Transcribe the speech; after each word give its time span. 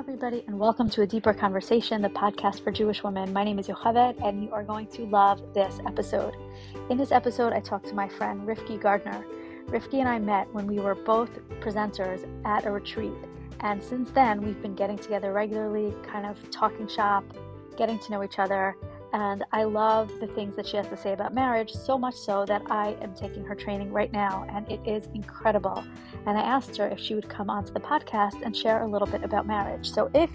everybody, 0.00 0.42
and 0.46 0.58
welcome 0.58 0.88
to 0.88 1.02
A 1.02 1.06
Deeper 1.06 1.34
Conversation, 1.34 2.00
the 2.00 2.08
podcast 2.08 2.64
for 2.64 2.70
Jewish 2.70 3.04
women. 3.04 3.34
My 3.34 3.44
name 3.44 3.58
is 3.58 3.68
Yocheved, 3.68 4.18
and 4.24 4.42
you 4.42 4.50
are 4.50 4.62
going 4.62 4.86
to 4.86 5.02
love 5.02 5.42
this 5.52 5.78
episode. 5.86 6.34
In 6.88 6.96
this 6.96 7.12
episode, 7.12 7.52
I 7.52 7.60
talked 7.60 7.86
to 7.88 7.94
my 7.94 8.08
friend 8.08 8.40
Rivke 8.48 8.80
Gardner. 8.80 9.22
Rivke 9.66 10.00
and 10.00 10.08
I 10.08 10.18
met 10.18 10.50
when 10.54 10.66
we 10.66 10.80
were 10.80 10.94
both 10.94 11.28
presenters 11.60 12.26
at 12.46 12.64
a 12.64 12.70
retreat, 12.70 13.12
and 13.60 13.82
since 13.82 14.10
then, 14.12 14.40
we've 14.40 14.62
been 14.62 14.74
getting 14.74 14.96
together 14.96 15.34
regularly, 15.34 15.94
kind 16.02 16.24
of 16.24 16.50
talking 16.50 16.88
shop, 16.88 17.22
getting 17.76 17.98
to 17.98 18.10
know 18.10 18.24
each 18.24 18.38
other, 18.38 18.78
and 19.12 19.44
I 19.52 19.64
love 19.64 20.10
the 20.20 20.26
things 20.28 20.54
that 20.56 20.66
she 20.66 20.76
has 20.76 20.86
to 20.88 20.96
say 20.96 21.12
about 21.12 21.34
marriage, 21.34 21.72
so 21.72 21.98
much 21.98 22.14
so 22.14 22.44
that 22.46 22.62
I 22.70 22.96
am 23.00 23.14
taking 23.14 23.44
her 23.44 23.54
training 23.54 23.92
right 23.92 24.12
now, 24.12 24.46
and 24.48 24.70
it 24.70 24.80
is 24.86 25.08
incredible. 25.14 25.84
And 26.26 26.38
I 26.38 26.42
asked 26.42 26.76
her 26.76 26.88
if 26.88 27.00
she 27.00 27.14
would 27.14 27.28
come 27.28 27.50
onto 27.50 27.72
the 27.72 27.80
podcast 27.80 28.42
and 28.42 28.56
share 28.56 28.82
a 28.82 28.88
little 28.88 29.08
bit 29.08 29.24
about 29.24 29.46
marriage. 29.46 29.90
So 29.90 30.10
if 30.14 30.30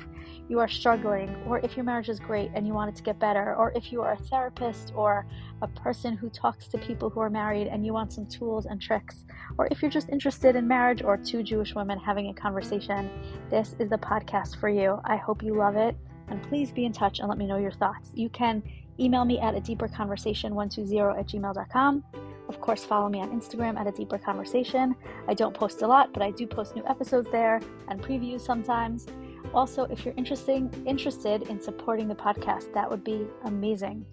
you 0.49 0.59
are 0.59 0.67
struggling, 0.67 1.35
or 1.47 1.59
if 1.59 1.75
your 1.75 1.85
marriage 1.85 2.09
is 2.09 2.19
great 2.19 2.51
and 2.53 2.67
you 2.67 2.73
want 2.73 2.89
it 2.89 2.95
to 2.97 3.03
get 3.03 3.17
better, 3.19 3.55
or 3.55 3.71
if 3.75 3.91
you 3.91 4.01
are 4.01 4.13
a 4.13 4.17
therapist 4.17 4.91
or 4.95 5.25
a 5.61 5.67
person 5.69 6.15
who 6.15 6.29
talks 6.29 6.67
to 6.67 6.77
people 6.77 7.09
who 7.09 7.19
are 7.19 7.29
married 7.29 7.67
and 7.67 7.85
you 7.85 7.93
want 7.93 8.11
some 8.11 8.25
tools 8.25 8.65
and 8.65 8.81
tricks, 8.81 9.25
or 9.57 9.67
if 9.71 9.81
you're 9.81 9.91
just 9.91 10.09
interested 10.09 10.55
in 10.55 10.67
marriage 10.67 11.01
or 11.01 11.17
two 11.17 11.41
Jewish 11.43 11.73
women 11.73 11.97
having 11.97 12.27
a 12.27 12.33
conversation, 12.33 13.09
this 13.49 13.75
is 13.79 13.89
the 13.89 13.97
podcast 13.97 14.59
for 14.59 14.69
you. 14.69 14.99
I 15.05 15.15
hope 15.15 15.41
you 15.41 15.55
love 15.55 15.75
it 15.75 15.95
and 16.29 16.41
please 16.43 16.71
be 16.71 16.85
in 16.85 16.93
touch 16.93 17.19
and 17.19 17.29
let 17.29 17.37
me 17.37 17.45
know 17.45 17.57
your 17.57 17.71
thoughts. 17.71 18.11
You 18.13 18.29
can 18.29 18.63
email 18.99 19.25
me 19.25 19.39
at 19.39 19.55
a 19.55 19.59
deeper 19.59 19.87
conversation 19.87 20.55
120 20.55 21.19
at 21.19 21.27
gmail.com. 21.27 22.03
Of 22.47 22.61
course, 22.61 22.83
follow 22.85 23.09
me 23.09 23.21
on 23.21 23.29
Instagram 23.29 23.77
at 23.77 23.87
a 23.87 23.91
deeper 23.91 24.17
conversation. 24.17 24.95
I 25.27 25.33
don't 25.33 25.53
post 25.53 25.81
a 25.81 25.87
lot, 25.87 26.13
but 26.13 26.21
I 26.21 26.31
do 26.31 26.45
post 26.45 26.75
new 26.75 26.85
episodes 26.87 27.27
there 27.31 27.59
and 27.87 28.01
previews 28.01 28.41
sometimes. 28.41 29.07
Also, 29.53 29.85
if 29.85 30.05
you're 30.05 30.13
interesting, 30.15 30.71
interested 30.85 31.43
in 31.49 31.59
supporting 31.61 32.07
the 32.07 32.15
podcast, 32.15 32.73
that 32.73 32.89
would 32.89 33.03
be 33.03 33.25
amazing. 33.45 34.05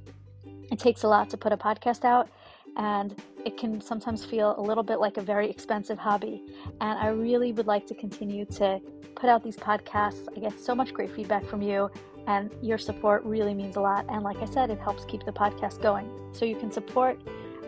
It 0.71 0.79
takes 0.79 1.03
a 1.03 1.09
lot 1.09 1.29
to 1.31 1.37
put 1.37 1.53
a 1.53 1.57
podcast 1.57 2.05
out, 2.05 2.29
and 2.77 3.15
it 3.45 3.57
can 3.57 3.81
sometimes 3.81 4.25
feel 4.25 4.55
a 4.59 4.61
little 4.61 4.83
bit 4.83 5.01
like 5.01 5.17
a 5.17 5.23
very 5.23 5.49
expensive 5.49 5.99
hobby. 5.99 6.43
And 6.81 6.99
I 6.99 7.09
really 7.09 7.53
would 7.53 7.67
like 7.67 7.87
to 7.89 7.95
continue 7.95 8.45
to 8.47 8.81
put 9.15 9.29
out 9.29 9.43
these 9.43 9.57
podcasts. 9.57 10.29
I 10.37 10.41
get 10.41 10.59
so 10.59 10.75
much 10.75 10.93
great 10.93 11.15
feedback 11.15 11.45
from 11.47 11.63
you, 11.63 11.91
and 12.27 12.55
your 12.63 12.79
support 12.79 13.25
really 13.25 13.55
means 13.55 13.77
a 13.77 13.81
lot. 13.81 14.07
And 14.09 14.23
like 14.23 14.39
I 14.39 14.47
said, 14.47 14.71
it 14.71 14.79
helps 14.79 15.05
keep 15.05 15.25
the 15.25 15.33
podcast 15.33 15.83
going. 15.83 16.11
So 16.33 16.45
you 16.45 16.57
can 16.57 16.71
support 16.71 17.21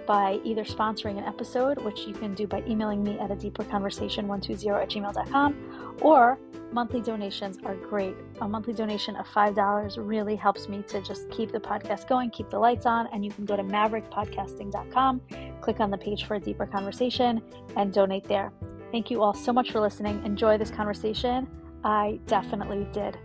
by 0.06 0.38
either 0.44 0.64
sponsoring 0.64 1.18
an 1.18 1.24
episode, 1.24 1.78
which 1.78 2.00
you 2.00 2.12
can 2.12 2.34
do 2.34 2.46
by 2.46 2.62
emailing 2.68 3.02
me 3.02 3.18
at 3.18 3.30
a 3.30 3.36
deeper 3.36 3.64
conversation 3.64 4.28
120 4.28 4.82
at 4.82 4.90
gmail.com, 4.90 5.73
or 6.00 6.38
monthly 6.72 7.00
donations 7.00 7.58
are 7.64 7.76
great. 7.76 8.16
A 8.40 8.48
monthly 8.48 8.72
donation 8.72 9.14
of 9.16 9.26
$5 9.28 9.94
really 9.96 10.34
helps 10.34 10.68
me 10.68 10.82
to 10.88 11.00
just 11.00 11.30
keep 11.30 11.52
the 11.52 11.60
podcast 11.60 12.08
going, 12.08 12.30
keep 12.30 12.50
the 12.50 12.58
lights 12.58 12.84
on, 12.84 13.06
and 13.12 13.24
you 13.24 13.30
can 13.30 13.44
go 13.44 13.56
to 13.56 13.62
maverickpodcasting.com, 13.62 15.20
click 15.60 15.80
on 15.80 15.90
the 15.90 15.98
page 15.98 16.24
for 16.24 16.34
a 16.34 16.40
deeper 16.40 16.66
conversation, 16.66 17.40
and 17.76 17.92
donate 17.92 18.24
there. 18.24 18.52
Thank 18.90 19.10
you 19.10 19.22
all 19.22 19.34
so 19.34 19.52
much 19.52 19.70
for 19.70 19.80
listening. 19.80 20.24
Enjoy 20.24 20.58
this 20.58 20.70
conversation. 20.70 21.48
I 21.84 22.18
definitely 22.26 22.86
did. 22.92 23.18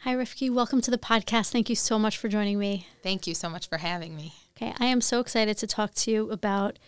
Hi, 0.00 0.14
Rivke. 0.14 0.50
Welcome 0.52 0.80
to 0.82 0.90
the 0.90 0.98
podcast. 0.98 1.52
Thank 1.52 1.70
you 1.70 1.76
so 1.76 1.98
much 1.98 2.18
for 2.18 2.28
joining 2.28 2.58
me. 2.58 2.86
Thank 3.02 3.26
you 3.26 3.34
so 3.34 3.48
much 3.48 3.68
for 3.68 3.78
having 3.78 4.16
me. 4.16 4.34
Okay, 4.56 4.74
I 4.78 4.86
am 4.86 5.00
so 5.00 5.20
excited 5.20 5.56
to 5.58 5.66
talk 5.66 5.94
to 5.94 6.10
you 6.10 6.30
about 6.30 6.78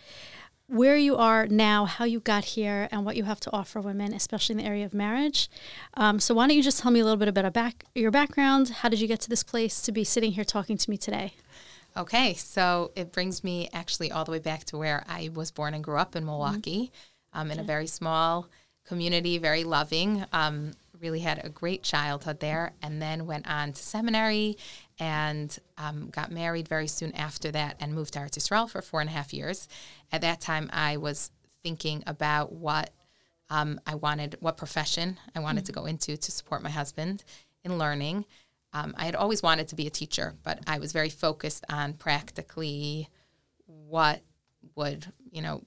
where 0.67 0.97
you 0.97 1.15
are 1.15 1.47
now, 1.47 1.85
how 1.85 2.05
you 2.05 2.19
got 2.19 2.43
here, 2.43 2.87
and 2.91 3.05
what 3.05 3.15
you 3.15 3.23
have 3.23 3.39
to 3.41 3.51
offer 3.53 3.79
women, 3.79 4.13
especially 4.13 4.53
in 4.53 4.57
the 4.57 4.65
area 4.65 4.85
of 4.85 4.93
marriage. 4.93 5.49
Um, 5.95 6.19
so, 6.19 6.33
why 6.33 6.47
don't 6.47 6.55
you 6.55 6.63
just 6.63 6.79
tell 6.79 6.91
me 6.91 6.99
a 6.99 7.03
little 7.03 7.17
bit 7.17 7.27
about 7.27 7.53
back, 7.53 7.85
your 7.93 8.11
background? 8.11 8.69
How 8.69 8.89
did 8.89 8.99
you 8.99 9.07
get 9.07 9.19
to 9.21 9.29
this 9.29 9.43
place 9.43 9.81
to 9.83 9.91
be 9.91 10.03
sitting 10.03 10.31
here 10.31 10.43
talking 10.43 10.77
to 10.77 10.89
me 10.89 10.97
today? 10.97 11.33
Okay, 11.97 12.33
so 12.33 12.91
it 12.95 13.13
brings 13.13 13.43
me 13.43 13.69
actually 13.71 14.11
all 14.11 14.25
the 14.25 14.31
way 14.31 14.39
back 14.39 14.65
to 14.65 14.77
where 14.77 15.05
I 15.07 15.29
was 15.33 15.51
born 15.51 15.73
and 15.73 15.83
grew 15.83 15.97
up 15.97 16.15
in 16.15 16.25
Milwaukee, 16.25 16.91
mm-hmm. 17.33 17.39
um, 17.39 17.51
in 17.51 17.59
a 17.59 17.63
very 17.63 17.87
small 17.87 18.49
community, 18.85 19.37
very 19.37 19.63
loving. 19.63 20.25
Um, 20.33 20.73
really 20.99 21.19
had 21.19 21.43
a 21.43 21.49
great 21.49 21.83
childhood 21.83 22.39
there 22.39 22.73
and 22.81 23.01
then 23.01 23.25
went 23.25 23.47
on 23.47 23.73
to 23.73 23.83
seminary 23.83 24.57
and 24.99 25.57
um, 25.77 26.09
got 26.09 26.31
married 26.31 26.67
very 26.67 26.87
soon 26.87 27.13
after 27.15 27.51
that 27.51 27.75
and 27.79 27.93
moved 27.93 28.13
to 28.13 28.19
Eretz 28.19 28.37
Israel 28.37 28.67
for 28.67 28.81
four 28.81 29.01
and 29.01 29.09
a 29.09 29.13
half 29.13 29.33
years. 29.33 29.67
At 30.11 30.21
that 30.21 30.41
time, 30.41 30.69
I 30.71 30.97
was 30.97 31.31
thinking 31.63 32.03
about 32.07 32.53
what 32.53 32.91
um, 33.49 33.79
I 33.85 33.95
wanted, 33.95 34.37
what 34.39 34.57
profession 34.57 35.17
I 35.35 35.39
wanted 35.39 35.61
mm-hmm. 35.61 35.73
to 35.73 35.79
go 35.79 35.85
into 35.85 36.17
to 36.17 36.31
support 36.31 36.63
my 36.63 36.69
husband 36.69 37.23
in 37.63 37.77
learning. 37.77 38.25
Um, 38.73 38.93
I 38.97 39.05
had 39.05 39.15
always 39.15 39.41
wanted 39.43 39.67
to 39.69 39.75
be 39.75 39.87
a 39.87 39.91
teacher, 39.91 40.35
but 40.43 40.59
I 40.67 40.79
was 40.79 40.91
very 40.91 41.09
focused 41.09 41.63
on 41.69 41.93
practically 41.93 43.09
what 43.65 44.21
would, 44.75 45.05
you 45.31 45.41
know, 45.41 45.63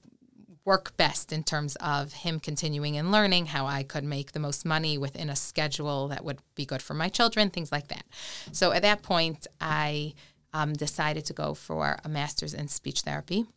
work 0.69 0.95
best 0.97 1.33
in 1.33 1.43
terms 1.43 1.75
of 1.77 2.13
him 2.13 2.39
continuing 2.39 2.95
and 2.95 3.11
learning, 3.11 3.47
how 3.47 3.65
I 3.65 3.81
could 3.81 4.03
make 4.03 4.33
the 4.33 4.39
most 4.47 4.65
money 4.75 4.99
within 4.99 5.27
a 5.27 5.35
schedule 5.35 6.09
that 6.09 6.23
would 6.23 6.39
be 6.53 6.63
good 6.63 6.83
for 6.87 6.93
my 6.93 7.09
children, 7.09 7.49
things 7.49 7.71
like 7.71 7.87
that. 7.87 8.05
So 8.51 8.71
at 8.71 8.83
that 8.83 9.01
point, 9.01 9.47
I 9.59 10.13
um, 10.53 10.73
decided 10.73 11.25
to 11.25 11.33
go 11.33 11.55
for 11.55 11.97
a 12.03 12.09
master's 12.09 12.53
in 12.53 12.67
speech 12.67 13.01
therapy. 13.01 13.47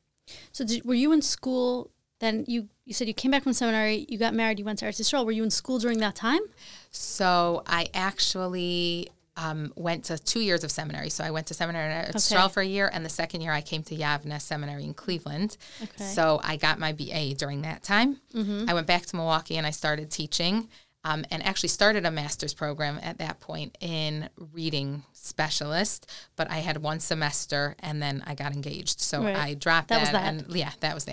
So 0.53 0.65
did, 0.65 0.87
were 0.87 1.01
you 1.05 1.13
in 1.13 1.21
school? 1.21 1.91
Then 2.21 2.45
you 2.49 2.69
you 2.87 2.95
said 2.95 3.09
you 3.09 3.15
came 3.23 3.33
back 3.33 3.43
from 3.43 3.53
seminary, 3.53 4.07
you 4.09 4.17
got 4.17 4.33
married, 4.33 4.59
you 4.59 4.65
went 4.65 4.79
to 4.79 4.87
Eretz 4.87 5.01
Yisrael. 5.01 5.27
Were 5.27 5.39
you 5.39 5.45
in 5.45 5.51
school 5.51 5.79
during 5.79 5.99
that 5.99 6.15
time? 6.15 6.45
So 6.91 7.63
I 7.67 7.89
actually 7.93 9.09
um, 9.37 9.73
went 9.77 10.05
to 10.05 10.19
two 10.19 10.41
years 10.41 10.65
of 10.65 10.71
seminary. 10.71 11.09
So 11.09 11.25
I 11.25 11.31
went 11.31 11.47
to 11.49 11.55
seminary 11.55 11.93
at 11.93 12.15
okay. 12.15 12.49
for 12.49 12.61
a 12.61 12.67
year, 12.67 12.91
and 12.93 13.05
the 13.05 13.11
second 13.11 13.41
year 13.41 13.53
I 13.53 13.61
came 13.61 13.83
to 13.85 13.97
Yavne 13.97 14.41
Seminary 14.41 14.85
in 14.85 14.95
Cleveland. 14.95 15.57
Okay. 15.83 16.05
So 16.05 16.41
I 16.43 16.57
got 16.57 16.79
my 16.79 16.93
BA 16.93 17.35
during 17.35 17.63
that 17.63 17.83
time. 17.83 18.19
Mm-hmm. 18.35 18.69
I 18.69 18.75
went 18.75 18.87
back 18.87 19.07
to 19.07 19.17
Milwaukee 19.17 19.57
and 19.57 19.67
I 19.67 19.71
started 19.71 20.11
teaching. 20.11 20.69
Um, 21.05 21.25
and 21.33 21.45
actually 21.45 21.71
started 21.71 22.07
a 22.07 22.13
master's 22.13 22.55
program 22.55 23.01
at 23.03 23.19
that 23.19 23.41
point 23.41 23.77
in 23.81 24.31
reading 24.53 25.03
specialist. 25.15 26.09
But 26.37 26.49
I 26.49 26.59
had 26.59 26.81
one 26.81 27.01
semester 27.01 27.75
and 27.81 28.01
then 28.01 28.23
I 28.25 28.37
got 28.37 28.53
engaged, 28.53 29.01
so 29.01 29.25
right. 29.25 29.35
I 29.35 29.55
dropped 29.55 29.89
that. 29.89 29.97
that. 29.97 30.01
Was 30.01 30.11
that. 30.13 30.47
And 30.49 30.57
yeah, 30.57 30.71
that 30.79 30.95
was 30.95 31.05
the 31.05 31.13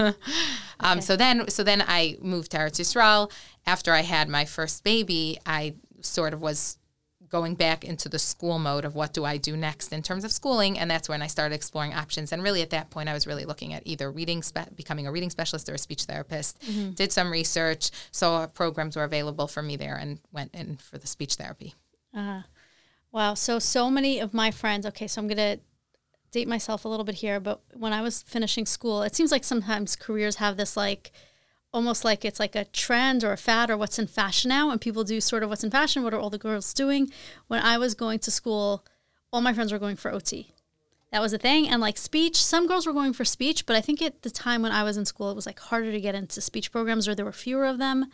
end. 0.00 0.14
um. 0.80 1.02
So 1.02 1.14
then, 1.14 1.46
so 1.50 1.62
then 1.62 1.84
I 1.86 2.16
moved 2.22 2.52
to 2.52 2.56
Eretz 2.56 2.80
Yisrael. 2.80 3.30
After 3.66 3.92
I 3.92 4.00
had 4.00 4.30
my 4.30 4.46
first 4.46 4.82
baby, 4.82 5.38
I 5.44 5.74
sort 6.00 6.32
of 6.32 6.40
was 6.40 6.77
going 7.30 7.54
back 7.54 7.84
into 7.84 8.08
the 8.08 8.18
school 8.18 8.58
mode 8.58 8.84
of 8.84 8.94
what 8.94 9.12
do 9.12 9.24
I 9.24 9.36
do 9.36 9.56
next 9.56 9.92
in 9.92 10.02
terms 10.02 10.24
of 10.24 10.32
schooling, 10.32 10.78
and 10.78 10.90
that's 10.90 11.08
when 11.08 11.22
I 11.22 11.26
started 11.26 11.54
exploring 11.54 11.94
options. 11.94 12.32
And 12.32 12.42
really, 12.42 12.62
at 12.62 12.70
that 12.70 12.90
point, 12.90 13.08
I 13.08 13.14
was 13.14 13.26
really 13.26 13.44
looking 13.44 13.72
at 13.74 13.82
either 13.86 14.10
reading, 14.10 14.42
spe- 14.42 14.74
becoming 14.76 15.06
a 15.06 15.12
reading 15.12 15.30
specialist 15.30 15.68
or 15.68 15.74
a 15.74 15.78
speech 15.78 16.04
therapist. 16.04 16.60
Mm-hmm. 16.62 16.92
Did 16.92 17.12
some 17.12 17.30
research, 17.30 17.90
saw 18.10 18.46
programs 18.46 18.96
were 18.96 19.04
available 19.04 19.46
for 19.46 19.62
me 19.62 19.76
there, 19.76 19.96
and 19.96 20.20
went 20.32 20.54
in 20.54 20.76
for 20.76 20.98
the 20.98 21.06
speech 21.06 21.34
therapy. 21.34 21.74
Uh, 22.14 22.42
wow! 23.12 23.34
So 23.34 23.58
so 23.58 23.90
many 23.90 24.18
of 24.18 24.34
my 24.34 24.50
friends. 24.50 24.86
Okay, 24.86 25.06
so 25.06 25.20
I'm 25.20 25.28
gonna 25.28 25.58
date 26.30 26.48
myself 26.48 26.84
a 26.84 26.88
little 26.88 27.04
bit 27.04 27.16
here, 27.16 27.40
but 27.40 27.60
when 27.74 27.92
I 27.92 28.02
was 28.02 28.22
finishing 28.22 28.66
school, 28.66 29.02
it 29.02 29.14
seems 29.14 29.32
like 29.32 29.44
sometimes 29.44 29.96
careers 29.96 30.36
have 30.36 30.56
this 30.56 30.76
like 30.76 31.12
almost 31.72 32.04
like 32.04 32.24
it's 32.24 32.40
like 32.40 32.54
a 32.54 32.64
trend 32.66 33.22
or 33.22 33.32
a 33.32 33.36
fad 33.36 33.70
or 33.70 33.76
what's 33.76 33.98
in 33.98 34.06
fashion 34.06 34.48
now 34.48 34.70
and 34.70 34.80
people 34.80 35.04
do 35.04 35.20
sort 35.20 35.42
of 35.42 35.48
what's 35.48 35.64
in 35.64 35.70
fashion 35.70 36.02
what 36.02 36.14
are 36.14 36.18
all 36.18 36.30
the 36.30 36.38
girls 36.38 36.72
doing? 36.72 37.10
When 37.48 37.60
i 37.60 37.78
was 37.78 37.94
going 37.94 38.18
to 38.20 38.30
school 38.30 38.84
all 39.32 39.40
my 39.40 39.52
friends 39.52 39.72
were 39.72 39.78
going 39.78 39.96
for 39.96 40.10
ot 40.10 40.46
that 41.12 41.22
was 41.22 41.32
a 41.32 41.38
thing 41.38 41.68
and 41.68 41.80
like 41.80 41.98
speech 41.98 42.36
some 42.36 42.66
girls 42.66 42.86
were 42.86 42.92
going 42.92 43.12
for 43.12 43.24
speech 43.24 43.66
but 43.66 43.76
i 43.76 43.80
think 43.80 44.00
at 44.00 44.22
the 44.22 44.30
time 44.30 44.62
when 44.62 44.72
i 44.72 44.82
was 44.82 44.96
in 44.96 45.04
school 45.04 45.30
it 45.30 45.36
was 45.36 45.46
like 45.46 45.58
harder 45.58 45.92
to 45.92 46.00
get 46.00 46.14
into 46.14 46.40
speech 46.40 46.72
programs 46.72 47.06
or 47.06 47.14
there 47.14 47.24
were 47.24 47.32
fewer 47.32 47.66
of 47.66 47.78
them 47.78 48.06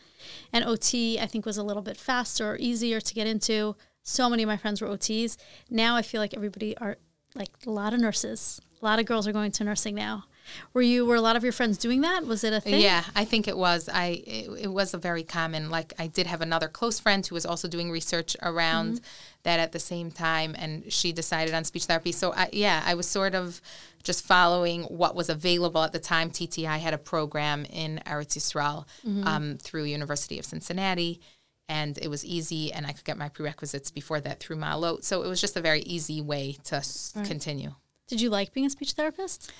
and 0.52 0.64
ot 0.64 0.94
i 1.20 1.26
think 1.26 1.46
was 1.46 1.58
a 1.58 1.62
little 1.62 1.82
bit 1.82 1.96
faster 1.96 2.52
or 2.52 2.56
easier 2.56 3.00
to 3.00 3.14
get 3.14 3.26
into. 3.26 3.76
So 4.06 4.28
many 4.28 4.42
of 4.42 4.48
my 4.48 4.58
friends 4.58 4.82
were 4.82 4.88
ots 4.88 5.36
now 5.70 5.96
i 5.96 6.02
feel 6.02 6.20
like 6.20 6.34
everybody 6.34 6.76
are 6.78 6.98
like 7.34 7.50
a 7.66 7.70
lot 7.70 7.94
of 7.94 8.00
nurses. 8.00 8.60
A 8.80 8.84
lot 8.84 8.98
of 8.98 9.06
girls 9.06 9.26
are 9.26 9.32
going 9.32 9.50
to 9.52 9.64
nursing 9.64 9.94
now 9.94 10.24
were 10.72 10.82
you 10.82 11.06
were 11.06 11.14
a 11.14 11.20
lot 11.20 11.36
of 11.36 11.42
your 11.42 11.52
friends 11.52 11.78
doing 11.78 12.00
that? 12.02 12.26
Was 12.26 12.44
it 12.44 12.52
a 12.52 12.60
thing? 12.60 12.80
Yeah, 12.80 13.04
I 13.14 13.24
think 13.24 13.48
it 13.48 13.56
was. 13.56 13.88
I 13.88 14.22
it, 14.26 14.50
it 14.62 14.72
was 14.72 14.94
a 14.94 14.98
very 14.98 15.22
common. 15.22 15.70
Like 15.70 15.92
I 15.98 16.06
did 16.06 16.26
have 16.26 16.40
another 16.40 16.68
close 16.68 16.98
friend 16.98 17.26
who 17.26 17.34
was 17.34 17.46
also 17.46 17.68
doing 17.68 17.90
research 17.90 18.36
around 18.42 18.96
mm-hmm. 18.96 19.04
that 19.44 19.60
at 19.60 19.72
the 19.72 19.80
same 19.80 20.10
time, 20.10 20.54
and 20.58 20.92
she 20.92 21.12
decided 21.12 21.54
on 21.54 21.64
speech 21.64 21.84
therapy. 21.84 22.12
So 22.12 22.32
I, 22.32 22.48
yeah, 22.52 22.82
I 22.84 22.94
was 22.94 23.06
sort 23.06 23.34
of 23.34 23.60
just 24.02 24.24
following 24.24 24.82
what 24.84 25.14
was 25.14 25.28
available 25.28 25.82
at 25.82 25.92
the 25.92 25.98
time. 25.98 26.30
TTI 26.30 26.78
had 26.78 26.94
a 26.94 26.98
program 26.98 27.64
in 27.66 28.00
Eretz 28.06 28.36
Yisrael 28.36 28.86
mm-hmm. 29.06 29.26
um, 29.26 29.58
through 29.60 29.84
University 29.84 30.38
of 30.38 30.44
Cincinnati 30.44 31.20
and 31.68 31.98
it 31.98 32.08
was 32.08 32.24
easy 32.24 32.72
and 32.72 32.86
I 32.86 32.92
could 32.92 33.04
get 33.04 33.16
my 33.16 33.28
prerequisites 33.28 33.90
before 33.90 34.20
that 34.20 34.40
through 34.40 34.56
Ma'alot. 34.56 35.04
So 35.04 35.22
it 35.22 35.28
was 35.28 35.40
just 35.40 35.56
a 35.56 35.60
very 35.60 35.80
easy 35.80 36.20
way 36.20 36.56
to 36.64 36.76
right. 37.16 37.26
continue. 37.26 37.74
Did 38.06 38.20
you 38.20 38.30
like 38.30 38.52
being 38.52 38.66
a 38.66 38.70
speech 38.70 38.92
therapist? 38.92 39.50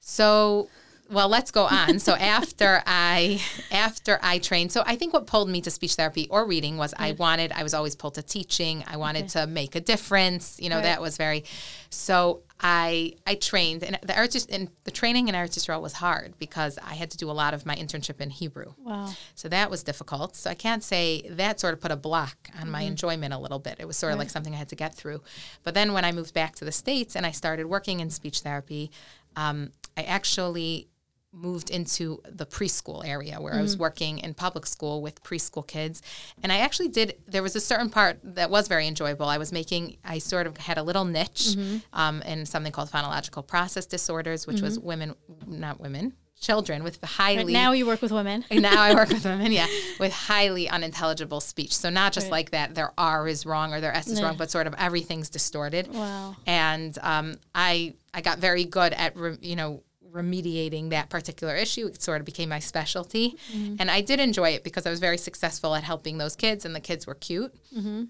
So 0.00 0.68
well, 1.10 1.28
let's 1.28 1.50
go 1.50 1.64
on. 1.64 1.98
So 1.98 2.14
after 2.20 2.82
I 2.86 3.42
after 3.70 4.18
I 4.22 4.38
trained, 4.38 4.72
so 4.72 4.82
I 4.86 4.96
think 4.96 5.12
what 5.12 5.26
pulled 5.26 5.48
me 5.48 5.60
to 5.62 5.70
speech 5.70 5.94
therapy 5.94 6.28
or 6.30 6.46
reading 6.46 6.76
was 6.76 6.94
I 6.96 7.12
wanted 7.12 7.52
I 7.52 7.62
was 7.62 7.74
always 7.74 7.96
pulled 7.96 8.14
to 8.14 8.22
teaching. 8.22 8.84
I 8.86 8.96
wanted 8.96 9.24
okay. 9.24 9.40
to 9.40 9.46
make 9.46 9.74
a 9.74 9.80
difference. 9.80 10.58
You 10.60 10.68
know, 10.68 10.76
right. 10.76 10.84
that 10.84 11.00
was 11.00 11.16
very 11.16 11.44
so 11.90 12.42
I 12.60 13.14
I 13.26 13.34
trained 13.34 13.82
and 13.82 13.98
the 14.02 14.16
art 14.16 14.36
and 14.50 14.70
the 14.84 14.90
training 14.92 15.26
in 15.28 15.34
Eretz 15.34 15.58
Yisrael 15.58 15.82
was 15.82 15.94
hard 15.94 16.34
because 16.38 16.78
I 16.78 16.94
had 16.94 17.10
to 17.10 17.16
do 17.16 17.28
a 17.28 17.32
lot 17.32 17.54
of 17.54 17.66
my 17.66 17.74
internship 17.74 18.20
in 18.20 18.30
Hebrew. 18.30 18.74
Wow. 18.78 19.12
So 19.34 19.48
that 19.48 19.68
was 19.68 19.82
difficult. 19.82 20.36
So 20.36 20.50
I 20.50 20.54
can't 20.54 20.84
say 20.84 21.22
that 21.30 21.58
sort 21.58 21.74
of 21.74 21.80
put 21.80 21.90
a 21.90 21.96
block 21.96 22.36
on 22.54 22.62
mm-hmm. 22.62 22.70
my 22.70 22.82
enjoyment 22.82 23.34
a 23.34 23.38
little 23.38 23.58
bit. 23.58 23.76
It 23.80 23.86
was 23.86 23.96
sort 23.96 24.12
of 24.12 24.18
right. 24.18 24.24
like 24.24 24.30
something 24.30 24.54
I 24.54 24.58
had 24.58 24.68
to 24.68 24.76
get 24.76 24.94
through. 24.94 25.22
But 25.64 25.74
then 25.74 25.92
when 25.92 26.04
I 26.04 26.12
moved 26.12 26.34
back 26.34 26.54
to 26.56 26.64
the 26.64 26.72
States 26.72 27.16
and 27.16 27.26
I 27.26 27.32
started 27.32 27.66
working 27.66 27.98
in 27.98 28.10
speech 28.10 28.40
therapy, 28.40 28.92
um, 29.36 29.72
I 29.96 30.02
actually 30.02 30.90
moved 31.32 31.70
into 31.70 32.20
the 32.28 32.44
preschool 32.44 33.06
area 33.06 33.40
where 33.40 33.52
mm-hmm. 33.52 33.60
I 33.60 33.62
was 33.62 33.74
mm-hmm. 33.74 33.82
working 33.82 34.18
in 34.18 34.34
public 34.34 34.66
school 34.66 35.00
with 35.00 35.22
preschool 35.22 35.66
kids. 35.66 36.02
And 36.42 36.50
I 36.50 36.58
actually 36.58 36.88
did, 36.88 37.16
there 37.28 37.42
was 37.42 37.54
a 37.54 37.60
certain 37.60 37.88
part 37.88 38.18
that 38.22 38.50
was 38.50 38.66
very 38.66 38.86
enjoyable. 38.86 39.26
I 39.26 39.38
was 39.38 39.52
making, 39.52 39.98
I 40.04 40.18
sort 40.18 40.46
of 40.46 40.56
had 40.56 40.76
a 40.78 40.82
little 40.82 41.04
niche 41.04 41.54
mm-hmm. 41.56 41.76
um, 41.92 42.22
in 42.22 42.46
something 42.46 42.72
called 42.72 42.90
phonological 42.90 43.46
process 43.46 43.86
disorders, 43.86 44.46
which 44.46 44.56
mm-hmm. 44.56 44.64
was 44.64 44.78
women, 44.80 45.14
not 45.46 45.80
women, 45.80 46.14
children 46.40 46.82
with 46.82 47.02
highly. 47.04 47.44
Right, 47.44 47.52
now 47.52 47.72
you 47.72 47.86
work 47.86 48.02
with 48.02 48.10
women. 48.10 48.44
now 48.50 48.82
I 48.82 48.94
work 48.94 49.10
with 49.10 49.24
women, 49.32 49.52
yeah, 49.52 49.66
with 50.00 50.12
highly 50.12 50.68
unintelligible 50.68 51.40
speech. 51.40 51.76
So 51.76 51.90
not 51.90 52.12
just 52.12 52.26
right. 52.26 52.32
like 52.32 52.50
that, 52.50 52.74
their 52.74 52.92
R 52.98 53.28
is 53.28 53.46
wrong 53.46 53.72
or 53.72 53.80
their 53.80 53.94
S 53.94 54.08
is 54.08 54.18
yeah. 54.18 54.26
wrong, 54.26 54.36
but 54.36 54.50
sort 54.50 54.66
of 54.66 54.74
everything's 54.78 55.30
distorted. 55.30 55.92
Wow. 55.92 56.34
And 56.46 56.98
um, 57.02 57.36
I 57.54 57.94
I 58.12 58.20
got 58.20 58.38
very 58.38 58.64
good 58.64 58.92
at 58.92 59.14
you 59.42 59.56
know 59.56 59.82
remediating 60.12 60.90
that 60.90 61.08
particular 61.08 61.54
issue. 61.54 61.86
It 61.86 62.02
sort 62.02 62.20
of 62.20 62.24
became 62.24 62.48
my 62.48 62.58
specialty. 62.58 63.36
Mm-hmm. 63.52 63.76
And 63.78 63.90
I 63.90 64.00
did 64.00 64.20
enjoy 64.20 64.50
it 64.50 64.64
because 64.64 64.86
I 64.86 64.90
was 64.90 65.00
very 65.00 65.18
successful 65.18 65.74
at 65.74 65.84
helping 65.84 66.18
those 66.18 66.36
kids, 66.36 66.64
and 66.64 66.74
the 66.74 66.80
kids 66.80 67.06
were 67.06 67.14
cute. 67.14 67.54
Mm-hmm. 67.76 68.04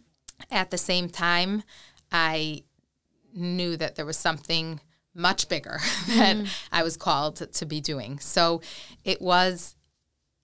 At 0.50 0.70
the 0.70 0.78
same 0.78 1.08
time, 1.08 1.62
I 2.10 2.64
knew 3.34 3.76
that 3.76 3.96
there 3.96 4.06
was 4.06 4.16
something 4.16 4.80
much 5.14 5.48
bigger 5.48 5.80
that 6.08 6.36
mm-hmm. 6.36 6.46
I 6.72 6.82
was 6.82 6.96
called 6.96 7.36
to, 7.36 7.46
to 7.46 7.66
be 7.66 7.80
doing. 7.80 8.18
So 8.18 8.62
it 9.04 9.20
was 9.20 9.76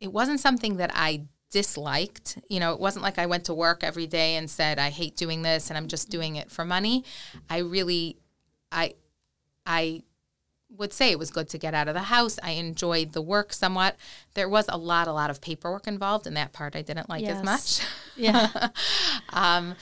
it 0.00 0.12
wasn't 0.12 0.40
something 0.40 0.76
that 0.76 0.90
I 0.94 1.24
disliked. 1.50 2.38
You 2.48 2.60
know, 2.60 2.72
it 2.72 2.80
wasn't 2.80 3.02
like 3.02 3.18
I 3.18 3.26
went 3.26 3.44
to 3.46 3.54
work 3.54 3.82
every 3.82 4.06
day 4.06 4.36
and 4.36 4.50
said 4.50 4.78
I 4.78 4.90
hate 4.90 5.16
doing 5.16 5.42
this 5.42 5.70
and 5.70 5.78
I'm 5.78 5.88
just 5.88 6.10
doing 6.10 6.36
it 6.36 6.50
for 6.50 6.64
money. 6.64 7.04
I 7.48 7.58
really 7.58 8.18
I 8.70 8.94
I 9.66 10.02
would 10.70 10.92
say 10.92 11.10
it 11.10 11.18
was 11.18 11.30
good 11.30 11.48
to 11.50 11.58
get 11.58 11.74
out 11.74 11.88
of 11.88 11.94
the 11.94 12.02
house. 12.02 12.38
I 12.42 12.52
enjoyed 12.52 13.12
the 13.12 13.22
work 13.22 13.52
somewhat. 13.52 13.96
There 14.34 14.48
was 14.48 14.66
a 14.68 14.76
lot, 14.76 15.08
a 15.08 15.12
lot 15.12 15.30
of 15.30 15.40
paperwork 15.40 15.86
involved, 15.86 16.26
and 16.26 16.36
that 16.36 16.52
part 16.52 16.76
I 16.76 16.82
didn't 16.82 17.08
like 17.08 17.22
yes. 17.22 17.38
as 17.38 17.44
much. 17.44 17.86
Yeah. 18.18 18.70
um, 19.34 19.74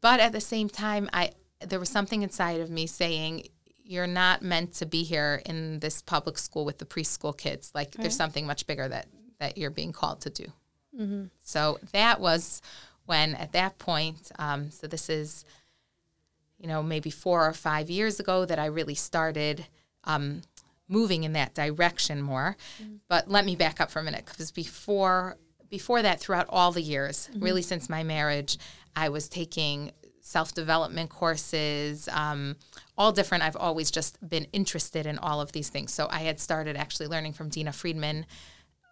but 0.00 0.20
at 0.20 0.30
the 0.30 0.40
same 0.40 0.68
time, 0.68 1.10
I 1.12 1.32
there 1.66 1.80
was 1.80 1.88
something 1.88 2.22
inside 2.22 2.60
of 2.60 2.70
me 2.70 2.86
saying, 2.86 3.48
"You're 3.82 4.06
not 4.06 4.42
meant 4.42 4.74
to 4.74 4.86
be 4.86 5.02
here 5.02 5.42
in 5.44 5.80
this 5.80 6.02
public 6.02 6.38
school 6.38 6.64
with 6.64 6.78
the 6.78 6.84
preschool 6.84 7.36
kids. 7.36 7.72
Like, 7.74 7.88
right. 7.88 8.02
there's 8.02 8.16
something 8.16 8.46
much 8.46 8.68
bigger 8.68 8.86
that 8.86 9.08
that 9.40 9.58
you're 9.58 9.72
being 9.72 9.90
called 9.90 10.20
to 10.20 10.30
do." 10.30 10.44
Mm-hmm. 10.96 11.24
So 11.42 11.80
that 11.90 12.20
was 12.20 12.62
when, 13.06 13.34
at 13.34 13.50
that 13.52 13.78
point, 13.78 14.30
um, 14.38 14.70
so 14.70 14.86
this 14.86 15.08
is 15.08 15.44
you 16.58 16.66
know, 16.68 16.82
maybe 16.82 17.10
four 17.10 17.46
or 17.46 17.52
five 17.52 17.90
years 17.90 18.20
ago 18.20 18.44
that 18.44 18.58
I 18.58 18.66
really 18.66 18.94
started 18.94 19.66
um, 20.04 20.42
moving 20.88 21.24
in 21.24 21.32
that 21.34 21.54
direction 21.54 22.22
more. 22.22 22.56
Mm-hmm. 22.82 22.96
But 23.08 23.30
let 23.30 23.44
me 23.44 23.56
back 23.56 23.80
up 23.80 23.90
for 23.90 24.00
a 24.00 24.02
minute 24.02 24.24
because 24.26 24.50
before 24.50 25.36
before 25.68 26.00
that, 26.02 26.20
throughout 26.20 26.46
all 26.48 26.70
the 26.70 26.82
years, 26.82 27.28
mm-hmm. 27.30 27.42
really 27.42 27.62
since 27.62 27.88
my 27.88 28.04
marriage, 28.04 28.56
I 28.94 29.08
was 29.08 29.28
taking 29.28 29.92
self 30.20 30.54
development 30.54 31.10
courses, 31.10 32.08
um, 32.12 32.56
all 32.96 33.12
different. 33.12 33.44
I've 33.44 33.56
always 33.56 33.90
just 33.90 34.16
been 34.28 34.46
interested 34.52 35.06
in 35.06 35.18
all 35.18 35.40
of 35.40 35.52
these 35.52 35.68
things. 35.68 35.92
So 35.92 36.08
I 36.10 36.20
had 36.20 36.40
started 36.40 36.76
actually 36.76 37.08
learning 37.08 37.32
from 37.32 37.48
Dina 37.48 37.72
Friedman 37.72 38.26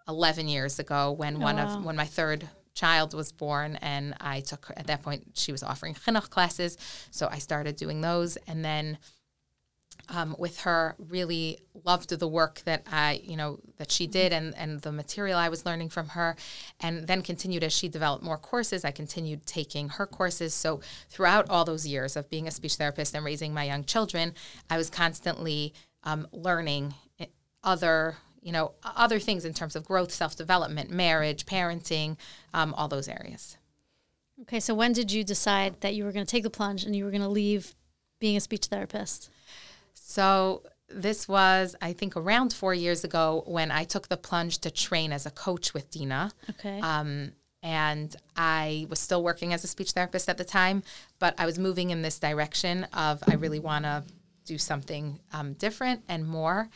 11 0.08 0.48
years 0.48 0.78
ago 0.78 1.12
when 1.12 1.36
oh, 1.36 1.40
one 1.40 1.56
wow. 1.56 1.76
of 1.78 1.84
when 1.84 1.96
my 1.96 2.04
third 2.04 2.48
child 2.74 3.14
was 3.14 3.32
born 3.32 3.76
and 3.76 4.14
I 4.20 4.40
took 4.40 4.70
at 4.76 4.86
that 4.88 5.02
point 5.02 5.24
she 5.34 5.52
was 5.52 5.62
offering 5.62 5.94
chinuch 5.94 6.30
classes 6.30 6.76
so 7.10 7.28
I 7.30 7.38
started 7.38 7.76
doing 7.76 8.00
those. 8.00 8.36
And 8.48 8.64
then 8.64 8.98
um, 10.10 10.36
with 10.38 10.60
her 10.60 10.96
really 10.98 11.60
loved 11.84 12.10
the 12.10 12.28
work 12.28 12.60
that 12.66 12.82
I 12.90 13.22
you 13.24 13.36
know 13.36 13.58
that 13.78 13.90
she 13.90 14.06
did 14.06 14.32
and 14.32 14.54
and 14.56 14.80
the 14.82 14.92
material 14.92 15.38
I 15.38 15.48
was 15.48 15.64
learning 15.64 15.88
from 15.88 16.08
her 16.08 16.36
and 16.80 17.06
then 17.06 17.22
continued 17.22 17.64
as 17.64 17.72
she 17.72 17.88
developed 17.88 18.22
more 18.22 18.36
courses. 18.36 18.84
I 18.84 18.90
continued 18.90 19.46
taking 19.46 19.88
her 19.90 20.06
courses. 20.06 20.52
So 20.52 20.80
throughout 21.08 21.48
all 21.48 21.64
those 21.64 21.86
years 21.86 22.16
of 22.16 22.28
being 22.28 22.46
a 22.46 22.50
speech 22.50 22.74
therapist 22.74 23.14
and 23.14 23.24
raising 23.24 23.54
my 23.54 23.64
young 23.64 23.84
children 23.84 24.34
I 24.68 24.76
was 24.76 24.90
constantly 24.90 25.72
um, 26.02 26.26
learning 26.32 26.94
eh, 27.18 27.26
other 27.62 28.16
you 28.44 28.52
know, 28.52 28.72
other 28.84 29.18
things 29.18 29.44
in 29.44 29.54
terms 29.54 29.74
of 29.74 29.84
growth, 29.84 30.12
self 30.12 30.36
development, 30.36 30.90
marriage, 30.90 31.46
parenting, 31.46 32.16
um, 32.52 32.74
all 32.74 32.86
those 32.86 33.08
areas. 33.08 33.56
Okay, 34.42 34.60
so 34.60 34.74
when 34.74 34.92
did 34.92 35.10
you 35.10 35.24
decide 35.24 35.80
that 35.80 35.94
you 35.94 36.04
were 36.04 36.12
going 36.12 36.26
to 36.26 36.30
take 36.30 36.42
the 36.42 36.50
plunge 36.50 36.84
and 36.84 36.94
you 36.94 37.04
were 37.04 37.10
going 37.10 37.22
to 37.22 37.28
leave 37.28 37.74
being 38.20 38.36
a 38.36 38.40
speech 38.40 38.66
therapist? 38.66 39.30
So 39.94 40.62
this 40.88 41.26
was, 41.26 41.74
I 41.80 41.94
think, 41.94 42.16
around 42.16 42.52
four 42.52 42.74
years 42.74 43.02
ago 43.02 43.44
when 43.46 43.70
I 43.70 43.84
took 43.84 44.08
the 44.08 44.18
plunge 44.18 44.58
to 44.58 44.70
train 44.70 45.12
as 45.12 45.24
a 45.24 45.30
coach 45.30 45.72
with 45.72 45.90
Dina. 45.90 46.30
Okay. 46.50 46.80
Um, 46.80 47.32
and 47.62 48.14
I 48.36 48.86
was 48.90 49.00
still 49.00 49.22
working 49.22 49.54
as 49.54 49.64
a 49.64 49.66
speech 49.66 49.92
therapist 49.92 50.28
at 50.28 50.36
the 50.36 50.44
time, 50.44 50.82
but 51.18 51.34
I 51.38 51.46
was 51.46 51.58
moving 51.58 51.88
in 51.88 52.02
this 52.02 52.18
direction 52.18 52.84
of 52.92 53.22
I 53.26 53.36
really 53.36 53.60
want 53.60 53.86
to 53.86 54.04
do 54.44 54.58
something 54.58 55.18
um, 55.32 55.54
different 55.54 56.02
and 56.06 56.26
more 56.26 56.68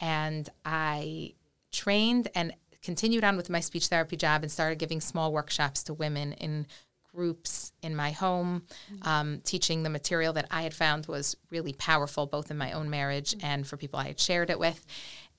and 0.00 0.48
I 0.64 1.34
trained 1.72 2.28
and 2.34 2.54
continued 2.82 3.24
on 3.24 3.36
with 3.36 3.50
my 3.50 3.60
speech 3.60 3.86
therapy 3.88 4.16
job 4.16 4.42
and 4.42 4.50
started 4.50 4.78
giving 4.78 5.00
small 5.00 5.32
workshops 5.32 5.82
to 5.84 5.94
women 5.94 6.32
in 6.34 6.66
groups 7.14 7.72
in 7.82 7.94
my 7.94 8.12
home, 8.12 8.62
um, 9.02 9.40
teaching 9.44 9.82
the 9.82 9.90
material 9.90 10.32
that 10.32 10.46
I 10.50 10.62
had 10.62 10.74
found 10.74 11.06
was 11.06 11.36
really 11.50 11.72
powerful, 11.72 12.26
both 12.26 12.50
in 12.50 12.56
my 12.56 12.72
own 12.72 12.88
marriage 12.88 13.34
and 13.42 13.66
for 13.66 13.76
people 13.76 13.98
I 13.98 14.06
had 14.06 14.20
shared 14.20 14.50
it 14.50 14.58
with. 14.58 14.86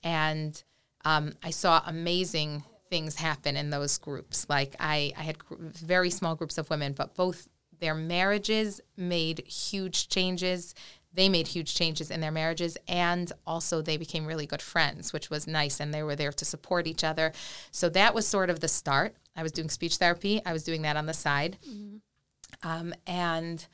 And 0.04 0.62
um, 1.04 1.32
I 1.42 1.50
saw 1.50 1.82
amazing 1.86 2.64
things 2.90 3.16
happen 3.16 3.56
in 3.56 3.70
those 3.70 3.96
groups. 3.98 4.46
Like 4.48 4.76
I, 4.78 5.12
I 5.16 5.22
had 5.22 5.38
very 5.48 6.10
small 6.10 6.34
groups 6.34 6.58
of 6.58 6.68
women, 6.68 6.92
but 6.92 7.14
both 7.14 7.48
their 7.80 7.94
marriages 7.94 8.80
made 8.96 9.40
huge 9.46 10.08
changes 10.08 10.74
they 11.14 11.28
made 11.28 11.48
huge 11.48 11.74
changes 11.74 12.10
in 12.10 12.20
their 12.20 12.30
marriages 12.30 12.76
and 12.88 13.32
also 13.46 13.82
they 13.82 13.96
became 13.96 14.26
really 14.26 14.46
good 14.46 14.62
friends 14.62 15.12
which 15.12 15.30
was 15.30 15.46
nice 15.46 15.80
and 15.80 15.92
they 15.92 16.02
were 16.02 16.16
there 16.16 16.32
to 16.32 16.44
support 16.44 16.86
each 16.86 17.04
other. 17.04 17.32
So 17.70 17.88
that 17.90 18.14
was 18.14 18.26
sort 18.26 18.50
of 18.50 18.60
the 18.60 18.68
start. 18.68 19.14
I 19.36 19.42
was 19.42 19.52
doing 19.52 19.68
speech 19.68 19.96
therapy. 19.96 20.40
I 20.44 20.52
was 20.52 20.64
doing 20.64 20.82
that 20.82 20.96
on 20.96 21.06
the 21.06 21.14
side. 21.14 21.58
Mm-hmm. 21.68 22.68
um, 22.68 22.94
and 23.06 23.66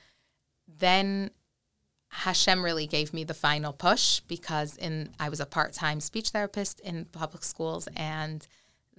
then 0.66 1.30
Hashem 2.10 2.64
really 2.64 2.86
gave 2.86 3.12
me 3.12 3.24
the 3.24 3.34
final 3.34 3.72
push 3.72 4.20
because 4.20 4.76
in 4.76 5.10
I 5.20 5.28
was 5.28 5.40
a 5.40 5.46
part-time 5.46 6.00
speech 6.00 6.30
therapist 6.30 6.80
in 6.80 7.04
public 7.06 7.44
schools 7.44 7.88
and 7.96 8.46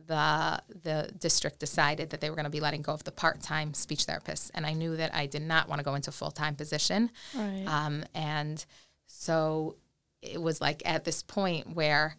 the 0.10 0.62
the 0.82 1.12
district 1.20 1.60
decided 1.60 2.10
that 2.10 2.20
they 2.20 2.30
were 2.30 2.36
going 2.36 2.44
to 2.44 2.50
be 2.50 2.60
letting 2.60 2.82
go 2.82 2.92
of 2.92 3.04
the 3.04 3.12
part-time 3.12 3.74
speech 3.76 4.06
therapists 4.08 4.50
and 4.56 4.66
i 4.66 4.74
knew 4.74 4.98
that 4.98 5.14
i 5.14 5.28
did 5.28 5.44
not 5.44 5.70
want 5.70 5.80
to 5.80 5.86
go 5.86 5.94
into 5.94 6.10
a 6.10 6.14
full-time 6.14 6.56
position 6.56 7.12
right. 7.36 7.64
um, 7.68 8.04
and 8.16 8.66
so 9.06 9.76
it 10.22 10.42
was 10.42 10.60
like 10.60 10.82
at 10.84 11.06
this 11.06 11.22
point 11.22 11.76
where 11.76 12.18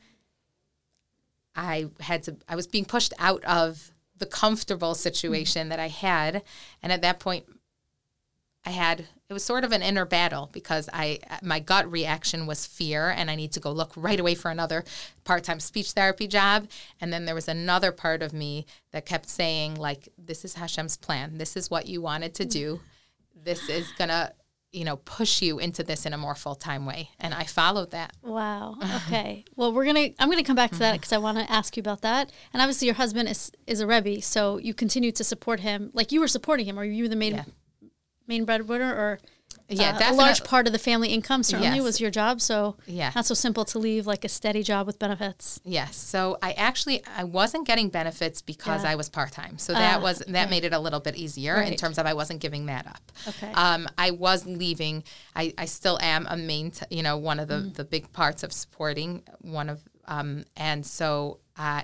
i 1.56 1.90
had 1.98 2.22
to 2.22 2.36
i 2.48 2.54
was 2.54 2.68
being 2.68 2.84
pushed 2.84 3.12
out 3.18 3.44
of 3.44 3.90
the 4.16 4.26
comfortable 4.26 4.94
situation 4.94 5.68
that 5.68 5.80
i 5.80 5.88
had 5.88 6.44
and 6.84 6.92
at 6.92 7.02
that 7.02 7.18
point 7.18 7.44
I 8.64 8.70
had 8.70 9.00
it 9.28 9.32
was 9.32 9.44
sort 9.44 9.64
of 9.64 9.72
an 9.72 9.82
inner 9.82 10.04
battle 10.04 10.50
because 10.52 10.88
I 10.92 11.20
my 11.42 11.60
gut 11.60 11.90
reaction 11.90 12.46
was 12.46 12.66
fear 12.66 13.08
and 13.08 13.30
I 13.30 13.34
need 13.34 13.52
to 13.52 13.60
go 13.60 13.70
look 13.70 13.92
right 13.96 14.20
away 14.20 14.34
for 14.34 14.50
another 14.50 14.84
part-time 15.24 15.60
speech 15.60 15.92
therapy 15.92 16.26
job. 16.26 16.68
And 17.00 17.12
then 17.12 17.24
there 17.24 17.34
was 17.34 17.48
another 17.48 17.90
part 17.90 18.22
of 18.22 18.32
me 18.32 18.66
that 18.92 19.06
kept 19.06 19.28
saying 19.28 19.76
like 19.76 20.08
this 20.18 20.44
is 20.44 20.54
Hashem's 20.54 20.96
plan. 20.96 21.38
This 21.38 21.56
is 21.56 21.70
what 21.70 21.86
you 21.86 22.02
wanted 22.02 22.34
to 22.34 22.44
do. 22.44 22.80
This 23.34 23.68
is 23.68 23.90
going 23.92 24.08
to 24.10 24.34
you 24.72 24.84
know 24.84 24.96
push 24.98 25.42
you 25.42 25.58
into 25.58 25.82
this 25.82 26.04
in 26.04 26.12
a 26.12 26.18
more 26.18 26.34
full-time 26.34 26.84
way. 26.84 27.10
And 27.18 27.32
I 27.32 27.44
followed 27.44 27.92
that. 27.92 28.14
Wow. 28.22 28.76
Okay. 29.06 29.44
Well 29.56 29.72
we're 29.72 29.84
going 29.84 30.12
to 30.12 30.22
I'm 30.22 30.28
going 30.28 30.36
to 30.36 30.44
come 30.44 30.56
back 30.56 30.72
to 30.72 30.78
that 30.80 30.90
mm-hmm. 30.90 30.96
because 30.96 31.12
I 31.14 31.18
want 31.18 31.38
to 31.38 31.50
ask 31.50 31.78
you 31.78 31.80
about 31.80 32.02
that. 32.02 32.30
And 32.52 32.60
obviously 32.60 32.86
your 32.86 32.96
husband 32.96 33.30
is 33.30 33.50
is 33.66 33.80
a 33.80 33.86
rebbe 33.86 34.20
so 34.20 34.58
you 34.58 34.74
continue 34.74 35.12
to 35.12 35.24
support 35.24 35.60
him. 35.60 35.90
Like 35.94 36.12
you 36.12 36.20
were 36.20 36.28
supporting 36.28 36.66
him 36.66 36.78
or 36.78 36.84
you 36.84 37.04
were 37.04 37.08
the 37.08 37.16
main 37.16 37.36
yeah 37.36 37.44
main 38.30 38.44
breadwinner 38.46 38.92
or 38.94 39.18
Yeah, 39.72 39.96
uh, 40.00 40.12
a 40.12 40.14
large 40.14 40.42
part 40.42 40.66
of 40.68 40.72
the 40.72 40.78
family 40.80 41.08
income 41.16 41.42
certainly 41.44 41.76
Yes. 41.76 41.84
was 41.84 42.00
your 42.00 42.10
job. 42.10 42.40
So 42.40 42.76
Yeah. 42.86 43.10
not 43.14 43.24
so 43.26 43.34
simple 43.34 43.64
to 43.66 43.78
leave 43.78 44.04
like 44.06 44.24
a 44.24 44.28
steady 44.28 44.62
job 44.64 44.86
with 44.88 44.98
benefits. 44.98 45.60
Yes. 45.64 45.96
So 45.96 46.38
I 46.42 46.50
actually 46.68 47.02
I 47.20 47.22
wasn't 47.24 47.66
getting 47.70 47.88
benefits 47.88 48.42
because 48.42 48.82
Yeah. 48.82 48.90
I 48.92 48.94
was 48.96 49.08
part 49.08 49.30
time. 49.32 49.58
So 49.58 49.72
that 49.72 49.98
Ah, 49.98 50.02
was 50.02 50.16
that 50.26 50.50
made 50.50 50.64
it 50.64 50.72
a 50.72 50.78
little 50.86 50.98
bit 51.08 51.14
easier 51.16 51.56
in 51.60 51.74
terms 51.76 51.98
of 51.98 52.06
I 52.06 52.14
wasn't 52.14 52.40
giving 52.40 52.66
that 52.66 52.86
up. 52.94 53.04
Okay. 53.30 53.52
Um, 53.52 53.88
I 54.06 54.10
was 54.12 54.44
leaving. 54.46 55.04
I, 55.36 55.44
I 55.58 55.66
still 55.66 55.98
am 56.00 56.26
a 56.28 56.36
main, 56.36 56.70
t- 56.72 56.86
you 56.96 57.02
know, 57.06 57.16
one 57.30 57.38
of 57.42 57.46
the 57.48 57.60
Mm. 57.60 57.74
the 57.74 57.84
big 57.84 58.04
parts 58.12 58.42
of 58.46 58.52
supporting 58.52 59.22
one 59.42 59.68
of, 59.68 59.78
um, 60.06 60.44
and 60.56 60.84
so 60.84 61.38
uh, 61.56 61.82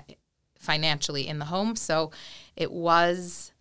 financially 0.59 1.27
in 1.31 1.39
the 1.39 1.45
home. 1.45 1.75
So 1.75 2.11
it 2.55 2.71
was. 2.71 3.51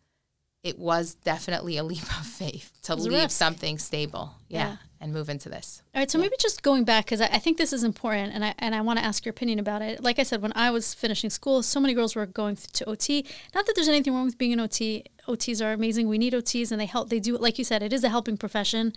It 0.66 0.78
was 0.78 1.14
definitely 1.14 1.76
a 1.76 1.84
leap 1.92 2.02
of 2.20 2.26
faith 2.26 2.72
to 2.82 2.94
leave 2.96 3.12
risk. 3.12 3.30
something 3.30 3.78
stable, 3.78 4.34
yeah, 4.48 4.58
Yeah. 4.70 4.76
and 5.00 5.12
move 5.12 5.28
into 5.28 5.48
this. 5.48 5.82
All 5.94 6.00
right, 6.00 6.10
so 6.10 6.18
maybe 6.18 6.34
just 6.40 6.62
going 6.62 6.84
back 6.84 7.04
because 7.04 7.20
I, 7.20 7.26
I 7.26 7.38
think 7.38 7.56
this 7.56 7.72
is 7.72 7.84
important, 7.84 8.34
and 8.34 8.44
I 8.44 8.52
and 8.58 8.74
I 8.74 8.80
want 8.80 8.98
to 8.98 9.04
ask 9.04 9.24
your 9.24 9.30
opinion 9.30 9.58
about 9.58 9.80
it. 9.82 10.02
Like 10.02 10.18
I 10.18 10.24
said, 10.24 10.42
when 10.42 10.52
I 10.56 10.70
was 10.70 10.92
finishing 10.94 11.30
school, 11.30 11.62
so 11.62 11.78
many 11.80 11.94
girls 11.94 12.16
were 12.16 12.26
going 12.26 12.56
to 12.56 12.84
OT. 12.88 13.24
Not 13.54 13.66
that 13.66 13.74
there's 13.76 13.88
anything 13.88 14.12
wrong 14.14 14.26
with 14.26 14.38
being 14.38 14.52
an 14.52 14.60
OT. 14.60 15.04
OTs 15.28 15.64
are 15.64 15.72
amazing. 15.72 16.08
We 16.08 16.18
need 16.18 16.32
OTs, 16.34 16.70
and 16.72 16.80
they 16.80 16.86
help. 16.86 17.08
They 17.10 17.20
do, 17.20 17.36
like 17.38 17.58
you 17.58 17.64
said, 17.64 17.82
it 17.82 17.92
is 17.92 18.02
a 18.04 18.08
helping 18.08 18.36
profession. 18.36 18.92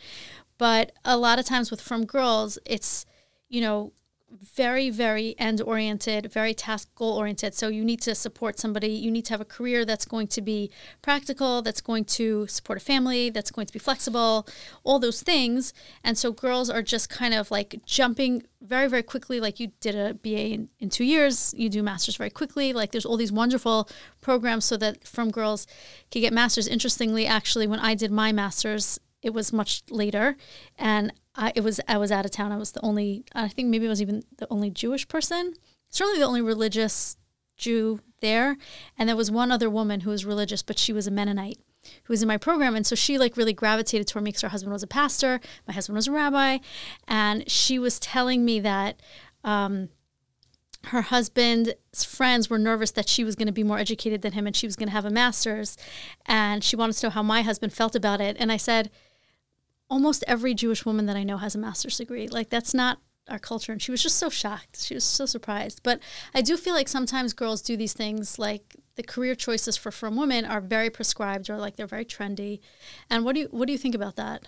But 0.57 0.91
a 1.05 1.17
lot 1.17 1.39
of 1.39 1.45
times 1.45 1.71
with 1.71 1.81
from 1.81 2.05
girls, 2.05 2.57
it's 2.65 3.05
you 3.47 3.61
know 3.61 3.93
very 4.31 4.89
very 4.89 5.35
end 5.37 5.61
oriented 5.61 6.31
very 6.31 6.53
task 6.53 6.93
goal 6.95 7.17
oriented 7.17 7.53
so 7.53 7.67
you 7.67 7.83
need 7.83 8.01
to 8.01 8.13
support 8.15 8.59
somebody. 8.59 8.89
You 8.89 9.11
need 9.11 9.25
to 9.25 9.33
have 9.33 9.41
a 9.41 9.45
career 9.45 9.85
that's 9.85 10.05
going 10.05 10.27
to 10.27 10.41
be 10.41 10.71
practical 11.01 11.61
that's 11.61 11.81
going 11.81 12.05
to 12.05 12.47
support 12.47 12.77
a 12.77 12.81
family 12.81 13.29
that's 13.29 13.51
going 13.51 13.67
to 13.67 13.73
be 13.73 13.79
flexible 13.79 14.47
all 14.83 14.99
those 14.99 15.21
things. 15.21 15.73
And 16.03 16.17
so 16.17 16.31
girls 16.31 16.69
are 16.69 16.81
just 16.81 17.09
kind 17.09 17.33
of 17.33 17.51
like 17.51 17.81
jumping 17.85 18.43
very 18.61 18.87
very 18.87 19.03
quickly. 19.03 19.39
Like 19.39 19.59
you 19.59 19.71
did 19.79 19.95
a 19.95 20.13
ba 20.13 20.29
in, 20.29 20.69
in 20.79 20.89
two 20.89 21.05
years. 21.05 21.53
You 21.57 21.69
do 21.69 21.81
masters 21.81 22.15
very 22.15 22.29
quickly. 22.29 22.73
Like 22.73 22.91
there's 22.91 23.05
all 23.05 23.17
these 23.17 23.31
wonderful 23.31 23.89
programs 24.21 24.65
so 24.65 24.77
that 24.77 25.07
from 25.07 25.31
girls 25.31 25.65
can 26.11 26.21
get 26.21 26.33
masters. 26.33 26.67
Interestingly 26.67 27.25
actually 27.25 27.67
when 27.67 27.79
i 27.79 27.95
did 27.95 28.11
my 28.11 28.31
masters 28.31 28.99
it 29.21 29.33
was 29.33 29.51
much 29.51 29.83
later 29.89 30.35
and 30.77 31.11
I, 31.35 31.53
it 31.55 31.63
was 31.63 31.79
I 31.87 31.97
was 31.97 32.11
out 32.11 32.25
of 32.25 32.31
town. 32.31 32.51
I 32.51 32.57
was 32.57 32.71
the 32.71 32.83
only 32.83 33.23
I 33.33 33.47
think 33.47 33.69
maybe 33.69 33.85
I 33.85 33.89
was 33.89 34.01
even 34.01 34.23
the 34.37 34.47
only 34.49 34.69
Jewish 34.69 35.07
person. 35.07 35.53
Certainly 35.89 36.19
the 36.19 36.25
only 36.25 36.41
religious 36.41 37.17
Jew 37.57 37.99
there. 38.21 38.57
And 38.97 39.07
there 39.07 39.15
was 39.15 39.31
one 39.31 39.51
other 39.51 39.69
woman 39.69 40.01
who 40.01 40.09
was 40.09 40.25
religious, 40.25 40.61
but 40.61 40.77
she 40.77 40.93
was 40.93 41.07
a 41.07 41.11
Mennonite 41.11 41.59
who 42.03 42.13
was 42.13 42.21
in 42.21 42.27
my 42.27 42.37
program. 42.37 42.75
And 42.75 42.85
so 42.85 42.95
she 42.95 43.17
like 43.17 43.37
really 43.37 43.53
gravitated 43.53 44.07
toward 44.07 44.23
me 44.23 44.29
because 44.29 44.41
her 44.41 44.49
husband 44.49 44.73
was 44.73 44.83
a 44.83 44.87
pastor, 44.87 45.39
my 45.67 45.73
husband 45.73 45.95
was 45.95 46.07
a 46.07 46.11
rabbi, 46.11 46.57
and 47.07 47.49
she 47.49 47.79
was 47.79 47.99
telling 47.99 48.43
me 48.43 48.59
that 48.59 49.01
um, 49.43 49.89
her 50.85 51.01
husband's 51.03 52.03
friends 52.03 52.49
were 52.49 52.59
nervous 52.59 52.91
that 52.91 53.07
she 53.07 53.23
was 53.23 53.35
going 53.35 53.47
to 53.47 53.53
be 53.53 53.63
more 53.63 53.79
educated 53.79 54.21
than 54.21 54.33
him 54.33 54.47
and 54.47 54.55
she 54.55 54.67
was 54.67 54.75
going 54.75 54.87
to 54.87 54.93
have 54.93 55.05
a 55.05 55.09
master's. 55.09 55.77
And 56.25 56.63
she 56.63 56.75
wanted 56.75 56.97
to 56.97 57.07
know 57.07 57.11
how 57.11 57.23
my 57.23 57.41
husband 57.41 57.73
felt 57.73 57.95
about 57.95 58.21
it. 58.21 58.35
And 58.39 58.51
I 58.51 58.57
said, 58.57 58.89
almost 59.89 60.23
every 60.27 60.53
Jewish 60.53 60.85
woman 60.85 61.05
that 61.07 61.15
I 61.15 61.23
know 61.23 61.37
has 61.37 61.55
a 61.55 61.59
master's 61.59 61.97
degree. 61.97 62.27
Like 62.27 62.49
that's 62.49 62.73
not 62.73 62.99
our 63.27 63.39
culture. 63.39 63.71
And 63.71 63.81
she 63.81 63.91
was 63.91 64.01
just 64.01 64.17
so 64.17 64.29
shocked. 64.29 64.83
She 64.83 64.93
was 64.93 65.03
so 65.03 65.25
surprised. 65.25 65.81
But 65.83 65.99
I 66.33 66.41
do 66.41 66.57
feel 66.57 66.73
like 66.73 66.87
sometimes 66.87 67.33
girls 67.33 67.61
do 67.61 67.77
these 67.77 67.93
things 67.93 68.39
like 68.39 68.75
the 68.95 69.03
career 69.03 69.35
choices 69.35 69.77
for 69.77 69.91
from 69.91 70.15
women 70.15 70.45
are 70.45 70.61
very 70.61 70.89
prescribed 70.89 71.49
or 71.49 71.57
like 71.57 71.75
they're 71.75 71.87
very 71.87 72.05
trendy. 72.05 72.59
And 73.09 73.23
what 73.23 73.35
do 73.35 73.41
you 73.41 73.47
what 73.51 73.67
do 73.67 73.71
you 73.71 73.77
think 73.77 73.95
about 73.95 74.15
that? 74.15 74.43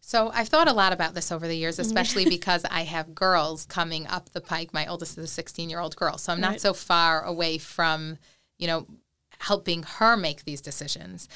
So 0.00 0.30
I've 0.34 0.48
thought 0.48 0.68
a 0.68 0.72
lot 0.72 0.92
about 0.92 1.14
this 1.14 1.30
over 1.30 1.46
the 1.46 1.56
years, 1.56 1.76
mm-hmm. 1.76 1.86
especially 1.86 2.24
because 2.24 2.64
I 2.64 2.82
have 2.82 3.14
girls 3.14 3.64
coming 3.66 4.06
up 4.08 4.30
the 4.30 4.40
pike. 4.40 4.74
My 4.74 4.86
oldest 4.86 5.16
is 5.16 5.24
a 5.24 5.28
16 5.28 5.70
year 5.70 5.78
old 5.78 5.96
girl, 5.96 6.18
so 6.18 6.32
I'm 6.32 6.40
not 6.40 6.50
Right. 6.52 6.60
so 6.60 6.74
far 6.74 7.22
away 7.22 7.58
from, 7.58 8.18
you 8.58 8.66
know, 8.66 8.86
helping 9.38 9.84
her 9.84 10.16
make 10.16 10.44
these 10.44 10.60
decisions. 10.60 11.28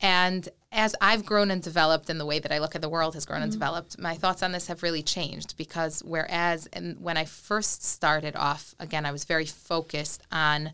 And 0.00 0.48
as 0.70 0.94
I've 1.00 1.24
grown 1.24 1.50
and 1.50 1.62
developed, 1.62 2.10
and 2.10 2.20
the 2.20 2.26
way 2.26 2.38
that 2.38 2.52
I 2.52 2.58
look 2.58 2.74
at 2.74 2.82
the 2.82 2.88
world 2.88 3.14
has 3.14 3.24
grown 3.24 3.42
and 3.42 3.50
developed, 3.50 3.98
my 3.98 4.14
thoughts 4.14 4.42
on 4.42 4.52
this 4.52 4.66
have 4.66 4.82
really 4.82 5.02
changed. 5.02 5.56
Because 5.56 6.02
whereas, 6.04 6.68
and 6.72 7.00
when 7.00 7.16
I 7.16 7.24
first 7.24 7.82
started 7.82 8.36
off, 8.36 8.74
again, 8.78 9.06
I 9.06 9.12
was 9.12 9.24
very 9.24 9.46
focused 9.46 10.22
on 10.30 10.72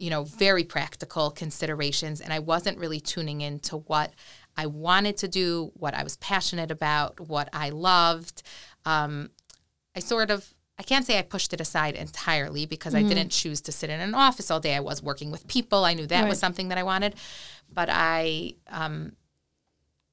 you 0.00 0.08
know, 0.08 0.24
very 0.24 0.64
practical 0.64 1.30
considerations. 1.30 2.22
And 2.22 2.32
I 2.32 2.38
wasn't 2.38 2.78
really 2.78 3.00
tuning 3.00 3.42
into 3.42 3.76
what 3.76 4.12
I 4.56 4.66
wanted 4.66 5.18
to 5.18 5.28
do, 5.28 5.72
what 5.74 5.94
I 5.94 6.02
was 6.02 6.16
passionate 6.16 6.70
about, 6.70 7.20
what 7.20 7.50
I 7.52 7.68
loved. 7.68 8.42
Um, 8.86 9.30
I 9.94 10.00
sort 10.00 10.30
of, 10.30 10.54
I 10.78 10.82
can't 10.82 11.04
say 11.04 11.18
I 11.18 11.22
pushed 11.22 11.52
it 11.52 11.60
aside 11.60 11.94
entirely 11.94 12.64
because 12.64 12.94
I 12.94 13.02
didn't 13.02 13.28
choose 13.28 13.60
to 13.62 13.72
sit 13.72 13.90
in 13.90 14.00
an 14.00 14.14
office 14.14 14.50
all 14.50 14.60
day. 14.60 14.74
I 14.74 14.80
was 14.80 15.02
working 15.02 15.30
with 15.30 15.46
people. 15.46 15.84
I 15.84 15.92
knew 15.92 16.06
that 16.06 16.26
was 16.26 16.38
something 16.38 16.68
that 16.68 16.78
I 16.78 16.82
wanted. 16.82 17.16
But 17.72 17.88
I, 17.90 18.54
um, 18.68 19.12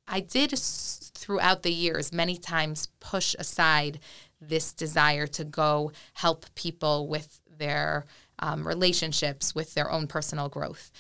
I 0.08 0.20
did 0.22 0.54
s- 0.54 1.12
throughout 1.14 1.64
the 1.64 1.72
years 1.72 2.14
many 2.14 2.38
times 2.38 2.88
push 3.00 3.36
aside 3.40 4.00
this 4.40 4.74
desire 4.74 5.28
to 5.28 5.44
go 5.44 5.92
help 6.14 6.46
people 6.56 7.08
with 7.08 7.42
their 7.58 8.06
um, 8.40 8.68
relationships, 8.68 9.56
with 9.56 9.74
their 9.74 9.92
own 9.92 10.08
personal 10.08 10.50
growth. 10.50 10.92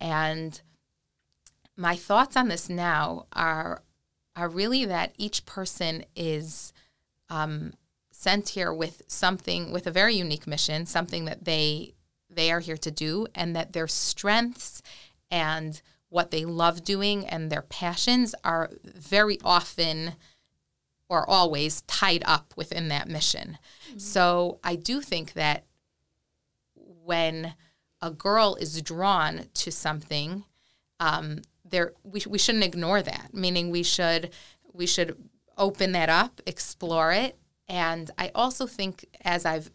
And 0.00 0.60
my 1.76 1.96
thoughts 1.96 2.36
on 2.36 2.48
this 2.48 2.68
now 2.68 3.26
are 3.32 3.82
are 4.36 4.48
really 4.48 4.84
that 4.84 5.12
each 5.18 5.44
person 5.44 6.04
is 6.14 6.72
um, 7.28 7.72
sent 8.12 8.50
here 8.50 8.72
with 8.72 9.02
something 9.06 9.72
with 9.72 9.86
a 9.86 9.90
very 9.90 10.14
unique 10.14 10.46
mission, 10.46 10.86
something 10.86 11.24
that 11.24 11.44
they 11.44 11.94
they 12.28 12.50
are 12.52 12.60
here 12.60 12.76
to 12.76 12.90
do, 12.90 13.26
and 13.34 13.56
that 13.56 13.72
their 13.72 13.88
strengths 13.88 14.82
and 15.30 15.82
what 16.10 16.30
they 16.30 16.44
love 16.44 16.84
doing 16.84 17.26
and 17.26 17.50
their 17.50 17.62
passions 17.62 18.34
are 18.44 18.70
very 18.84 19.38
often 19.42 20.12
or 21.08 21.28
always 21.28 21.80
tied 21.82 22.22
up 22.26 22.52
within 22.56 22.88
that 22.88 23.08
mission. 23.08 23.58
So 23.96 24.60
I 24.62 24.76
do 24.76 25.00
think 25.00 25.32
that 25.32 25.64
when 26.74 27.54
a 28.02 28.10
girl 28.10 28.56
is 28.60 28.80
drawn 28.82 29.46
to 29.54 29.72
something, 29.72 30.44
um, 31.00 31.42
there 31.64 31.92
we, 32.04 32.22
we 32.28 32.38
shouldn't 32.38 32.64
ignore 32.64 33.02
that. 33.02 33.30
Meaning 33.32 33.70
we 33.70 33.82
should 33.82 34.30
we 34.72 34.86
should 34.86 35.16
open 35.58 35.92
that 35.92 36.08
up, 36.08 36.40
explore 36.46 37.12
it, 37.12 37.38
and 37.68 38.10
I 38.18 38.30
also 38.34 38.66
think 38.66 39.04
as 39.24 39.44
I've 39.44 39.70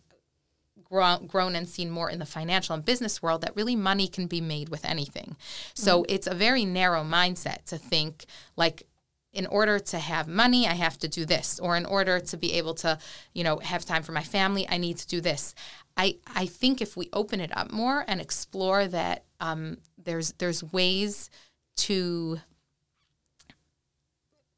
grown, 0.85 1.27
grown 1.27 1.55
and 1.55 1.67
seen 1.67 1.89
more 1.89 2.09
in 2.09 2.19
the 2.19 2.25
financial 2.25 2.73
and 2.73 2.85
business 2.85 3.21
world 3.21 3.41
that 3.41 3.55
really 3.55 3.75
money 3.75 4.07
can 4.07 4.27
be 4.27 4.41
made 4.41 4.69
with 4.69 4.85
anything. 4.85 5.35
So 5.73 6.05
it's 6.07 6.27
a 6.27 6.35
very 6.35 6.65
narrow 6.65 7.03
mindset 7.03 7.65
to 7.65 7.77
think 7.77 8.25
like 8.55 8.87
in 9.35 9.45
order 9.47 9.77
to 9.77 9.99
have 9.99 10.29
money, 10.29 10.65
I 10.65 10.75
have 10.75 10.97
to 10.99 11.09
do 11.09 11.25
this, 11.25 11.59
or 11.59 11.75
in 11.75 11.85
order 11.85 12.21
to 12.21 12.37
be 12.37 12.53
able 12.53 12.73
to, 12.75 12.97
you 13.33 13.43
know, 13.43 13.57
have 13.57 13.83
time 13.83 14.01
for 14.01 14.13
my 14.13 14.23
family, 14.23 14.65
I 14.69 14.77
need 14.77 14.97
to 14.97 15.07
do 15.07 15.19
this. 15.19 15.53
I, 15.97 16.17
I 16.33 16.45
think 16.45 16.81
if 16.81 16.95
we 16.95 17.09
open 17.11 17.41
it 17.41 17.55
up 17.55 17.71
more 17.71 18.05
and 18.07 18.21
explore 18.21 18.87
that 18.87 19.25
um, 19.41 19.77
there's 20.01 20.31
there's 20.33 20.63
ways 20.63 21.29
to 21.77 22.39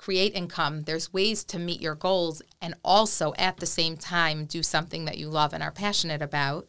create 0.07 0.33
income, 0.35 0.83
there's 0.83 1.11
ways 1.11 1.43
to 1.43 1.59
meet 1.59 1.81
your 1.81 1.93
goals, 1.93 2.41
and 2.61 2.73
also 2.81 3.33
at 3.37 3.57
the 3.57 3.65
same 3.65 3.97
time 3.97 4.45
do 4.45 4.63
something 4.63 5.03
that 5.03 5.17
you 5.17 5.27
love 5.27 5.53
and 5.53 5.61
are 5.61 5.69
passionate 5.69 6.21
about, 6.21 6.65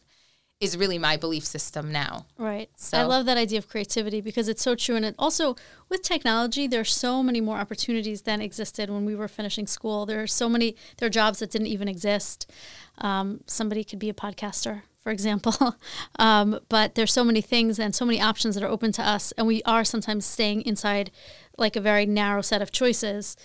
is 0.59 0.75
really 0.75 0.97
my 0.97 1.15
belief 1.15 1.45
system 1.45 1.89
now. 1.89 2.25
Right. 2.37 2.69
So 2.75 2.97
I 2.97 3.03
love 3.03 3.25
that 3.27 3.37
idea 3.37 3.57
of 3.57 3.69
creativity 3.69 4.19
because 4.19 4.49
it's 4.49 4.61
so 4.61 4.75
true. 4.75 4.97
And 4.97 5.05
it 5.05 5.15
also, 5.17 5.55
with 5.87 6.01
technology, 6.01 6.67
there's 6.67 6.93
so 6.93 7.23
many 7.23 7.39
more 7.39 7.55
opportunities 7.59 8.23
than 8.23 8.41
existed 8.41 8.89
when 8.89 9.05
we 9.05 9.15
were 9.15 9.29
finishing 9.29 9.67
school. 9.67 10.05
There 10.05 10.21
are 10.21 10.27
so 10.27 10.49
many, 10.49 10.75
there 10.97 11.07
are 11.07 11.09
jobs 11.09 11.39
that 11.39 11.49
didn't 11.49 11.67
even 11.67 11.87
exist. 11.87 12.51
Um, 12.97 13.39
somebody 13.45 13.85
could 13.85 13.99
be 13.99 14.09
a 14.09 14.13
podcaster, 14.13 14.81
for 15.09 15.13
example. 15.13 15.75
um, 16.19 16.59
but 16.69 16.93
there's 16.93 17.11
so 17.11 17.23
many 17.23 17.41
things 17.41 17.79
and 17.79 17.95
so 17.95 18.05
many 18.05 18.21
options 18.21 18.53
that 18.53 18.63
are 18.63 18.69
open 18.69 18.91
to 18.91 19.01
us. 19.01 19.31
And 19.39 19.47
we 19.47 19.63
are 19.63 19.83
sometimes 19.83 20.23
staying 20.23 20.61
inside 20.67 21.09
like 21.57 21.75
a 21.75 21.81
very 21.81 22.05
narrow 22.05 22.43
set 22.43 22.61
of 22.61 22.71
choices. 22.71 23.35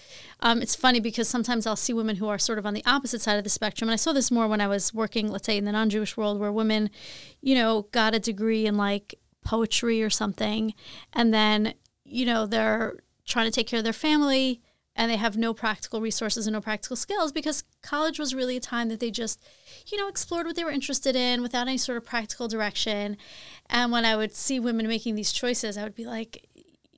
Um, 0.41 0.61
it's 0.61 0.75
funny 0.75 1.01
because 1.01 1.27
sometimes 1.27 1.67
I'll 1.67 1.75
see 1.75 1.95
women 1.95 2.17
who 2.17 2.29
are 2.29 2.39
sort 2.39 2.59
of 2.59 2.67
on 2.67 2.75
the 2.75 2.85
opposite 2.85 3.23
side 3.23 3.39
of 3.39 3.45
the 3.45 3.51
spectrum. 3.51 3.89
And 3.89 3.95
I 3.95 3.97
saw 3.97 4.13
this 4.13 4.31
more 4.31 4.47
when 4.47 4.61
I 4.61 4.67
was 4.67 4.93
working, 4.93 5.31
let's 5.31 5.47
say, 5.47 5.57
in 5.57 5.65
the 5.65 5.73
non 5.73 5.89
Jewish 5.89 6.19
world, 6.19 6.39
where 6.39 6.53
women, 6.53 6.91
you 7.41 7.55
know, 7.55 7.89
got 7.93 8.15
a 8.15 8.21
degree 8.21 8.67
in 8.67 8.77
like 8.77 9.15
poetry 9.43 10.03
or 10.03 10.11
something. 10.11 10.75
And 11.15 11.33
then, 11.33 11.73
you 12.05 12.27
know, 12.27 12.45
they're 12.45 12.99
trying 13.25 13.47
to 13.47 13.53
take 13.53 13.69
care 13.69 13.79
of 13.79 13.85
their 13.85 13.95
family 13.95 14.61
and 14.97 15.11
they 15.11 15.17
have 15.17 15.37
no 15.37 15.53
practical 15.53 16.01
resources 16.01 16.47
and 16.47 16.55
no 16.55 16.61
practical 16.61 16.97
skills 16.97 17.33
because 17.33 17.65
college 17.83 18.19
was 18.19 18.35
really 18.35 18.57
a 18.57 18.61
time 18.61 18.89
that 18.89 19.01
they 19.01 19.11
just, 19.11 19.43
you 19.89 19.99
know, 19.99 20.09
explored 20.09 20.47
what 20.47 20.57
they 20.57 20.65
were 20.65 20.71
interested 20.71 21.17
in 21.17 21.43
without 21.43 21.67
any 21.67 21.79
sort 21.79 21.99
of 21.99 22.05
practical 22.05 22.47
direction. 22.47 23.17
And 23.69 23.91
when 23.91 24.05
I 24.05 24.17
would 24.17 24.35
see 24.35 24.61
women 24.61 24.87
making 24.87 25.17
these 25.17 25.33
choices, 25.33 25.77
I 25.77 25.83
would 25.83 25.97
be 25.97 26.07
like, 26.07 26.47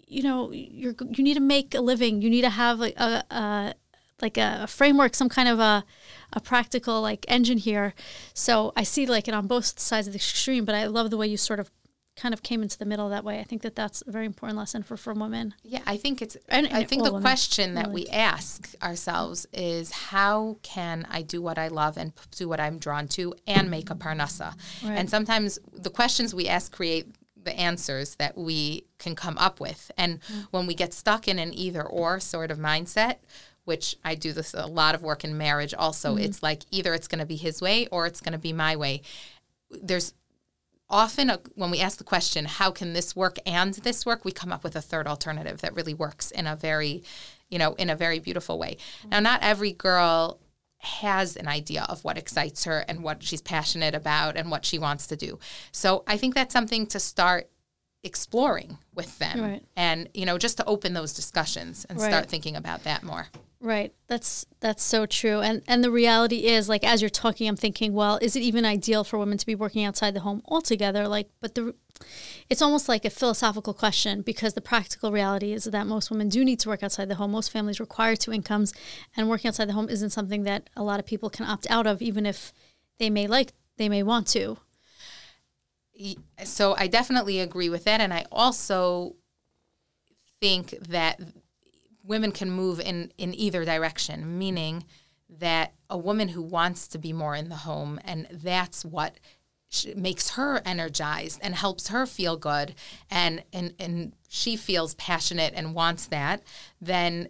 you 0.07 0.23
know, 0.23 0.53
you're 0.53 0.95
you 1.11 1.25
need 1.25 1.35
to 1.35 1.41
make 1.41 1.75
a 1.75 1.81
living. 1.81 2.23
You 2.23 2.31
need 2.31 2.43
to 2.43 2.51
have 2.51 2.81
a, 2.81 2.93
a, 2.97 3.25
a 3.35 3.75
like 4.23 4.39
a, 4.39 4.67
framework, 4.67 5.15
some 5.15 5.29
kind 5.29 5.49
of 5.49 5.59
a, 5.59 5.85
a 6.33 6.41
practical 6.41 7.01
like 7.01 7.25
engine 7.29 7.59
here. 7.59 7.95
So 8.35 8.73
I 8.77 8.83
see 8.83 9.07
like 9.07 9.29
it 9.29 9.35
on 9.35 9.47
both 9.47 9.79
sides 9.79 10.07
of 10.07 10.13
the 10.13 10.19
extreme, 10.19 10.65
but 10.65 10.75
I 10.75 10.87
love 10.87 11.11
the 11.11 11.17
way 11.17 11.27
you 11.27 11.37
sort 11.37 11.61
of 11.61 11.71
kind 12.17 12.33
of 12.33 12.43
came 12.43 12.63
into 12.63 12.79
the 12.79 12.87
middle 12.87 13.09
that 13.11 13.25
way. 13.25 13.39
I 13.41 13.45
think 13.45 13.63
that 13.63 13.77
that's 13.77 14.03
a 14.07 14.11
very 14.11 14.27
important 14.27 14.59
lesson 14.59 14.83
for 14.83 14.97
for 14.97 15.13
women. 15.13 15.55
Yeah, 15.63 15.83
I 15.87 15.97
think 15.97 16.23
it's. 16.23 16.37
And, 16.49 16.67
I 16.69 16.83
think 16.85 17.05
the 17.05 17.13
women, 17.13 17.23
question 17.23 17.75
that 17.75 17.89
really. 17.89 18.05
we 18.05 18.09
ask 18.09 18.75
ourselves 18.83 19.47
is, 19.53 19.91
how 19.91 20.57
can 20.63 21.07
I 21.11 21.23
do 21.23 21.43
what 21.43 21.59
I 21.59 21.69
love 21.69 21.97
and 21.97 22.13
do 22.33 22.49
what 22.49 22.59
I'm 22.59 22.79
drawn 22.79 23.07
to 23.09 23.35
and 23.47 23.71
make 23.71 23.91
a 23.91 23.95
parnasa? 23.95 24.55
Right. 24.83 24.97
And 24.97 25.11
sometimes 25.11 25.59
the 25.73 25.91
questions 25.91 26.35
we 26.35 26.49
ask 26.49 26.73
create 26.73 27.07
the 27.47 27.59
answers 27.59 28.17
that 28.17 28.37
we 28.37 28.85
can 28.99 29.15
come 29.15 29.39
up 29.39 29.61
with. 29.61 29.91
And 29.97 30.21
mm-hmm. 30.21 30.41
when 30.51 30.67
we 30.67 30.75
get 30.75 30.93
stuck 30.93 31.29
in 31.29 31.39
an 31.39 31.55
either 31.55 31.83
or 31.83 32.19
sort 32.19 32.51
of 32.51 32.59
mindset, 32.59 33.17
which 33.65 33.97
I 34.05 34.15
do 34.15 34.33
this 34.33 34.53
a 34.53 34.67
lot 34.67 34.95
of 34.95 35.03
work 35.03 35.23
in 35.23 35.39
marriage 35.39 35.73
also, 35.73 36.15
mm-hmm. 36.15 36.25
it's 36.25 36.43
like 36.43 36.63
either 36.71 36.93
it's 36.93 37.09
going 37.09 37.21
to 37.21 37.27
be 37.27 37.37
his 37.37 37.63
way 37.63 37.87
or 37.89 38.07
it's 38.07 38.21
going 38.21 38.33
to 38.33 38.39
be 38.39 38.53
my 38.53 38.75
way. 38.75 39.03
There's 39.71 40.13
often 40.89 41.31
a, 41.31 41.41
when 41.55 41.71
we 41.71 41.81
ask 41.81 41.99
the 41.99 42.05
question 42.05 42.45
how 42.45 42.71
can 42.71 42.93
this 42.93 43.17
work 43.17 43.39
and 43.45 43.75
this 43.75 44.07
work 44.07 44.25
we 44.25 44.33
come 44.33 44.53
up 44.53 44.63
with 44.63 44.77
a 44.77 44.81
third 44.81 45.07
alternative 45.07 45.61
that 45.61 45.75
really 45.75 45.95
works 45.95 46.31
in 46.31 46.47
a 46.47 46.57
very 46.57 47.03
you 47.49 47.59
know 47.59 47.75
in 47.75 47.91
a 47.91 47.97
very 47.97 48.19
beautiful 48.19 48.59
way 48.59 48.77
mm-hmm. 49.01 49.11
now 49.11 49.21
not 49.21 49.43
every 49.43 49.73
girl 49.73 50.39
has 50.79 51.37
an 51.37 51.49
idea 51.49 51.85
of 51.89 52.05
what 52.05 52.19
excites 52.19 52.65
her 52.65 52.85
and 52.87 53.03
what 53.03 53.23
she's 53.23 53.41
passionate 53.43 53.95
about 53.95 54.37
and 54.37 54.51
what 54.51 54.65
she 54.65 54.79
wants 54.79 55.07
to 55.07 55.17
do 55.17 55.39
so 55.73 56.05
i 56.07 56.17
think 56.17 56.35
that's 56.35 56.53
something 56.53 56.87
to 56.87 57.01
start 57.01 57.49
exploring 58.05 58.79
with 58.95 59.19
them 59.19 59.41
right. 59.41 59.63
and 59.77 60.09
you 60.15 60.25
know 60.25 60.39
just 60.39 60.57
to 60.57 60.65
open 60.67 60.95
those 60.95 61.13
discussions 61.13 61.85
and 61.89 61.99
right. 62.01 62.09
start 62.09 62.29
thinking 62.29 62.55
about 62.55 62.85
that 62.85 63.03
more 63.03 63.27
Right. 63.67 63.93
That's 64.07 64.47
that's 64.61 64.85
so 64.85 65.07
true. 65.07 65.41
And 65.41 65.61
and 65.67 65.83
the 65.83 65.91
reality 65.91 66.47
is 66.47 66.69
like 66.69 66.85
as 66.85 67.03
you're 67.03 67.09
talking 67.09 67.49
I'm 67.49 67.57
thinking, 67.57 67.93
well, 67.95 68.17
is 68.23 68.37
it 68.37 68.43
even 68.45 68.65
ideal 68.65 69.03
for 69.03 69.19
women 69.19 69.39
to 69.39 69.45
be 69.45 69.57
working 69.57 69.85
outside 69.85 70.15
the 70.15 70.21
home 70.21 70.41
altogether? 70.45 71.09
Like 71.09 71.31
but 71.41 71.57
the 71.57 71.75
it's 72.49 72.63
almost 72.63 72.89
like 72.89 73.05
a 73.05 73.11
philosophical 73.11 73.75
question 73.75 74.23
because 74.23 74.55
the 74.55 74.61
practical 74.61 75.11
reality 75.11 75.53
is 75.53 75.65
that 75.65 75.89
most 75.89 76.13
women 76.13 76.29
do 76.29 76.45
need 76.45 76.61
to 76.61 76.69
work 76.69 76.85
outside 76.85 77.09
the 77.09 77.17
home. 77.17 77.33
Most 77.33 77.51
families 77.51 77.81
require 77.81 78.15
two 78.15 78.33
incomes 78.33 78.73
and 79.17 79.29
working 79.29 79.49
outside 79.49 79.69
the 79.69 79.73
home 79.73 79.89
isn't 79.89 80.11
something 80.11 80.45
that 80.45 80.71
a 80.77 80.85
lot 80.85 81.01
of 81.01 81.07
people 81.07 81.29
can 81.29 81.45
opt 81.45 81.69
out 81.69 81.89
of 81.89 82.01
even 82.01 82.25
if 82.25 82.53
they 83.01 83.11
may 83.11 83.27
like 83.27 83.53
they 83.79 83.89
may 83.89 84.05
want 84.05 84.29
to. 84.29 84.59
So 86.45 86.77
I 86.79 86.87
definitely 86.87 87.41
agree 87.41 87.69
with 87.69 87.83
that 87.83 88.01
and 88.01 88.15
I 88.15 88.27
also 88.31 89.17
think 90.41 90.71
that 90.89 91.19
women 92.07 92.33
can 92.33 92.51
move 92.51 92.81
in 92.81 93.13
in 93.19 93.35
either 93.35 93.65
direction, 93.65 94.39
meaning 94.39 94.85
that 95.29 95.73
a 95.91 95.99
woman 95.99 96.29
who 96.29 96.43
wants 96.43 96.87
to 96.89 96.99
be 96.99 97.13
more 97.13 97.35
in 97.35 97.49
the 97.49 97.57
home 97.57 97.99
and 98.05 98.29
that's 98.31 98.85
what 98.85 99.19
makes 99.97 100.31
her 100.31 100.63
energized 100.65 101.41
and 101.43 101.55
helps 101.55 101.89
her 101.89 102.07
feel 102.07 102.37
good 102.37 102.75
and 103.11 103.43
and 103.53 103.75
and 103.81 104.15
she 104.29 104.57
feels 104.57 104.95
passionate 104.95 105.53
and 105.57 105.75
wants 105.75 106.07
that 106.07 106.43
then 106.81 107.29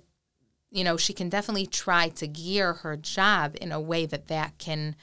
you 0.70 0.84
know 0.84 0.98
she 0.98 1.14
can 1.14 1.30
definitely 1.30 1.66
try 1.66 2.10
to 2.10 2.26
gear 2.26 2.74
her 2.74 2.96
job 2.96 3.56
in 3.60 3.72
a 3.72 3.80
way 3.80 4.04
that 4.04 4.28
that 4.28 4.58
can 4.58 4.94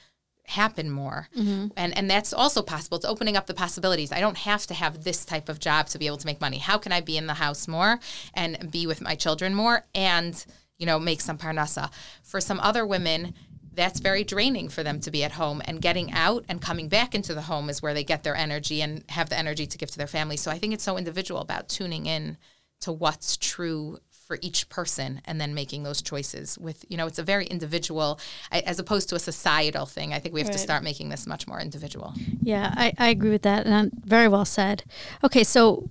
happen 0.46 0.90
more. 0.90 1.28
Mm-hmm. 1.36 1.68
and 1.76 1.96
and 1.96 2.10
that's 2.10 2.32
also 2.32 2.62
possible. 2.62 2.96
It's 2.96 3.04
opening 3.04 3.36
up 3.36 3.46
the 3.46 3.54
possibilities. 3.54 4.12
I 4.12 4.20
don't 4.20 4.38
have 4.38 4.66
to 4.66 4.74
have 4.74 5.04
this 5.04 5.24
type 5.24 5.48
of 5.48 5.58
job 5.58 5.86
to 5.88 5.98
be 5.98 6.06
able 6.06 6.18
to 6.18 6.26
make 6.26 6.40
money. 6.40 6.58
How 6.58 6.78
can 6.78 6.92
i 6.92 7.00
be 7.00 7.16
in 7.16 7.26
the 7.26 7.34
house 7.34 7.66
more 7.66 7.98
and 8.34 8.70
be 8.70 8.86
with 8.86 9.00
my 9.00 9.14
children 9.14 9.54
more 9.54 9.84
and 9.94 10.44
you 10.78 10.86
know 10.86 10.98
make 10.98 11.20
some 11.20 11.38
parnasa? 11.38 11.90
For 12.22 12.40
some 12.40 12.60
other 12.60 12.86
women 12.86 13.34
that's 13.72 13.98
very 13.98 14.22
draining 14.22 14.68
for 14.68 14.84
them 14.84 15.00
to 15.00 15.10
be 15.10 15.24
at 15.24 15.32
home 15.32 15.60
and 15.64 15.80
getting 15.80 16.12
out 16.12 16.44
and 16.48 16.60
coming 16.60 16.88
back 16.88 17.12
into 17.12 17.34
the 17.34 17.42
home 17.42 17.68
is 17.68 17.82
where 17.82 17.92
they 17.94 18.04
get 18.04 18.22
their 18.22 18.36
energy 18.36 18.80
and 18.80 19.02
have 19.08 19.28
the 19.30 19.38
energy 19.38 19.66
to 19.66 19.78
give 19.78 19.90
to 19.90 19.98
their 19.98 20.06
family. 20.06 20.36
So 20.36 20.50
i 20.50 20.58
think 20.58 20.74
it's 20.74 20.84
so 20.84 20.98
individual 20.98 21.40
about 21.40 21.68
tuning 21.68 22.06
in 22.06 22.36
to 22.80 22.92
what's 22.92 23.36
true 23.36 23.98
for 24.26 24.38
each 24.40 24.68
person 24.68 25.20
and 25.26 25.40
then 25.40 25.54
making 25.54 25.82
those 25.82 26.00
choices 26.00 26.58
with 26.58 26.84
you 26.88 26.96
know 26.96 27.06
it's 27.06 27.18
a 27.18 27.22
very 27.22 27.46
individual 27.46 28.18
as 28.50 28.78
opposed 28.78 29.08
to 29.10 29.14
a 29.14 29.18
societal 29.18 29.86
thing. 29.86 30.12
I 30.12 30.18
think 30.18 30.34
we 30.34 30.40
have 30.40 30.48
right. 30.48 30.54
to 30.54 30.58
start 30.58 30.82
making 30.82 31.10
this 31.10 31.26
much 31.26 31.46
more 31.46 31.60
individual. 31.60 32.14
Yeah 32.42 32.72
I, 32.76 32.92
I 32.98 33.08
agree 33.10 33.30
with 33.30 33.42
that 33.42 33.66
and 33.66 33.74
I'm 33.74 33.90
very 34.04 34.28
well 34.28 34.44
said. 34.44 34.84
Okay 35.22 35.44
so 35.44 35.90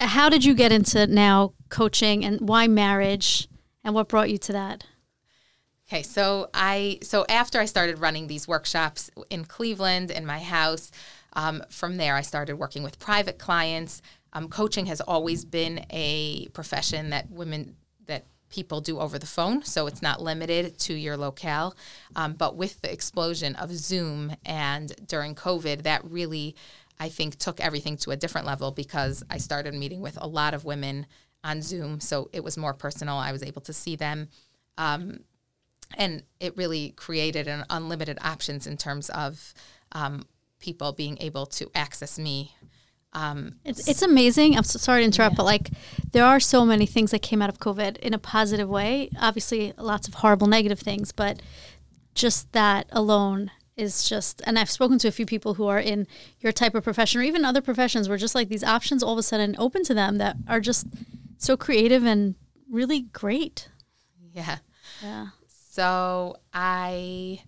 how 0.00 0.28
did 0.28 0.44
you 0.44 0.54
get 0.54 0.72
into 0.72 1.06
now 1.06 1.52
coaching 1.68 2.24
and 2.24 2.40
why 2.40 2.66
marriage 2.66 3.48
and 3.84 3.94
what 3.94 4.08
brought 4.08 4.30
you 4.30 4.38
to 4.38 4.52
that? 4.52 4.84
Okay 5.90 6.02
so 6.02 6.50
i 6.52 6.98
so 7.02 7.24
after 7.28 7.60
i 7.60 7.64
started 7.64 7.98
running 7.98 8.26
these 8.26 8.46
workshops 8.46 9.10
in 9.30 9.44
cleveland 9.44 10.10
in 10.10 10.26
my 10.26 10.38
house 10.40 10.90
um, 11.34 11.62
from 11.70 11.96
there 11.96 12.14
i 12.14 12.20
started 12.22 12.56
working 12.56 12.82
with 12.82 12.98
private 12.98 13.38
clients 13.38 14.02
um, 14.32 14.48
coaching 14.48 14.86
has 14.86 15.00
always 15.00 15.44
been 15.44 15.84
a 15.90 16.48
profession 16.48 17.10
that 17.10 17.30
women 17.30 17.76
that 18.06 18.26
people 18.50 18.80
do 18.80 18.98
over 18.98 19.18
the 19.18 19.26
phone, 19.26 19.62
so 19.62 19.86
it's 19.86 20.02
not 20.02 20.22
limited 20.22 20.78
to 20.78 20.94
your 20.94 21.16
locale. 21.16 21.76
Um, 22.16 22.34
but 22.34 22.56
with 22.56 22.80
the 22.80 22.92
explosion 22.92 23.54
of 23.56 23.70
Zoom 23.72 24.34
and 24.44 24.94
during 25.06 25.34
COVID, 25.34 25.82
that 25.82 26.04
really, 26.04 26.56
I 26.98 27.08
think, 27.08 27.38
took 27.38 27.60
everything 27.60 27.96
to 27.98 28.10
a 28.10 28.16
different 28.16 28.46
level 28.46 28.70
because 28.70 29.22
I 29.30 29.38
started 29.38 29.74
meeting 29.74 30.00
with 30.00 30.18
a 30.20 30.26
lot 30.26 30.54
of 30.54 30.64
women 30.64 31.06
on 31.44 31.62
Zoom, 31.62 32.00
so 32.00 32.28
it 32.32 32.42
was 32.42 32.56
more 32.56 32.74
personal. 32.74 33.16
I 33.16 33.32
was 33.32 33.42
able 33.42 33.62
to 33.62 33.72
see 33.72 33.96
them. 33.96 34.28
Um, 34.76 35.20
and 35.96 36.22
it 36.38 36.56
really 36.56 36.90
created 36.90 37.48
an 37.48 37.64
unlimited 37.70 38.18
options 38.22 38.66
in 38.66 38.76
terms 38.76 39.08
of 39.10 39.54
um, 39.92 40.26
people 40.60 40.92
being 40.92 41.16
able 41.20 41.46
to 41.46 41.70
access 41.74 42.18
me 42.18 42.54
um, 43.18 43.56
it's, 43.64 43.88
it's 43.88 44.02
amazing. 44.02 44.56
I'm 44.56 44.62
so 44.62 44.78
sorry 44.78 45.00
to 45.00 45.04
interrupt, 45.04 45.32
yeah. 45.32 45.36
but 45.38 45.44
like 45.44 45.70
there 46.12 46.24
are 46.24 46.38
so 46.38 46.64
many 46.64 46.86
things 46.86 47.10
that 47.10 47.20
came 47.20 47.42
out 47.42 47.48
of 47.48 47.58
COVID 47.58 47.96
in 47.98 48.14
a 48.14 48.18
positive 48.18 48.68
way. 48.68 49.10
Obviously, 49.18 49.72
lots 49.76 50.06
of 50.06 50.14
horrible 50.14 50.46
negative 50.46 50.78
things, 50.78 51.10
but 51.10 51.42
just 52.14 52.52
that 52.52 52.86
alone 52.92 53.50
is 53.76 54.08
just. 54.08 54.40
And 54.46 54.56
I've 54.56 54.70
spoken 54.70 54.98
to 54.98 55.08
a 55.08 55.10
few 55.12 55.26
people 55.26 55.54
who 55.54 55.66
are 55.66 55.80
in 55.80 56.06
your 56.40 56.52
type 56.52 56.76
of 56.76 56.84
profession 56.84 57.20
or 57.20 57.24
even 57.24 57.44
other 57.44 57.60
professions 57.60 58.08
where 58.08 58.18
just 58.18 58.36
like 58.36 58.48
these 58.48 58.62
options 58.62 59.02
all 59.02 59.14
of 59.14 59.18
a 59.18 59.22
sudden 59.24 59.56
open 59.58 59.82
to 59.84 59.94
them 59.94 60.18
that 60.18 60.36
are 60.46 60.60
just 60.60 60.86
so 61.38 61.56
creative 61.56 62.04
and 62.04 62.36
really 62.70 63.02
great. 63.12 63.68
Yeah. 64.32 64.58
Yeah. 65.02 65.28
So 65.48 66.36
I 66.52 67.42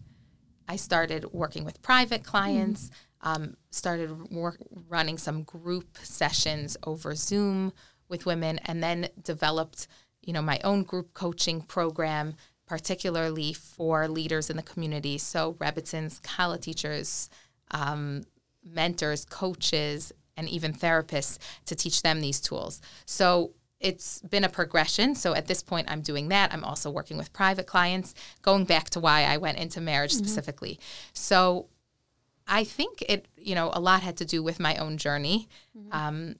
I 0.68 0.76
started 0.76 1.26
working 1.32 1.64
with 1.64 1.80
private 1.80 2.24
clients. 2.24 2.88
Mm 2.88 2.94
um, 3.22 3.56
started 3.70 4.30
work, 4.30 4.58
running 4.88 5.18
some 5.18 5.42
group 5.42 5.98
sessions 6.02 6.76
over 6.84 7.14
Zoom 7.14 7.72
with 8.08 8.26
women, 8.26 8.58
and 8.64 8.82
then 8.82 9.08
developed, 9.22 9.86
you 10.22 10.32
know, 10.32 10.42
my 10.42 10.60
own 10.64 10.82
group 10.82 11.14
coaching 11.14 11.60
program, 11.62 12.34
particularly 12.66 13.52
for 13.52 14.08
leaders 14.08 14.50
in 14.50 14.56
the 14.56 14.62
community. 14.62 15.18
So 15.18 15.54
Rebbitzins, 15.54 16.22
Kala 16.22 16.58
teachers, 16.58 17.28
um, 17.70 18.22
mentors, 18.64 19.24
coaches, 19.24 20.12
and 20.36 20.48
even 20.48 20.72
therapists 20.72 21.38
to 21.66 21.74
teach 21.74 22.02
them 22.02 22.20
these 22.20 22.40
tools. 22.40 22.80
So 23.04 23.52
it's 23.80 24.20
been 24.20 24.44
a 24.44 24.48
progression. 24.48 25.14
So 25.14 25.34
at 25.34 25.46
this 25.46 25.62
point, 25.62 25.90
I'm 25.90 26.02
doing 26.02 26.28
that. 26.28 26.52
I'm 26.52 26.64
also 26.64 26.90
working 26.90 27.16
with 27.16 27.32
private 27.32 27.66
clients, 27.66 28.14
going 28.42 28.66
back 28.66 28.90
to 28.90 29.00
why 29.00 29.24
I 29.24 29.38
went 29.38 29.58
into 29.58 29.80
marriage 29.80 30.12
mm-hmm. 30.12 30.24
specifically. 30.24 30.78
So 31.14 31.69
I 32.50 32.64
think 32.64 33.02
it, 33.08 33.26
you 33.36 33.54
know, 33.54 33.70
a 33.72 33.80
lot 33.80 34.02
had 34.02 34.16
to 34.18 34.24
do 34.24 34.42
with 34.42 34.58
my 34.60 34.76
own 34.76 34.98
journey. 34.98 35.48
Mm-hmm. 35.78 35.92
Um, 35.92 36.34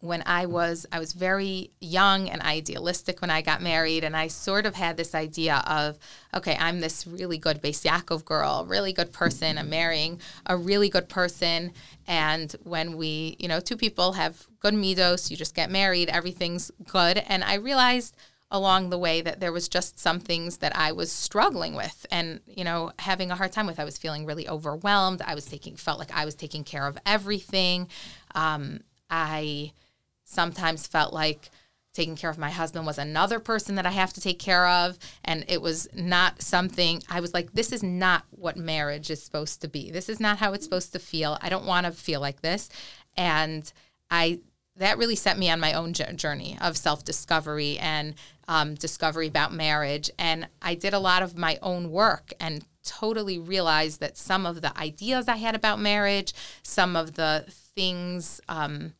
when 0.00 0.22
I 0.26 0.46
was, 0.46 0.86
I 0.92 1.00
was 1.00 1.12
very 1.12 1.70
young 1.80 2.28
and 2.28 2.40
idealistic 2.42 3.20
when 3.20 3.30
I 3.30 3.42
got 3.42 3.62
married, 3.62 4.04
and 4.04 4.16
I 4.16 4.28
sort 4.28 4.64
of 4.64 4.76
had 4.76 4.96
this 4.96 5.12
idea 5.12 5.62
of, 5.66 5.98
okay, 6.32 6.56
I'm 6.60 6.78
this 6.78 7.04
really 7.04 7.36
good 7.36 7.60
Beis 7.60 7.84
Yaakov 7.84 8.24
girl, 8.24 8.64
really 8.68 8.92
good 8.92 9.12
person. 9.12 9.58
I'm 9.58 9.70
marrying 9.70 10.20
a 10.46 10.56
really 10.56 10.88
good 10.88 11.08
person, 11.08 11.72
and 12.06 12.54
when 12.62 12.96
we, 12.96 13.36
you 13.40 13.48
know, 13.48 13.58
two 13.58 13.76
people 13.76 14.12
have 14.12 14.46
good 14.60 14.74
midos, 14.74 15.30
you 15.30 15.36
just 15.36 15.56
get 15.56 15.68
married, 15.68 16.08
everything's 16.08 16.70
good. 16.86 17.18
And 17.28 17.42
I 17.42 17.54
realized 17.54 18.16
along 18.50 18.88
the 18.88 18.98
way 18.98 19.20
that 19.20 19.40
there 19.40 19.52
was 19.52 19.68
just 19.68 19.98
some 19.98 20.20
things 20.20 20.58
that 20.58 20.74
I 20.74 20.92
was 20.92 21.12
struggling 21.12 21.74
with 21.74 22.06
and 22.10 22.40
you 22.46 22.64
know 22.64 22.92
having 22.98 23.30
a 23.30 23.36
hard 23.36 23.52
time 23.52 23.66
with. 23.66 23.78
I 23.78 23.84
was 23.84 23.98
feeling 23.98 24.24
really 24.24 24.48
overwhelmed. 24.48 25.22
I 25.22 25.34
was 25.34 25.44
taking 25.44 25.76
felt 25.76 25.98
like 25.98 26.14
I 26.14 26.24
was 26.24 26.34
taking 26.34 26.64
care 26.64 26.86
of 26.86 26.98
everything. 27.04 27.88
Um, 28.34 28.80
I 29.10 29.72
sometimes 30.24 30.86
felt 30.86 31.12
like 31.12 31.50
taking 31.94 32.16
care 32.16 32.30
of 32.30 32.38
my 32.38 32.50
husband 32.50 32.86
was 32.86 32.98
another 32.98 33.40
person 33.40 33.74
that 33.74 33.86
I 33.86 33.90
have 33.90 34.12
to 34.12 34.20
take 34.20 34.38
care 34.38 34.68
of. 34.68 34.98
And 35.24 35.44
it 35.48 35.60
was 35.60 35.88
not 35.94 36.40
something 36.40 37.02
I 37.08 37.20
was 37.20 37.34
like 37.34 37.52
this 37.52 37.72
is 37.72 37.82
not 37.82 38.24
what 38.30 38.56
marriage 38.56 39.10
is 39.10 39.22
supposed 39.22 39.60
to 39.62 39.68
be. 39.68 39.90
This 39.90 40.08
is 40.08 40.20
not 40.20 40.38
how 40.38 40.52
it's 40.52 40.64
supposed 40.64 40.92
to 40.92 40.98
feel. 40.98 41.38
I 41.42 41.48
don't 41.48 41.66
want 41.66 41.86
to 41.86 41.92
feel 41.92 42.20
like 42.20 42.40
this. 42.40 42.68
And 43.16 43.70
I 44.10 44.40
that 44.78 44.98
really 44.98 45.16
set 45.16 45.38
me 45.38 45.50
on 45.50 45.60
my 45.60 45.72
own 45.72 45.92
journey 45.92 46.56
of 46.60 46.76
self 46.76 47.04
discovery 47.04 47.78
and 47.78 48.14
um, 48.46 48.74
discovery 48.74 49.26
about 49.26 49.52
marriage. 49.52 50.10
And 50.18 50.48
I 50.62 50.74
did 50.74 50.94
a 50.94 50.98
lot 50.98 51.22
of 51.22 51.36
my 51.36 51.58
own 51.62 51.90
work 51.90 52.32
and 52.40 52.64
totally 52.82 53.38
realized 53.38 54.00
that 54.00 54.16
some 54.16 54.46
of 54.46 54.62
the 54.62 54.76
ideas 54.78 55.28
I 55.28 55.36
had 55.36 55.54
about 55.54 55.80
marriage, 55.80 56.32
some 56.62 56.96
of 56.96 57.14
the 57.14 57.44
things 57.48 58.40
um, 58.48 58.94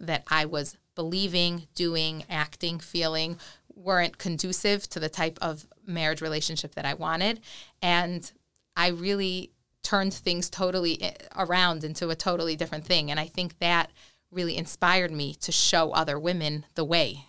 that 0.00 0.24
I 0.28 0.44
was 0.44 0.76
believing, 0.94 1.66
doing, 1.74 2.24
acting, 2.28 2.78
feeling 2.78 3.38
weren't 3.74 4.18
conducive 4.18 4.88
to 4.90 5.00
the 5.00 5.08
type 5.08 5.38
of 5.40 5.66
marriage 5.86 6.20
relationship 6.20 6.74
that 6.74 6.84
I 6.84 6.94
wanted. 6.94 7.40
And 7.80 8.30
I 8.76 8.88
really 8.88 9.52
turned 9.82 10.12
things 10.12 10.50
totally 10.50 11.00
eh, 11.02 11.12
around 11.36 11.84
into 11.84 12.10
a 12.10 12.14
totally 12.14 12.56
different 12.56 12.84
thing. 12.84 13.10
And 13.10 13.18
I 13.18 13.26
think 13.26 13.58
that 13.60 13.90
really 14.30 14.56
inspired 14.56 15.10
me 15.10 15.34
to 15.34 15.52
show 15.52 15.92
other 15.92 16.18
women 16.18 16.66
the 16.74 16.84
way. 16.84 17.26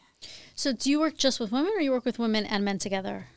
So, 0.56 0.74
do 0.74 0.90
you 0.90 1.00
work 1.00 1.18
just 1.18 1.40
with 1.40 1.52
women 1.52 1.72
or 1.76 1.82
you 1.82 1.92
work 1.92 2.06
with 2.06 2.20
women 2.20 2.46
and 2.46 2.64
men 2.64 2.78
together? 2.78 3.28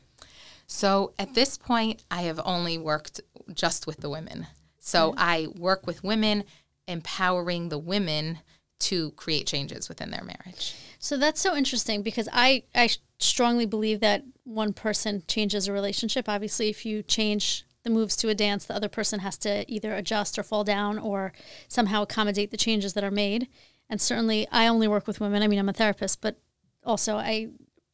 So, 0.67 1.13
at 1.17 1.33
this 1.33 1.57
point, 1.57 2.03
I 2.11 2.23
have 2.23 2.39
only 2.43 2.77
worked 2.77 3.21
just 3.53 3.87
with 3.87 3.97
the 3.97 4.09
women. 4.09 4.47
So, 4.79 5.11
mm-hmm. 5.11 5.19
I 5.19 5.47
work 5.57 5.87
with 5.87 6.03
women, 6.03 6.43
empowering 6.87 7.69
the 7.69 7.79
women 7.79 8.39
to 8.77 9.11
create 9.11 9.47
changes 9.47 9.89
within 9.89 10.11
their 10.11 10.23
marriage. 10.23 10.75
So 10.99 11.17
that's 11.17 11.41
so 11.41 11.55
interesting 11.55 12.01
because 12.01 12.27
I 12.31 12.63
I 12.73 12.89
strongly 13.19 13.65
believe 13.65 13.99
that 14.01 14.23
one 14.43 14.73
person 14.73 15.23
changes 15.27 15.67
a 15.67 15.73
relationship. 15.73 16.27
Obviously, 16.27 16.69
if 16.69 16.85
you 16.85 17.01
change 17.03 17.64
the 17.85 17.89
moves 17.89 18.17
to 18.17 18.29
a 18.29 18.35
dance, 18.35 18.65
the 18.65 18.75
other 18.75 18.89
person 18.89 19.19
has 19.19 19.37
to 19.37 19.71
either 19.71 19.95
adjust 19.95 20.37
or 20.37 20.43
fall 20.43 20.65
down 20.65 20.99
or 20.99 21.31
somehow 21.69 22.01
accommodate 22.01 22.51
the 22.51 22.57
changes 22.57 22.93
that 22.93 23.03
are 23.03 23.11
made. 23.11 23.47
And 23.89 24.01
certainly, 24.01 24.47
I 24.51 24.67
only 24.67 24.87
work 24.87 25.07
with 25.07 25.21
women. 25.21 25.41
I 25.43 25.47
mean, 25.47 25.59
I'm 25.59 25.69
a 25.69 25.73
therapist, 25.73 26.19
but 26.19 26.37
also 26.83 27.15
I 27.15 27.49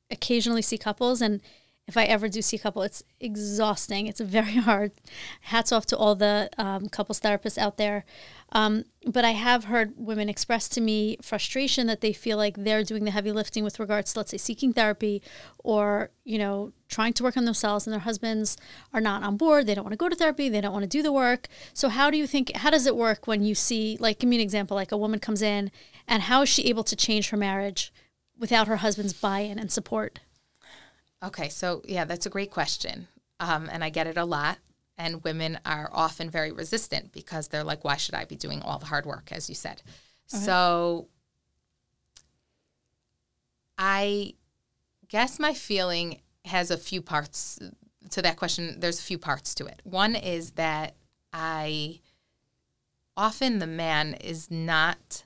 occasionally 0.09 0.61
see 0.61 0.77
couples 0.77 1.21
and 1.21 1.41
if 1.87 1.97
I 1.97 2.05
ever 2.05 2.29
do 2.29 2.41
see 2.41 2.55
a 2.55 2.59
couple, 2.59 2.83
it's 2.83 3.03
exhausting. 3.19 4.07
It's 4.07 4.21
very 4.21 4.53
hard. 4.69 4.91
Hats 5.41 5.71
off 5.71 5.85
to 5.87 5.97
all 5.97 6.15
the 6.15 6.49
um, 6.57 6.87
couples 6.87 7.19
therapists 7.19 7.57
out 7.57 7.77
there. 7.77 8.05
Um, 8.53 8.85
but 9.05 9.25
I 9.25 9.31
have 9.31 9.65
heard 9.65 9.93
women 9.97 10.29
express 10.29 10.67
to 10.69 10.81
me 10.81 11.17
frustration 11.21 11.87
that 11.87 12.01
they 12.01 12.13
feel 12.13 12.37
like 12.37 12.55
they're 12.57 12.83
doing 12.83 13.05
the 13.05 13.11
heavy 13.11 13.31
lifting 13.31 13.63
with 13.63 13.79
regards 13.79 14.13
to, 14.13 14.19
let's 14.19 14.31
say, 14.31 14.37
seeking 14.37 14.73
therapy 14.73 15.21
or, 15.59 16.11
you 16.23 16.37
know, 16.37 16.71
trying 16.87 17.13
to 17.13 17.23
work 17.23 17.37
on 17.37 17.45
themselves 17.45 17.87
and 17.87 17.93
their 17.93 18.01
husbands 18.01 18.57
are 18.93 19.01
not 19.01 19.23
on 19.23 19.37
board. 19.37 19.65
They 19.65 19.75
don't 19.75 19.85
want 19.85 19.93
to 19.93 19.97
go 19.97 20.09
to 20.09 20.15
therapy. 20.15 20.49
They 20.49 20.61
don't 20.61 20.73
want 20.73 20.83
to 20.83 20.89
do 20.89 21.01
the 21.01 21.13
work. 21.13 21.47
So, 21.73 21.89
how 21.89 22.09
do 22.09 22.17
you 22.17 22.27
think, 22.27 22.55
how 22.55 22.69
does 22.69 22.85
it 22.85 22.95
work 22.95 23.25
when 23.25 23.43
you 23.43 23.55
see, 23.55 23.97
like, 23.99 24.19
give 24.19 24.29
me 24.29 24.35
an 24.37 24.41
example, 24.41 24.75
like 24.75 24.91
a 24.91 24.97
woman 24.97 25.19
comes 25.19 25.41
in 25.41 25.71
and 26.07 26.23
how 26.23 26.41
is 26.43 26.49
she 26.49 26.67
able 26.69 26.83
to 26.83 26.95
change 26.95 27.29
her 27.29 27.37
marriage 27.37 27.93
without 28.37 28.67
her 28.67 28.77
husband's 28.77 29.13
buy 29.13 29.39
in 29.39 29.57
and 29.57 29.71
support? 29.71 30.19
Okay, 31.23 31.49
so 31.49 31.81
yeah, 31.85 32.05
that's 32.05 32.25
a 32.25 32.29
great 32.29 32.51
question. 32.51 33.07
Um, 33.39 33.69
and 33.71 33.83
I 33.83 33.89
get 33.89 34.07
it 34.07 34.17
a 34.17 34.25
lot. 34.25 34.57
And 34.97 35.23
women 35.23 35.59
are 35.65 35.89
often 35.91 36.29
very 36.29 36.51
resistant 36.51 37.11
because 37.11 37.47
they're 37.47 37.63
like, 37.63 37.83
why 37.83 37.95
should 37.95 38.13
I 38.13 38.25
be 38.25 38.35
doing 38.35 38.61
all 38.61 38.77
the 38.77 38.85
hard 38.85 39.05
work, 39.05 39.31
as 39.31 39.49
you 39.49 39.55
said? 39.55 39.81
Okay. 40.31 40.43
So 40.43 41.07
I 43.77 44.33
guess 45.07 45.39
my 45.39 45.53
feeling 45.55 46.21
has 46.45 46.69
a 46.69 46.77
few 46.77 47.01
parts 47.01 47.57
to 48.11 48.21
that 48.21 48.37
question. 48.37 48.79
There's 48.79 48.99
a 48.99 49.03
few 49.03 49.17
parts 49.17 49.55
to 49.55 49.65
it. 49.65 49.81
One 49.83 50.15
is 50.15 50.51
that 50.51 50.95
I 51.33 52.01
often 53.17 53.57
the 53.59 53.67
man 53.67 54.13
is 54.15 54.51
not 54.51 55.23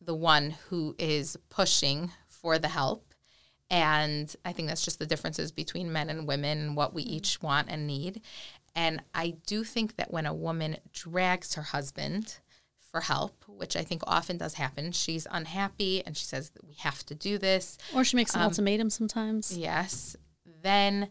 the 0.00 0.14
one 0.14 0.56
who 0.68 0.94
is 0.98 1.36
pushing 1.48 2.10
for 2.28 2.58
the 2.58 2.68
help 2.68 3.11
and 3.72 4.36
I 4.44 4.52
think 4.52 4.68
that's 4.68 4.84
just 4.84 4.98
the 4.98 5.06
differences 5.06 5.50
between 5.50 5.92
men 5.92 6.10
and 6.10 6.28
women 6.28 6.58
and 6.58 6.76
what 6.76 6.92
we 6.92 7.02
each 7.04 7.40
want 7.40 7.70
and 7.70 7.86
need. 7.86 8.20
And 8.76 9.02
I 9.14 9.36
do 9.46 9.64
think 9.64 9.96
that 9.96 10.12
when 10.12 10.26
a 10.26 10.34
woman 10.34 10.76
drags 10.92 11.54
her 11.54 11.62
husband 11.62 12.38
for 12.90 13.00
help, 13.00 13.44
which 13.48 13.74
I 13.74 13.82
think 13.82 14.02
often 14.06 14.36
does 14.36 14.54
happen, 14.54 14.92
she's 14.92 15.26
unhappy 15.30 16.02
and 16.04 16.14
she 16.14 16.26
says 16.26 16.50
that 16.50 16.68
we 16.68 16.74
have 16.74 17.04
to 17.06 17.14
do 17.14 17.38
this. 17.38 17.78
Or 17.94 18.04
she 18.04 18.14
makes 18.14 18.34
an 18.34 18.42
um, 18.42 18.48
ultimatum 18.48 18.90
sometimes. 18.90 19.56
Yes. 19.56 20.16
Then 20.62 21.08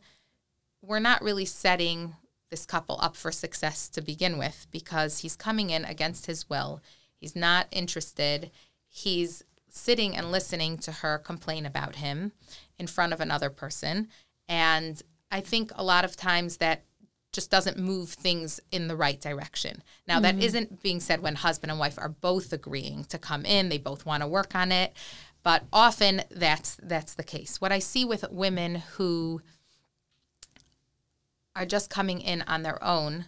we're 0.84 1.00
not 1.00 1.24
really 1.24 1.46
setting 1.46 2.16
this 2.52 2.68
couple 2.68 3.00
up 3.02 3.16
for 3.16 3.32
success 3.32 3.90
to 3.90 4.02
begin 4.02 4.38
with 4.38 4.68
because 4.70 5.20
he's 5.20 5.36
coming 5.36 5.72
in 5.72 5.84
against 5.84 6.28
his 6.28 6.48
will. 6.48 6.80
He's 7.16 7.36
not 7.36 7.66
interested. 7.72 8.52
He's 8.88 9.44
sitting 9.74 10.16
and 10.16 10.32
listening 10.32 10.78
to 10.80 10.92
her 10.92 11.18
complain 11.18 11.66
about 11.66 11.96
him 11.96 12.32
in 12.78 12.88
front 12.88 13.14
of 13.14 13.22
another 13.22 13.50
person. 13.50 14.08
And 14.48 15.02
I 15.32 15.40
think 15.40 15.72
a 15.76 15.84
lot 15.84 16.06
of 16.06 16.16
times 16.16 16.58
that 16.58 16.84
just 17.32 17.50
doesn't 17.50 17.78
move 17.78 18.10
things 18.10 18.60
in 18.72 18.88
the 18.88 18.96
right 18.96 19.20
direction. 19.22 19.82
Now, 20.08 20.16
mm-hmm. 20.16 20.24
that 20.24 20.44
isn't 20.44 20.84
being 20.84 21.00
said 21.00 21.22
when 21.22 21.36
husband 21.36 21.72
and 21.72 21.80
wife 21.80 21.98
are 21.98 22.10
both 22.10 22.52
agreeing 22.52 23.06
to 23.06 23.18
come 23.18 23.46
in, 23.46 23.70
they 23.70 23.78
both 23.78 24.06
want 24.06 24.22
to 24.22 24.28
work 24.28 24.54
on 24.54 24.72
it. 24.72 24.94
But 25.44 25.64
often 25.74 26.24
that's 26.30 26.78
that's 26.84 27.16
the 27.16 27.24
case. 27.24 27.60
What 27.60 27.72
I 27.72 27.80
see 27.80 28.06
with 28.06 28.26
women 28.30 28.76
who 28.76 29.42
are 31.56 31.66
just 31.66 31.90
coming 31.90 32.22
in 32.22 32.44
on 32.44 32.64
their 32.64 32.84
own, 32.84 33.26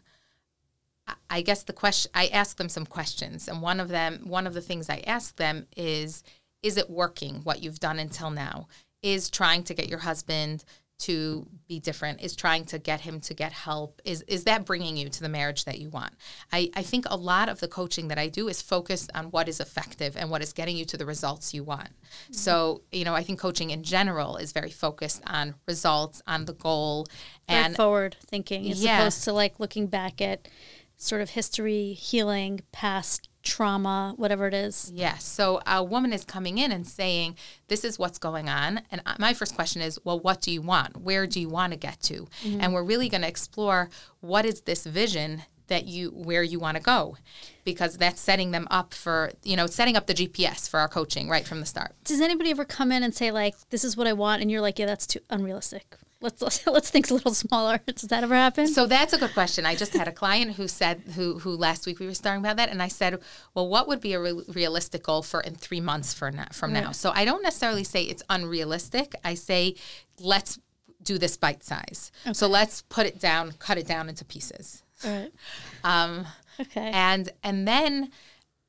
I 1.30 1.42
guess 1.42 1.64
the 1.64 1.74
question 1.74 2.12
I 2.14 2.28
ask 2.28 2.58
them 2.58 2.70
some 2.70 2.86
questions, 2.86 3.48
and 3.48 3.62
one 3.62 3.80
of 3.80 3.90
them, 3.90 4.22
one 4.26 4.48
of 4.48 4.54
the 4.54 4.62
things 4.62 4.90
I 4.90 5.04
ask 5.06 5.36
them 5.36 5.68
is, 5.76 6.24
is 6.62 6.78
it 6.78 6.90
working 6.90 7.42
what 7.44 7.62
you've 7.62 7.80
done 7.80 8.00
until 8.00 8.30
now? 8.30 8.68
Is 9.02 9.30
trying 9.30 9.64
to 9.64 9.74
get 9.74 9.90
your 9.90 10.00
husband 10.00 10.64
to 11.00 11.46
be 11.68 11.80
different 11.80 12.22
is 12.22 12.36
trying 12.36 12.64
to 12.64 12.78
get 12.78 13.02
him 13.02 13.20
to 13.20 13.34
get 13.34 13.52
help 13.52 14.02
is 14.06 14.22
is 14.22 14.46
that 14.46 14.64
bringing 14.64 14.96
you 14.96 15.10
to 15.10 15.22
the 15.22 15.28
marriage 15.28 15.66
that 15.66 15.80
you 15.80 15.90
want 15.90 16.14
I, 16.52 16.70
I 16.76 16.84
think 16.84 17.06
a 17.10 17.18
lot 17.18 17.50
of 17.50 17.60
the 17.60 17.68
coaching 17.68 18.08
that 18.08 18.18
i 18.18 18.30
do 18.30 18.48
is 18.48 18.62
focused 18.62 19.10
on 19.14 19.26
what 19.26 19.50
is 19.50 19.60
effective 19.60 20.16
and 20.16 20.30
what 20.30 20.42
is 20.42 20.54
getting 20.54 20.78
you 20.78 20.86
to 20.86 20.98
the 20.98 21.06
results 21.06 21.54
you 21.54 21.64
want 21.64 21.90
mm-hmm. 21.90 22.34
so 22.34 22.84
you 22.92 23.04
know 23.04 23.16
i 23.16 23.24
think 23.24 23.40
coaching 23.40 23.72
in 23.72 23.84
general 23.84 24.38
is 24.38 24.54
very 24.54 24.70
focused 24.70 25.22
on 25.26 25.56
results 25.68 26.22
on 26.26 26.46
the 26.46 26.54
goal 26.54 27.08
and 27.48 27.76
forward 27.76 28.16
thinking 28.28 28.70
as 28.72 28.82
yeah. 28.82 29.00
opposed 29.00 29.24
to 29.24 29.34
like 29.34 29.60
looking 29.60 29.88
back 29.88 30.22
at 30.22 30.48
sort 30.98 31.22
of 31.22 31.32
history, 31.32 31.94
healing, 31.94 32.62
past 32.72 33.30
trauma, 33.44 34.14
whatever 34.16 34.48
it 34.48 34.54
is. 34.54 34.92
Yes. 34.94 35.26
So 35.26 35.62
a 35.68 35.84
woman 35.84 36.14
is 36.14 36.24
coming 36.24 36.58
in 36.58 36.72
and 36.72 36.88
saying, 36.88 37.36
This 37.68 37.84
is 37.84 38.00
what's 38.00 38.18
going 38.18 38.50
on. 38.50 38.82
And 38.90 39.02
my 39.20 39.34
first 39.34 39.56
question 39.56 39.82
is, 39.82 40.00
Well, 40.04 40.20
what 40.20 40.42
do 40.42 40.52
you 40.52 40.62
want? 40.62 40.98
Where 40.98 41.28
do 41.28 41.40
you 41.40 41.50
want 41.50 41.74
to 41.74 41.78
get 41.78 42.00
to? 42.04 42.28
Mm-hmm. 42.44 42.62
And 42.62 42.74
we're 42.74 42.84
really 42.84 43.10
going 43.10 43.22
to 43.22 43.28
explore 43.28 43.90
what 44.22 44.46
is 44.46 44.62
this 44.62 44.86
vision 44.86 45.44
that 45.68 45.86
you 45.86 46.10
where 46.10 46.44
you 46.44 46.60
want 46.60 46.76
to 46.78 46.84
go 46.84 47.18
because 47.64 47.98
that's 47.98 48.20
setting 48.20 48.52
them 48.52 48.68
up 48.70 48.94
for 48.94 49.32
you 49.44 49.56
know 49.56 49.66
setting 49.66 49.96
up 49.96 50.08
the 50.08 50.14
gps 50.14 50.70
for 50.70 50.80
our 50.80 50.90
coaching 50.90 51.30
right 51.30 51.48
from 51.48 51.62
the 51.62 51.66
start 51.66 51.94
does 52.04 52.20
anybody 52.20 52.52
ever 52.52 52.66
come 52.66 52.92
in 52.92 53.02
and 53.02 53.16
say 53.16 53.32
like 53.32 53.56
this 53.70 53.84
is 53.86 53.96
what 53.96 54.06
i 54.06 54.12
want 54.12 54.42
and 54.42 54.52
you're 54.52 54.62
like 54.62 54.78
yeah 54.78 54.86
that's 54.86 55.08
too 55.08 55.20
unrealistic 55.30 55.96
let's 56.24 56.42
let's, 56.42 56.66
let's 56.78 56.90
think 56.90 57.12
a 57.12 57.14
little 57.14 57.34
smaller. 57.34 57.80
Does 57.86 58.10
that 58.10 58.24
ever 58.24 58.34
happen? 58.34 58.68
So 58.68 58.88
that's 58.88 59.14
a 59.14 59.18
good 59.18 59.34
question. 59.34 59.66
I 59.66 59.76
just 59.76 59.94
had 59.94 60.08
a 60.08 60.12
client 60.12 60.54
who 60.54 60.68
said 60.68 61.02
who 61.16 61.40
who 61.40 61.52
last 61.52 61.86
week 61.86 62.00
we 62.00 62.08
were 62.08 62.14
starting 62.14 62.44
about 62.44 62.58
that, 62.58 62.70
and 62.70 62.82
I 62.82 62.88
said, 62.88 63.20
well, 63.54 63.68
what 63.68 63.88
would 63.88 64.02
be 64.02 64.14
a 64.14 64.20
re- 64.20 64.44
realistic 64.48 65.04
goal 65.04 65.22
for 65.22 65.42
in 65.42 65.56
three 65.56 65.82
months 65.82 66.14
for 66.14 66.32
na- 66.32 66.48
from 66.52 66.74
now? 66.74 66.92
So 66.92 67.12
I 67.14 67.26
don't 67.26 67.44
necessarily 67.44 67.84
say 67.84 68.04
it's 68.04 68.24
unrealistic. 68.30 69.14
I 69.24 69.36
say 69.36 69.76
let's 70.20 70.60
do 71.04 71.18
this 71.18 71.38
bite 71.38 71.64
size. 71.64 72.12
Okay. 72.26 72.34
So 72.34 72.48
let's 72.48 72.82
put 72.84 73.06
it 73.06 73.20
down, 73.20 73.52
cut 73.60 73.78
it 73.78 73.86
down 73.86 74.10
into 74.10 74.26
pieces. 74.26 74.84
All 75.06 75.12
right. 75.12 75.32
Um, 75.86 76.26
okay. 76.62 76.92
And 76.94 77.30
and 77.44 77.68
then 77.68 78.10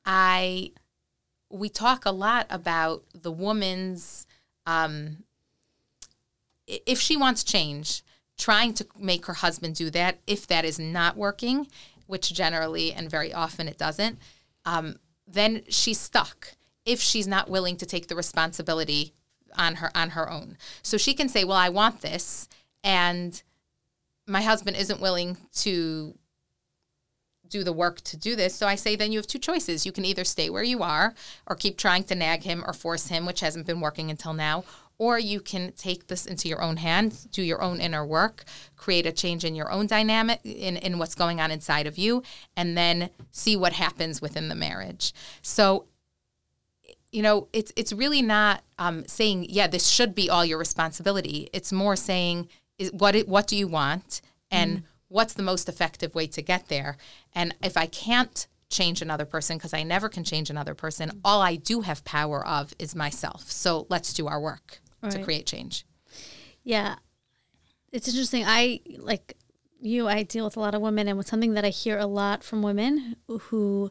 I 0.04 0.72
we 1.48 1.68
talk 1.68 2.04
a 2.06 2.10
lot 2.10 2.46
about 2.50 3.04
the 3.14 3.30
woman's 3.30 4.26
um, 4.66 5.18
if 6.66 7.00
she 7.00 7.16
wants 7.16 7.44
change, 7.44 8.02
trying 8.38 8.74
to 8.74 8.86
make 8.98 9.26
her 9.26 9.34
husband 9.34 9.74
do 9.74 9.90
that, 9.90 10.18
if 10.26 10.46
that 10.46 10.64
is 10.64 10.78
not 10.78 11.16
working, 11.16 11.68
which 12.06 12.32
generally 12.32 12.92
and 12.92 13.10
very 13.10 13.32
often 13.32 13.68
it 13.68 13.78
doesn't, 13.78 14.18
um, 14.64 14.96
then 15.26 15.62
she's 15.68 16.00
stuck 16.00 16.56
if 16.84 17.00
she's 17.00 17.26
not 17.26 17.48
willing 17.48 17.76
to 17.76 17.86
take 17.86 18.08
the 18.08 18.16
responsibility 18.16 19.12
on 19.56 19.76
her 19.76 19.90
on 19.94 20.10
her 20.10 20.30
own. 20.30 20.56
So 20.82 20.98
she 20.98 21.14
can 21.14 21.28
say, 21.28 21.44
"Well, 21.44 21.56
I 21.56 21.68
want 21.68 22.00
this," 22.00 22.48
and 22.82 23.42
my 24.26 24.42
husband 24.42 24.76
isn't 24.76 25.00
willing 25.00 25.36
to 25.56 26.18
do 27.48 27.62
the 27.62 27.72
work 27.72 28.00
to 28.00 28.16
do 28.16 28.34
this. 28.34 28.54
So 28.54 28.66
I 28.66 28.74
say 28.74 28.96
then 28.96 29.12
you 29.12 29.18
have 29.18 29.26
two 29.26 29.38
choices. 29.38 29.86
You 29.86 29.92
can 29.92 30.04
either 30.04 30.24
stay 30.24 30.50
where 30.50 30.62
you 30.62 30.82
are 30.82 31.14
or 31.46 31.54
keep 31.54 31.78
trying 31.78 32.04
to 32.04 32.14
nag 32.14 32.42
him 32.42 32.64
or 32.66 32.72
force 32.72 33.08
him, 33.08 33.26
which 33.26 33.40
hasn't 33.40 33.66
been 33.66 33.80
working 33.80 34.10
until 34.10 34.32
now, 34.32 34.64
or 34.98 35.18
you 35.18 35.40
can 35.40 35.72
take 35.72 36.06
this 36.06 36.26
into 36.26 36.48
your 36.48 36.62
own 36.62 36.76
hands, 36.76 37.24
do 37.24 37.42
your 37.42 37.60
own 37.62 37.80
inner 37.80 38.06
work, 38.06 38.44
create 38.76 39.06
a 39.06 39.12
change 39.12 39.44
in 39.44 39.54
your 39.54 39.70
own 39.70 39.86
dynamic, 39.86 40.40
in, 40.44 40.76
in 40.76 40.98
what's 40.98 41.14
going 41.14 41.40
on 41.40 41.50
inside 41.50 41.86
of 41.86 41.98
you, 41.98 42.22
and 42.56 42.76
then 42.76 43.10
see 43.30 43.56
what 43.56 43.72
happens 43.72 44.22
within 44.22 44.48
the 44.48 44.54
marriage. 44.54 45.12
So, 45.42 45.86
you 47.10 47.22
know, 47.22 47.48
it's 47.52 47.72
it's 47.76 47.92
really 47.92 48.22
not 48.22 48.62
um, 48.78 49.04
saying, 49.06 49.46
yeah, 49.48 49.66
this 49.66 49.86
should 49.86 50.14
be 50.14 50.28
all 50.28 50.44
your 50.44 50.58
responsibility. 50.58 51.48
It's 51.52 51.72
more 51.72 51.96
saying, 51.96 52.48
is 52.78 52.92
what 52.92 53.14
it, 53.14 53.28
what 53.28 53.46
do 53.46 53.56
you 53.56 53.68
want, 53.68 54.20
and 54.50 54.78
mm. 54.78 54.82
what's 55.08 55.34
the 55.34 55.42
most 55.42 55.68
effective 55.68 56.14
way 56.14 56.26
to 56.28 56.42
get 56.42 56.68
there. 56.68 56.96
And 57.34 57.54
if 57.62 57.76
I 57.76 57.86
can't 57.86 58.46
change 58.68 59.00
another 59.00 59.24
person, 59.24 59.56
because 59.56 59.72
I 59.72 59.84
never 59.84 60.08
can 60.08 60.24
change 60.24 60.50
another 60.50 60.74
person, 60.74 61.20
all 61.24 61.40
I 61.40 61.54
do 61.54 61.82
have 61.82 62.04
power 62.04 62.44
of 62.44 62.74
is 62.78 62.96
myself. 62.96 63.50
So 63.50 63.86
let's 63.88 64.12
do 64.12 64.26
our 64.26 64.40
work 64.40 64.80
right. 65.04 65.12
to 65.12 65.24
create 65.24 65.46
change. 65.46 65.86
Yeah, 66.62 66.96
it's 67.92 68.08
interesting. 68.08 68.44
I 68.46 68.80
like 68.98 69.36
you. 69.80 70.08
I 70.08 70.22
deal 70.22 70.44
with 70.44 70.56
a 70.56 70.60
lot 70.60 70.74
of 70.74 70.80
women, 70.80 71.08
and 71.08 71.18
with 71.18 71.28
something 71.28 71.54
that 71.54 71.64
I 71.64 71.70
hear 71.70 71.98
a 71.98 72.06
lot 72.06 72.42
from 72.42 72.62
women 72.62 73.16
who, 73.28 73.90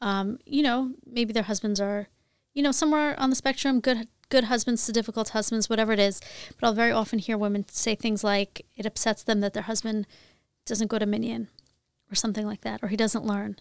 um, 0.00 0.38
you 0.46 0.62
know, 0.62 0.92
maybe 1.04 1.32
their 1.32 1.42
husbands 1.44 1.80
are 1.80 2.08
you 2.54 2.62
know, 2.62 2.72
somewhere 2.72 3.18
on 3.20 3.30
the 3.30 3.36
spectrum, 3.36 3.80
good 3.80 4.08
good 4.30 4.44
husbands 4.44 4.86
to 4.86 4.92
difficult 4.92 5.30
husbands, 5.30 5.68
whatever 5.68 5.92
it 5.92 5.98
is. 5.98 6.20
But 6.58 6.66
I'll 6.66 6.74
very 6.74 6.92
often 6.92 7.18
hear 7.18 7.36
women 7.36 7.66
say 7.68 7.94
things 7.94 8.24
like 8.24 8.64
it 8.76 8.86
upsets 8.86 9.22
them 9.22 9.40
that 9.40 9.52
their 9.52 9.64
husband 9.64 10.06
doesn't 10.64 10.86
go 10.86 10.98
to 10.98 11.06
minyan 11.06 11.48
or 12.10 12.14
something 12.14 12.46
like 12.46 12.62
that, 12.62 12.80
or 12.82 12.88
he 12.88 12.96
doesn't 12.96 13.26
learn. 13.26 13.56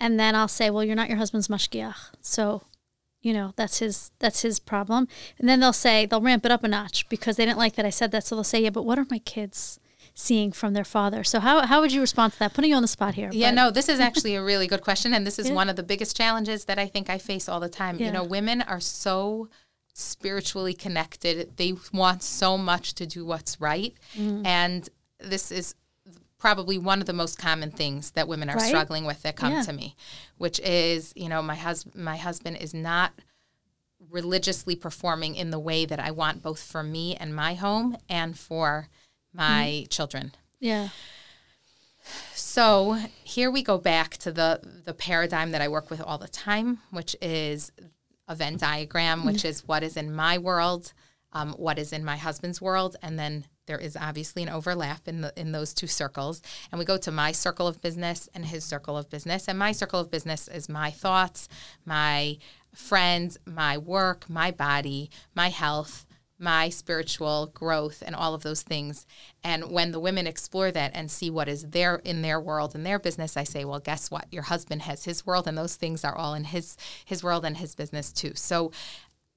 And 0.00 0.18
then 0.18 0.34
I'll 0.34 0.48
say, 0.48 0.70
well, 0.70 0.82
you're 0.82 0.96
not 0.96 1.08
your 1.08 1.18
husband's 1.18 1.48
mashgiach, 1.48 2.10
so 2.20 2.62
you 3.24 3.32
know 3.32 3.52
that's 3.56 3.78
his 3.78 4.12
that's 4.18 4.42
his 4.42 4.60
problem. 4.60 5.08
And 5.38 5.48
then 5.48 5.60
they'll 5.60 5.72
say 5.72 6.06
they'll 6.06 6.20
ramp 6.20 6.44
it 6.44 6.52
up 6.52 6.62
a 6.62 6.68
notch 6.68 7.08
because 7.08 7.36
they 7.36 7.46
didn't 7.46 7.58
like 7.58 7.74
that 7.76 7.86
I 7.86 7.90
said 7.90 8.10
that, 8.12 8.24
so 8.24 8.36
they'll 8.36 8.44
say, 8.44 8.62
yeah, 8.62 8.70
but 8.70 8.84
what 8.84 8.98
are 8.98 9.06
my 9.10 9.18
kids? 9.18 9.80
seeing 10.16 10.52
from 10.52 10.74
their 10.74 10.84
father. 10.84 11.24
So 11.24 11.40
how, 11.40 11.66
how 11.66 11.80
would 11.80 11.92
you 11.92 12.00
respond 12.00 12.34
to 12.34 12.38
that? 12.38 12.54
Putting 12.54 12.70
you 12.70 12.76
on 12.76 12.82
the 12.82 12.88
spot 12.88 13.14
here. 13.14 13.30
Yeah, 13.32 13.50
but. 13.50 13.54
no, 13.56 13.70
this 13.72 13.88
is 13.88 13.98
actually 13.98 14.36
a 14.36 14.42
really 14.44 14.68
good 14.68 14.80
question. 14.80 15.12
And 15.12 15.26
this 15.26 15.40
is 15.40 15.48
yeah. 15.48 15.54
one 15.54 15.68
of 15.68 15.74
the 15.74 15.82
biggest 15.82 16.16
challenges 16.16 16.66
that 16.66 16.78
I 16.78 16.86
think 16.86 17.10
I 17.10 17.18
face 17.18 17.48
all 17.48 17.58
the 17.58 17.68
time. 17.68 17.98
Yeah. 17.98 18.06
You 18.06 18.12
know, 18.12 18.22
women 18.22 18.62
are 18.62 18.78
so 18.78 19.48
spiritually 19.92 20.72
connected. 20.72 21.56
They 21.56 21.74
want 21.92 22.22
so 22.22 22.56
much 22.56 22.94
to 22.94 23.06
do 23.06 23.26
what's 23.26 23.60
right. 23.60 23.94
Mm. 24.16 24.46
And 24.46 24.88
this 25.18 25.50
is 25.50 25.74
probably 26.44 26.76
one 26.76 27.00
of 27.00 27.06
the 27.06 27.12
most 27.14 27.38
common 27.38 27.70
things 27.70 28.10
that 28.10 28.28
women 28.28 28.50
are 28.50 28.56
right? 28.56 28.68
struggling 28.68 29.06
with 29.06 29.22
that 29.22 29.34
come 29.34 29.50
yeah. 29.50 29.62
to 29.62 29.72
me, 29.72 29.96
which 30.36 30.60
is, 30.60 31.10
you 31.16 31.26
know, 31.26 31.40
my 31.40 31.54
husband 31.54 31.94
my 31.94 32.18
husband 32.18 32.58
is 32.58 32.74
not 32.74 33.14
religiously 34.10 34.76
performing 34.76 35.36
in 35.36 35.48
the 35.48 35.58
way 35.58 35.86
that 35.86 35.98
I 35.98 36.10
want 36.10 36.42
both 36.42 36.62
for 36.62 36.82
me 36.82 37.16
and 37.16 37.34
my 37.34 37.54
home 37.54 37.96
and 38.10 38.38
for 38.38 38.90
my 39.32 39.68
mm-hmm. 39.70 39.88
children. 39.88 40.32
Yeah. 40.60 40.90
So 42.34 42.98
here 43.22 43.50
we 43.50 43.62
go 43.62 43.78
back 43.78 44.18
to 44.18 44.30
the 44.30 44.60
the 44.84 44.92
paradigm 44.92 45.50
that 45.52 45.62
I 45.62 45.68
work 45.68 45.88
with 45.88 46.02
all 46.02 46.18
the 46.18 46.28
time, 46.28 46.80
which 46.90 47.16
is 47.22 47.72
a 48.28 48.34
Venn 48.34 48.58
diagram, 48.58 49.20
mm-hmm. 49.20 49.28
which 49.28 49.46
is 49.46 49.66
what 49.66 49.82
is 49.82 49.96
in 49.96 50.14
my 50.14 50.36
world, 50.36 50.92
um, 51.32 51.54
what 51.54 51.78
is 51.78 51.90
in 51.90 52.04
my 52.04 52.18
husband's 52.18 52.60
world, 52.60 52.96
and 53.00 53.18
then 53.18 53.46
there 53.66 53.78
is 53.78 53.96
obviously 53.96 54.42
an 54.42 54.48
overlap 54.48 55.08
in 55.08 55.20
the 55.20 55.32
in 55.36 55.52
those 55.52 55.74
two 55.74 55.86
circles. 55.86 56.42
And 56.70 56.78
we 56.78 56.84
go 56.84 56.96
to 56.98 57.10
my 57.10 57.32
circle 57.32 57.66
of 57.66 57.80
business 57.80 58.28
and 58.34 58.46
his 58.46 58.64
circle 58.64 58.96
of 58.96 59.10
business. 59.10 59.48
And 59.48 59.58
my 59.58 59.72
circle 59.72 60.00
of 60.00 60.10
business 60.10 60.48
is 60.48 60.68
my 60.68 60.90
thoughts, 60.90 61.48
my 61.84 62.38
friends, 62.74 63.38
my 63.46 63.78
work, 63.78 64.28
my 64.28 64.50
body, 64.50 65.10
my 65.34 65.48
health, 65.48 66.06
my 66.38 66.68
spiritual 66.68 67.50
growth 67.54 68.02
and 68.04 68.14
all 68.14 68.34
of 68.34 68.42
those 68.42 68.62
things. 68.62 69.06
And 69.42 69.70
when 69.70 69.92
the 69.92 70.00
women 70.00 70.26
explore 70.26 70.72
that 70.72 70.92
and 70.94 71.10
see 71.10 71.30
what 71.30 71.48
is 71.48 71.62
there 71.70 71.96
in 72.04 72.22
their 72.22 72.40
world 72.40 72.74
and 72.74 72.84
their 72.84 72.98
business, 72.98 73.36
I 73.36 73.44
say, 73.44 73.64
well, 73.64 73.78
guess 73.78 74.10
what? 74.10 74.26
Your 74.32 74.42
husband 74.42 74.82
has 74.82 75.04
his 75.04 75.24
world 75.24 75.46
and 75.46 75.56
those 75.56 75.76
things 75.76 76.04
are 76.04 76.16
all 76.16 76.34
in 76.34 76.44
his 76.44 76.76
his 77.04 77.22
world 77.22 77.44
and 77.44 77.56
his 77.56 77.74
business 77.74 78.12
too. 78.12 78.32
So 78.34 78.72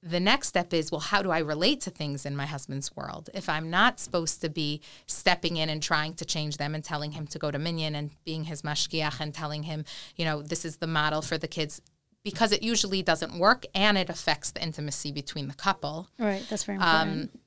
the 0.02 0.20
next 0.20 0.48
step 0.48 0.72
is 0.72 0.92
well 0.92 1.00
how 1.00 1.22
do 1.22 1.30
i 1.30 1.38
relate 1.38 1.80
to 1.80 1.90
things 1.90 2.24
in 2.24 2.36
my 2.36 2.46
husband's 2.46 2.94
world 2.94 3.28
if 3.34 3.48
i'm 3.48 3.68
not 3.68 3.98
supposed 3.98 4.40
to 4.40 4.48
be 4.48 4.80
stepping 5.06 5.56
in 5.56 5.68
and 5.68 5.82
trying 5.82 6.14
to 6.14 6.24
change 6.24 6.56
them 6.56 6.74
and 6.74 6.84
telling 6.84 7.12
him 7.12 7.26
to 7.26 7.38
go 7.38 7.50
to 7.50 7.58
minyan 7.58 7.94
and 7.94 8.10
being 8.24 8.44
his 8.44 8.62
mashgiach 8.62 9.20
and 9.20 9.34
telling 9.34 9.64
him 9.64 9.84
you 10.16 10.24
know 10.24 10.40
this 10.40 10.64
is 10.64 10.76
the 10.76 10.86
model 10.86 11.20
for 11.20 11.36
the 11.36 11.48
kids 11.48 11.80
because 12.24 12.52
it 12.52 12.62
usually 12.62 13.02
doesn't 13.02 13.38
work 13.38 13.64
and 13.74 13.96
it 13.96 14.10
affects 14.10 14.50
the 14.50 14.62
intimacy 14.62 15.12
between 15.12 15.48
the 15.48 15.54
couple. 15.54 16.08
Right, 16.18 16.44
that's 16.48 16.64
very 16.64 16.76
important. 16.76 17.30
Um, 17.34 17.40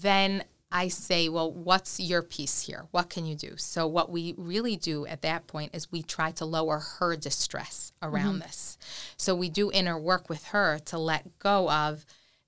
then 0.00 0.44
I 0.74 0.88
say, 0.88 1.28
well, 1.28 1.52
what's 1.52 2.00
your 2.00 2.20
piece 2.20 2.62
here? 2.62 2.86
What 2.90 3.08
can 3.08 3.24
you 3.24 3.36
do? 3.36 3.52
So, 3.56 3.86
what 3.86 4.10
we 4.10 4.34
really 4.36 4.74
do 4.74 5.06
at 5.06 5.22
that 5.22 5.46
point 5.46 5.72
is 5.72 5.92
we 5.92 6.02
try 6.02 6.32
to 6.32 6.44
lower 6.44 6.80
her 6.98 7.14
distress 7.16 7.92
around 8.02 8.34
mm-hmm. 8.34 8.46
this. 8.48 8.76
So, 9.16 9.36
we 9.36 9.48
do 9.48 9.70
inner 9.70 9.96
work 9.96 10.28
with 10.28 10.46
her 10.46 10.80
to 10.86 10.98
let 10.98 11.38
go 11.38 11.70
of 11.70 12.04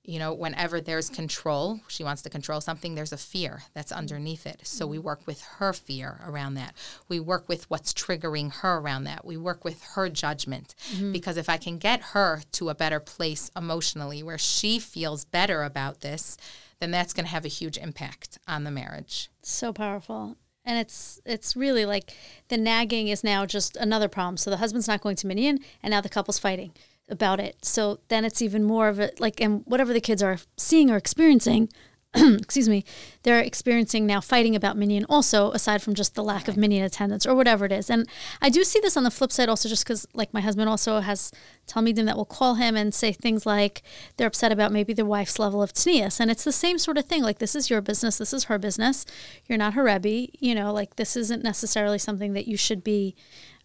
you 0.06 0.20
know, 0.20 0.32
whenever 0.32 0.80
there's 0.80 1.10
control, 1.10 1.80
she 1.88 2.04
wants 2.04 2.22
to 2.22 2.30
control 2.30 2.60
something, 2.60 2.94
there's 2.94 3.12
a 3.12 3.16
fear 3.16 3.64
that's 3.74 3.90
underneath 3.90 4.46
it. 4.46 4.60
So 4.62 4.86
we 4.86 5.00
work 5.00 5.26
with 5.26 5.42
her 5.58 5.72
fear 5.72 6.20
around 6.24 6.54
that. 6.54 6.76
We 7.08 7.18
work 7.18 7.48
with 7.48 7.68
what's 7.68 7.92
triggering 7.92 8.52
her 8.52 8.78
around 8.78 9.04
that. 9.04 9.24
We 9.24 9.36
work 9.36 9.64
with 9.64 9.82
her 9.94 10.08
judgment. 10.08 10.76
Mm-hmm. 10.92 11.10
Because 11.10 11.36
if 11.36 11.48
I 11.48 11.56
can 11.56 11.78
get 11.78 12.00
her 12.12 12.42
to 12.52 12.68
a 12.68 12.74
better 12.74 13.00
place 13.00 13.50
emotionally 13.56 14.22
where 14.22 14.38
she 14.38 14.78
feels 14.78 15.24
better 15.24 15.64
about 15.64 16.02
this, 16.02 16.36
then 16.80 16.90
that's 16.90 17.12
going 17.12 17.24
to 17.24 17.30
have 17.30 17.44
a 17.44 17.48
huge 17.48 17.78
impact 17.78 18.38
on 18.46 18.64
the 18.64 18.70
marriage. 18.70 19.30
So 19.42 19.72
powerful 19.72 20.36
and 20.66 20.78
it's 20.78 21.20
it's 21.24 21.56
really 21.56 21.86
like 21.86 22.12
the 22.48 22.58
nagging 22.58 23.08
is 23.08 23.22
now 23.22 23.46
just 23.46 23.76
another 23.76 24.08
problem. 24.08 24.36
So 24.36 24.50
the 24.50 24.56
husband's 24.58 24.88
not 24.88 25.00
going 25.00 25.16
to 25.16 25.26
Minyan 25.26 25.60
and 25.82 25.92
now 25.92 26.00
the 26.00 26.08
couple's 26.08 26.38
fighting 26.38 26.72
about 27.08 27.40
it. 27.40 27.64
So 27.64 28.00
then 28.08 28.24
it's 28.24 28.42
even 28.42 28.64
more 28.64 28.88
of 28.88 28.98
a 28.98 29.12
like, 29.18 29.40
and 29.40 29.62
whatever 29.64 29.92
the 29.92 30.00
kids 30.00 30.22
are 30.22 30.38
seeing 30.56 30.90
or 30.90 30.96
experiencing, 30.96 31.68
excuse 32.38 32.68
me, 32.68 32.84
they're 33.24 33.40
experiencing 33.40 34.06
now 34.06 34.20
fighting 34.20 34.56
about 34.56 34.76
Minyan 34.76 35.04
also, 35.08 35.50
aside 35.52 35.82
from 35.82 35.94
just 35.94 36.14
the 36.14 36.24
lack 36.24 36.48
of 36.48 36.56
Minyan 36.56 36.84
attendance 36.84 37.26
or 37.26 37.34
whatever 37.34 37.66
it 37.66 37.72
is. 37.72 37.90
And 37.90 38.08
I 38.40 38.48
do 38.48 38.64
see 38.64 38.80
this 38.80 38.96
on 38.96 39.04
the 39.04 39.10
flip 39.10 39.30
side 39.30 39.48
also, 39.48 39.68
just 39.68 39.84
because 39.84 40.06
like 40.14 40.32
my 40.32 40.40
husband 40.40 40.70
also 40.70 41.00
has 41.00 41.30
talmidim 41.66 42.06
that 42.06 42.16
will 42.16 42.24
call 42.24 42.54
him 42.54 42.74
and 42.74 42.94
say 42.94 43.12
things 43.12 43.44
like 43.44 43.82
they're 44.16 44.28
upset 44.28 44.52
about 44.52 44.72
maybe 44.72 44.94
their 44.94 45.04
wife's 45.04 45.38
level 45.38 45.62
of 45.62 45.74
tznius. 45.74 46.18
And 46.18 46.30
it's 46.30 46.44
the 46.44 46.52
same 46.52 46.78
sort 46.78 46.96
of 46.96 47.04
thing. 47.04 47.22
Like, 47.22 47.38
this 47.38 47.54
is 47.54 47.68
your 47.68 47.82
business, 47.82 48.18
this 48.18 48.32
is 48.32 48.44
her 48.44 48.58
business. 48.58 49.04
You're 49.46 49.58
not 49.58 49.74
her 49.74 49.84
Rebbe. 49.84 50.28
You 50.38 50.54
know, 50.54 50.72
like, 50.72 50.96
this 50.96 51.16
isn't 51.16 51.42
necessarily 51.42 51.98
something 51.98 52.32
that 52.32 52.48
you 52.48 52.56
should 52.56 52.82
be 52.82 53.14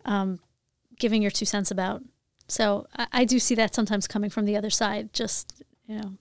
um, 0.04 0.40
giving 1.00 1.22
your 1.22 1.32
two 1.32 1.46
cents 1.46 1.72
about. 1.72 2.02
So 2.48 2.88
I, 2.98 3.08
I 3.14 3.26
do 3.26 3.40
see 3.40 3.56
that 3.56 3.74
sometimes 3.74 4.08
coming 4.08 4.30
from 4.30 4.46
the 4.46 4.58
other 4.58 4.70
side, 4.70 5.14
just, 5.14 5.64
you 5.88 5.98
know. 5.98 6.18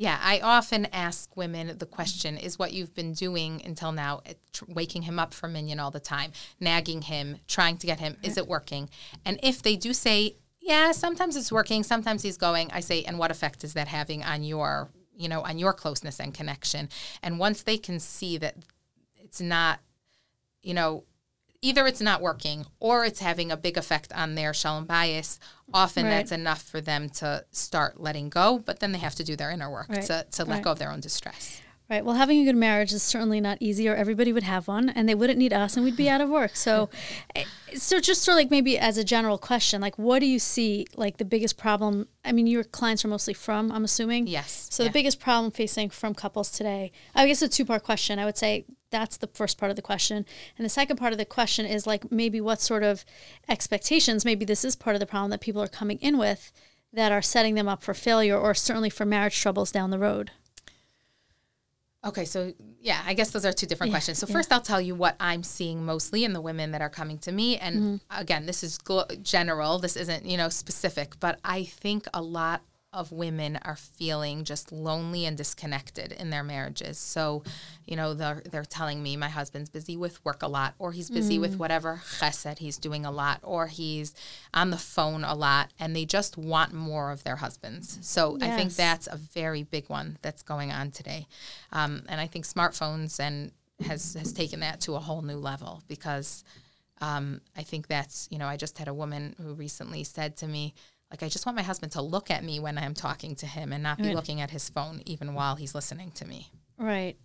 Yeah, 0.00 0.16
I 0.22 0.38
often 0.38 0.86
ask 0.86 1.36
women 1.36 1.76
the 1.76 1.84
question 1.84 2.36
is 2.38 2.56
what 2.56 2.72
you've 2.72 2.94
been 2.94 3.14
doing 3.14 3.60
until 3.64 3.90
now, 3.90 4.20
eh, 4.24 4.34
waking 4.68 5.02
him 5.02 5.18
up 5.18 5.34
for 5.34 5.48
Minyan 5.48 5.80
all 5.80 5.90
the 5.90 5.98
time, 5.98 6.30
nagging 6.60 7.02
him, 7.02 7.38
trying 7.48 7.76
to 7.78 7.86
get 7.86 7.98
him, 7.98 8.16
is 8.22 8.36
it 8.36 8.46
working? 8.46 8.88
And 9.24 9.40
if 9.42 9.60
they 9.60 9.74
do 9.74 9.92
say, 9.92 10.36
yeah, 10.60 10.92
sometimes 10.92 11.34
it's 11.34 11.50
working, 11.50 11.82
sometimes 11.82 12.22
he's 12.22 12.36
going, 12.36 12.70
I 12.72 12.78
say, 12.78 13.02
and 13.02 13.18
what 13.18 13.32
effect 13.32 13.64
is 13.64 13.72
that 13.74 13.88
having 13.88 14.22
on 14.22 14.44
your, 14.44 14.88
you 15.16 15.28
know, 15.28 15.42
on 15.42 15.58
your 15.58 15.72
closeness 15.72 16.20
and 16.20 16.32
connection? 16.32 16.88
And 17.20 17.40
once 17.40 17.62
they 17.62 17.76
can 17.76 17.98
see 17.98 18.38
that 18.38 18.54
it's 19.16 19.40
not, 19.40 19.80
you 20.62 20.74
know, 20.74 21.02
either 21.62 21.86
it's 21.86 22.00
not 22.00 22.20
working 22.20 22.66
or 22.80 23.04
it's 23.04 23.20
having 23.20 23.50
a 23.50 23.56
big 23.56 23.76
effect 23.76 24.12
on 24.12 24.34
their 24.34 24.54
shalom 24.54 24.86
bayis, 24.86 25.38
Often 25.72 26.04
right. 26.04 26.10
that's 26.10 26.32
enough 26.32 26.62
for 26.62 26.80
them 26.80 27.10
to 27.10 27.44
start 27.50 28.00
letting 28.00 28.30
go, 28.30 28.58
but 28.64 28.80
then 28.80 28.92
they 28.92 28.98
have 28.98 29.14
to 29.16 29.24
do 29.24 29.36
their 29.36 29.50
inner 29.50 29.70
work 29.70 29.88
right. 29.90 30.02
to, 30.02 30.26
to 30.32 30.44
let 30.44 30.56
right. 30.56 30.64
go 30.64 30.72
of 30.72 30.78
their 30.78 30.90
own 30.90 31.00
distress. 31.00 31.60
Right. 31.90 32.04
Well, 32.04 32.16
having 32.16 32.40
a 32.40 32.44
good 32.44 32.56
marriage 32.56 32.92
is 32.92 33.02
certainly 33.02 33.40
not 33.40 33.56
easy, 33.60 33.88
or 33.88 33.94
everybody 33.94 34.30
would 34.30 34.42
have 34.42 34.68
one, 34.68 34.90
and 34.90 35.08
they 35.08 35.14
wouldn't 35.14 35.38
need 35.38 35.54
us, 35.54 35.74
and 35.74 35.86
we'd 35.86 35.96
be 35.96 36.10
out 36.10 36.20
of 36.20 36.28
work. 36.28 36.54
So, 36.54 36.90
eh, 37.34 37.44
so 37.74 37.98
just 37.98 38.22
sort 38.22 38.34
of 38.34 38.40
like 38.40 38.50
maybe 38.50 38.78
as 38.78 38.98
a 38.98 39.04
general 39.04 39.38
question, 39.38 39.80
like 39.80 39.98
what 39.98 40.18
do 40.18 40.26
you 40.26 40.38
see 40.38 40.86
like 40.96 41.16
the 41.16 41.24
biggest 41.24 41.56
problem? 41.56 42.06
I 42.26 42.32
mean, 42.32 42.46
your 42.46 42.62
clients 42.62 43.06
are 43.06 43.08
mostly 43.08 43.32
from, 43.32 43.72
I'm 43.72 43.84
assuming. 43.84 44.26
Yes. 44.26 44.68
So 44.70 44.82
yeah. 44.82 44.90
the 44.90 44.92
biggest 44.92 45.18
problem 45.18 45.50
facing 45.50 45.88
from 45.88 46.12
couples 46.12 46.50
today, 46.50 46.92
I 47.14 47.26
guess 47.26 47.40
a 47.40 47.48
two 47.48 47.64
part 47.64 47.84
question. 47.84 48.18
I 48.18 48.26
would 48.26 48.36
say 48.36 48.66
that's 48.90 49.16
the 49.16 49.28
first 49.28 49.56
part 49.56 49.70
of 49.70 49.76
the 49.76 49.82
question, 49.82 50.26
and 50.58 50.64
the 50.66 50.70
second 50.70 50.98
part 50.98 51.12
of 51.12 51.18
the 51.18 51.24
question 51.24 51.64
is 51.64 51.86
like 51.86 52.12
maybe 52.12 52.38
what 52.38 52.60
sort 52.60 52.82
of 52.82 53.06
expectations? 53.48 54.26
Maybe 54.26 54.44
this 54.44 54.62
is 54.62 54.76
part 54.76 54.94
of 54.94 55.00
the 55.00 55.06
problem 55.06 55.30
that 55.30 55.40
people 55.40 55.62
are 55.62 55.68
coming 55.68 55.96
in 56.02 56.18
with 56.18 56.52
that 56.92 57.12
are 57.12 57.22
setting 57.22 57.54
them 57.54 57.68
up 57.68 57.82
for 57.82 57.94
failure, 57.94 58.36
or 58.36 58.54
certainly 58.54 58.90
for 58.90 59.06
marriage 59.06 59.40
troubles 59.40 59.72
down 59.72 59.90
the 59.90 59.98
road. 59.98 60.32
Okay, 62.08 62.24
so 62.24 62.52
yeah, 62.80 63.02
I 63.04 63.14
guess 63.14 63.30
those 63.30 63.44
are 63.44 63.52
two 63.52 63.66
different 63.66 63.90
yeah, 63.90 63.94
questions. 63.94 64.18
So 64.18 64.26
yeah. 64.26 64.32
first, 64.32 64.52
I'll 64.52 64.60
tell 64.60 64.80
you 64.80 64.94
what 64.94 65.16
I'm 65.20 65.42
seeing 65.42 65.84
mostly 65.84 66.24
in 66.24 66.32
the 66.32 66.40
women 66.40 66.72
that 66.72 66.80
are 66.80 66.88
coming 66.88 67.18
to 67.18 67.32
me, 67.32 67.58
and 67.58 67.76
mm-hmm. 67.76 68.20
again, 68.20 68.46
this 68.46 68.64
is 68.64 68.78
gl- 68.78 69.22
general. 69.22 69.78
This 69.78 69.96
isn't 69.96 70.24
you 70.24 70.36
know 70.36 70.48
specific, 70.48 71.20
but 71.20 71.38
I 71.44 71.64
think 71.64 72.06
a 72.14 72.22
lot 72.22 72.62
of 72.92 73.12
women 73.12 73.58
are 73.62 73.76
feeling 73.76 74.44
just 74.44 74.72
lonely 74.72 75.26
and 75.26 75.36
disconnected 75.36 76.10
in 76.10 76.30
their 76.30 76.42
marriages. 76.42 76.96
So, 76.96 77.42
you 77.86 77.96
know, 77.96 78.14
they're, 78.14 78.42
they're 78.50 78.64
telling 78.64 79.02
me 79.02 79.14
my 79.16 79.28
husband's 79.28 79.68
busy 79.68 79.96
with 79.96 80.24
work 80.24 80.42
a 80.42 80.48
lot, 80.48 80.74
or 80.78 80.92
he's 80.92 81.10
busy 81.10 81.36
mm. 81.36 81.42
with 81.42 81.58
whatever 81.58 82.00
chesed 82.18 82.58
he's 82.58 82.78
doing 82.78 83.04
a 83.04 83.10
lot, 83.10 83.40
or 83.42 83.66
he's 83.66 84.14
on 84.54 84.70
the 84.70 84.78
phone 84.78 85.22
a 85.22 85.34
lot, 85.34 85.70
and 85.78 85.94
they 85.94 86.06
just 86.06 86.38
want 86.38 86.72
more 86.72 87.12
of 87.12 87.24
their 87.24 87.36
husbands. 87.36 87.98
So 88.00 88.38
yes. 88.40 88.50
I 88.50 88.56
think 88.56 88.72
that's 88.74 89.06
a 89.06 89.16
very 89.16 89.64
big 89.64 89.88
one 89.88 90.16
that's 90.22 90.42
going 90.42 90.72
on 90.72 90.90
today. 90.90 91.26
Um, 91.72 92.04
and 92.08 92.20
I 92.20 92.26
think 92.26 92.46
smartphones 92.46 93.20
and 93.20 93.52
has, 93.84 94.14
has 94.14 94.32
taken 94.32 94.60
that 94.60 94.80
to 94.82 94.94
a 94.94 95.00
whole 95.00 95.20
new 95.20 95.36
level 95.36 95.82
because 95.88 96.42
um, 97.02 97.42
I 97.54 97.62
think 97.62 97.86
that's, 97.86 98.28
you 98.30 98.38
know, 98.38 98.46
I 98.46 98.56
just 98.56 98.78
had 98.78 98.88
a 98.88 98.94
woman 98.94 99.36
who 99.40 99.52
recently 99.52 100.04
said 100.04 100.38
to 100.38 100.48
me, 100.48 100.74
like 101.10 101.22
I 101.22 101.28
just 101.28 101.46
want 101.46 101.56
my 101.56 101.62
husband 101.62 101.92
to 101.92 102.02
look 102.02 102.30
at 102.30 102.44
me 102.44 102.60
when 102.60 102.76
I'm 102.76 102.94
talking 102.94 103.34
to 103.36 103.46
him 103.46 103.72
and 103.72 103.82
not 103.82 103.98
be 103.98 104.08
right. 104.08 104.14
looking 104.14 104.40
at 104.40 104.50
his 104.50 104.68
phone 104.68 105.02
even 105.06 105.34
while 105.34 105.56
he's 105.56 105.74
listening 105.74 106.10
to 106.12 106.26
me. 106.26 106.50
Right. 106.76 107.16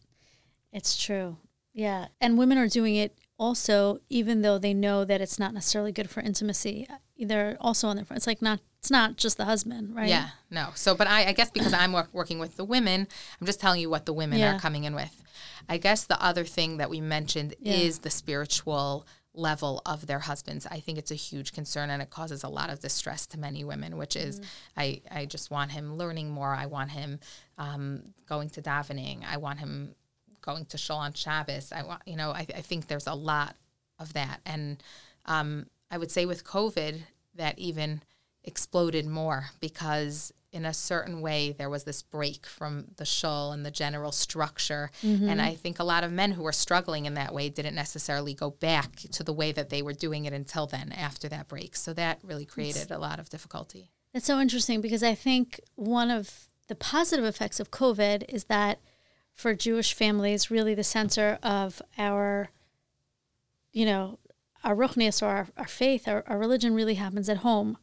It's 0.71 1.01
true. 1.01 1.37
Yeah. 1.73 2.07
And 2.21 2.37
women 2.37 2.57
are 2.57 2.67
doing 2.67 2.95
it 2.95 3.17
also 3.37 3.99
even 4.09 4.41
though 4.41 4.57
they 4.57 4.73
know 4.73 5.03
that 5.03 5.19
it's 5.19 5.37
not 5.37 5.53
necessarily 5.53 5.91
good 5.91 6.09
for 6.09 6.21
intimacy. 6.21 6.87
They're 7.17 7.57
also 7.59 7.87
on 7.87 7.95
their 7.95 8.05
phone. 8.05 8.17
It's 8.17 8.27
like 8.27 8.41
not 8.41 8.59
it's 8.79 8.91
not 8.91 9.17
just 9.17 9.37
the 9.37 9.45
husband, 9.45 9.95
right? 9.95 10.09
Yeah. 10.09 10.29
No. 10.49 10.69
So 10.75 10.95
but 10.95 11.07
I, 11.07 11.27
I 11.27 11.31
guess 11.33 11.51
because 11.51 11.73
I'm 11.73 11.93
work, 11.93 12.09
working 12.13 12.39
with 12.39 12.55
the 12.55 12.65
women, 12.65 13.07
I'm 13.39 13.47
just 13.47 13.59
telling 13.59 13.81
you 13.81 13.89
what 13.89 14.05
the 14.05 14.13
women 14.13 14.39
yeah. 14.39 14.55
are 14.55 14.59
coming 14.59 14.85
in 14.85 14.95
with. 14.95 15.23
I 15.67 15.77
guess 15.77 16.05
the 16.05 16.21
other 16.23 16.43
thing 16.43 16.77
that 16.77 16.89
we 16.89 17.01
mentioned 17.01 17.55
yeah. 17.59 17.73
is 17.73 17.99
the 17.99 18.09
spiritual 18.09 19.05
level 19.33 19.81
of 19.85 20.05
their 20.05 20.19
husbands. 20.19 20.67
I 20.69 20.79
think 20.79 20.97
it's 20.97 21.11
a 21.11 21.15
huge 21.15 21.53
concern 21.53 21.89
and 21.89 22.01
it 22.01 22.09
causes 22.09 22.43
a 22.43 22.49
lot 22.49 22.69
of 22.69 22.79
distress 22.79 23.25
to 23.27 23.39
many 23.39 23.63
women, 23.63 23.97
which 23.97 24.15
is 24.15 24.39
mm. 24.39 24.45
I, 24.77 25.01
I 25.09 25.25
just 25.25 25.49
want 25.49 25.71
him 25.71 25.97
learning 25.97 26.29
more. 26.29 26.53
I 26.53 26.67
want 26.67 26.91
him 26.91 27.19
um, 27.57 28.13
going 28.27 28.49
to 28.51 28.61
davening. 28.61 29.23
I 29.27 29.37
want 29.37 29.59
him 29.59 29.95
going 30.41 30.65
to 30.65 30.77
shul 30.77 30.97
on 30.97 31.13
Shabbos. 31.13 31.71
I 31.71 31.83
want, 31.83 32.01
you 32.05 32.15
know, 32.15 32.31
I, 32.31 32.45
I 32.55 32.61
think 32.61 32.87
there's 32.87 33.07
a 33.07 33.13
lot 33.13 33.55
of 33.99 34.13
that. 34.13 34.41
And 34.45 34.83
um, 35.25 35.67
I 35.89 35.97
would 35.97 36.11
say 36.11 36.25
with 36.25 36.43
COVID, 36.43 37.01
that 37.35 37.57
even 37.57 38.01
exploded 38.43 39.05
more 39.05 39.49
because 39.59 40.31
in 40.53 40.65
a 40.65 40.73
certain 40.73 41.21
way 41.21 41.51
there 41.51 41.69
was 41.69 41.83
this 41.83 42.01
break 42.01 42.45
from 42.45 42.85
the 42.97 43.05
shul 43.05 43.51
and 43.51 43.65
the 43.65 43.71
general 43.71 44.11
structure. 44.11 44.91
Mm-hmm. 45.01 45.27
and 45.29 45.41
i 45.41 45.53
think 45.55 45.79
a 45.79 45.83
lot 45.83 46.03
of 46.03 46.11
men 46.11 46.31
who 46.31 46.43
were 46.43 46.51
struggling 46.51 47.05
in 47.05 47.15
that 47.15 47.33
way 47.33 47.49
didn't 47.49 47.75
necessarily 47.75 48.33
go 48.33 48.51
back 48.51 48.95
to 49.11 49.23
the 49.23 49.33
way 49.33 49.51
that 49.51 49.69
they 49.69 49.81
were 49.81 49.93
doing 49.93 50.25
it 50.25 50.33
until 50.33 50.67
then 50.67 50.91
after 50.91 51.27
that 51.29 51.47
break. 51.47 51.75
So 51.75 51.93
that 51.93 52.19
really 52.23 52.45
created 52.45 52.91
a 52.91 52.97
lot 52.97 53.19
of 53.19 53.29
difficulty. 53.29 53.91
That's 54.13 54.25
so 54.25 54.39
interesting 54.39 54.79
because 54.79 55.03
i 55.03 55.15
think 55.15 55.59
one 55.75 56.11
of 56.11 56.49
the 56.67 56.75
positive 56.75 57.25
effects 57.25 57.59
of 57.59 57.71
covid 57.71 58.23
is 58.29 58.45
that 58.45 58.79
for 59.33 59.55
jewish 59.55 59.93
families 59.93 60.51
really 60.51 60.75
the 60.75 60.83
center 60.83 61.39
of 61.41 61.81
our 61.97 62.49
you 63.71 63.85
know 63.85 64.19
our 64.63 64.75
ruchnias 64.75 65.21
or 65.21 65.27
our, 65.27 65.47
our 65.57 65.67
faith 65.67 66.07
our, 66.07 66.23
our 66.27 66.37
religion 66.37 66.73
really 66.73 66.95
happens 66.95 67.29
at 67.29 67.37
home. 67.37 67.77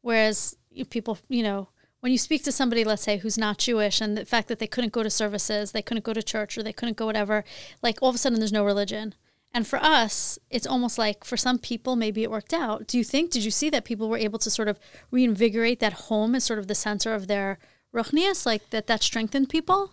Whereas 0.00 0.56
people 0.90 1.18
you 1.28 1.42
know 1.42 1.68
when 2.04 2.12
you 2.12 2.18
speak 2.18 2.44
to 2.44 2.52
somebody, 2.52 2.84
let's 2.84 3.00
say, 3.00 3.16
who's 3.16 3.38
not 3.38 3.56
Jewish, 3.56 3.98
and 3.98 4.14
the 4.14 4.26
fact 4.26 4.48
that 4.48 4.58
they 4.58 4.66
couldn't 4.66 4.92
go 4.92 5.02
to 5.02 5.08
services, 5.08 5.72
they 5.72 5.80
couldn't 5.80 6.04
go 6.04 6.12
to 6.12 6.22
church, 6.22 6.58
or 6.58 6.62
they 6.62 6.70
couldn't 6.70 6.98
go 6.98 7.06
whatever, 7.06 7.44
like 7.82 7.96
all 8.02 8.10
of 8.10 8.14
a 8.14 8.18
sudden 8.18 8.40
there's 8.40 8.52
no 8.52 8.62
religion. 8.62 9.14
And 9.54 9.66
for 9.66 9.78
us, 9.78 10.38
it's 10.50 10.66
almost 10.66 10.98
like 10.98 11.24
for 11.24 11.38
some 11.38 11.58
people, 11.58 11.96
maybe 11.96 12.22
it 12.22 12.30
worked 12.30 12.52
out. 12.52 12.86
Do 12.86 12.98
you 12.98 13.04
think, 13.04 13.30
did 13.30 13.42
you 13.42 13.50
see 13.50 13.70
that 13.70 13.86
people 13.86 14.10
were 14.10 14.18
able 14.18 14.38
to 14.40 14.50
sort 14.50 14.68
of 14.68 14.78
reinvigorate 15.10 15.80
that 15.80 15.94
home 15.94 16.34
as 16.34 16.44
sort 16.44 16.58
of 16.58 16.66
the 16.66 16.74
center 16.74 17.14
of 17.14 17.26
their 17.26 17.58
ruchnias, 17.94 18.44
like 18.44 18.68
that 18.68 18.86
that 18.86 19.02
strengthened 19.02 19.48
people? 19.48 19.90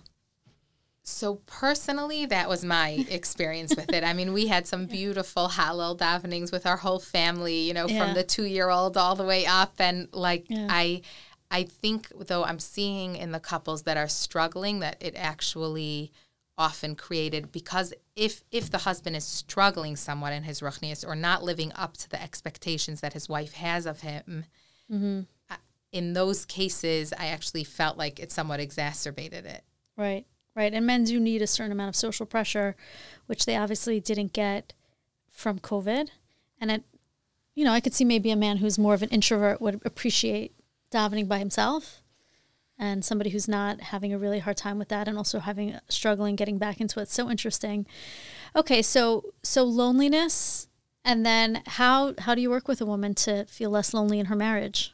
So 1.03 1.35
personally, 1.45 2.25
that 2.25 2.49
was 2.49 2.65
my 2.65 3.05
experience 3.09 3.73
with 3.73 3.93
it. 3.93 4.03
I 4.03 4.11
mean, 4.11 4.33
we 4.33 4.47
had 4.47 4.67
some 4.67 4.85
beautiful 4.85 5.47
Hallel 5.47 5.97
davenings 5.97 6.51
with 6.51 6.65
our 6.65 6.77
whole 6.77 6.99
family, 6.99 7.59
you 7.59 7.73
know, 7.73 7.87
yeah. 7.87 8.05
from 8.05 8.15
the 8.15 8.23
two 8.23 8.43
year 8.43 8.69
old 8.69 8.97
all 8.97 9.15
the 9.15 9.23
way 9.23 9.45
up. 9.45 9.75
And 9.79 10.09
like, 10.11 10.45
yeah. 10.49 10.67
I, 10.69 11.03
I 11.51 11.63
think, 11.63 12.07
though, 12.17 12.45
I'm 12.45 12.59
seeing 12.59 13.17
in 13.17 13.33
the 13.33 13.39
couples 13.39 13.83
that 13.83 13.97
are 13.97 14.07
struggling 14.07 14.79
that 14.79 14.95
it 15.01 15.15
actually 15.17 16.13
often 16.57 16.95
created 16.95 17.51
because 17.51 17.93
if 18.15 18.43
if 18.51 18.69
the 18.69 18.79
husband 18.79 19.15
is 19.15 19.25
struggling 19.25 19.95
somewhat 19.95 20.31
in 20.31 20.43
his 20.43 20.61
ruchnias 20.61 21.05
or 21.05 21.15
not 21.15 21.43
living 21.43 21.71
up 21.75 21.97
to 21.97 22.09
the 22.09 22.21
expectations 22.21 23.01
that 23.01 23.13
his 23.13 23.27
wife 23.27 23.53
has 23.53 23.85
of 23.85 24.01
him, 24.01 24.45
mm-hmm. 24.91 25.21
in 25.91 26.13
those 26.13 26.45
cases, 26.45 27.13
I 27.17 27.27
actually 27.27 27.65
felt 27.65 27.97
like 27.97 28.19
it 28.19 28.31
somewhat 28.31 28.61
exacerbated 28.61 29.45
it. 29.45 29.63
Right, 29.97 30.25
right. 30.55 30.73
And 30.73 30.85
men 30.85 31.03
do 31.03 31.19
need 31.19 31.41
a 31.41 31.47
certain 31.47 31.73
amount 31.73 31.89
of 31.89 31.95
social 31.95 32.25
pressure, 32.25 32.77
which 33.25 33.45
they 33.45 33.57
obviously 33.57 33.99
didn't 33.99 34.31
get 34.31 34.73
from 35.29 35.59
COVID. 35.59 36.09
And 36.61 36.71
it, 36.71 36.83
you 37.55 37.65
know, 37.65 37.73
I 37.73 37.81
could 37.81 37.93
see 37.93 38.05
maybe 38.05 38.31
a 38.31 38.37
man 38.37 38.57
who's 38.57 38.79
more 38.79 38.93
of 38.93 39.03
an 39.03 39.09
introvert 39.09 39.61
would 39.61 39.81
appreciate 39.83 40.53
davening 40.91 41.27
by 41.27 41.39
himself 41.39 42.01
and 42.81 43.05
somebody 43.05 43.29
who's 43.29 43.47
not 43.47 43.79
having 43.79 44.11
a 44.11 44.17
really 44.17 44.39
hard 44.39 44.57
time 44.57 44.79
with 44.79 44.89
that 44.89 45.07
and 45.07 45.17
also 45.17 45.39
having 45.39 45.79
struggling 45.87 46.35
getting 46.35 46.57
back 46.57 46.81
into 46.81 46.99
it 46.99 47.07
so 47.07 47.29
interesting 47.29 47.85
okay 48.55 48.81
so 48.81 49.23
so 49.43 49.63
loneliness 49.63 50.67
and 51.05 51.25
then 51.25 51.61
how 51.67 52.13
how 52.19 52.35
do 52.35 52.41
you 52.41 52.49
work 52.49 52.67
with 52.67 52.81
a 52.81 52.85
woman 52.85 53.13
to 53.13 53.45
feel 53.45 53.69
less 53.69 53.93
lonely 53.93 54.19
in 54.19 54.25
her 54.25 54.35
marriage 54.35 54.93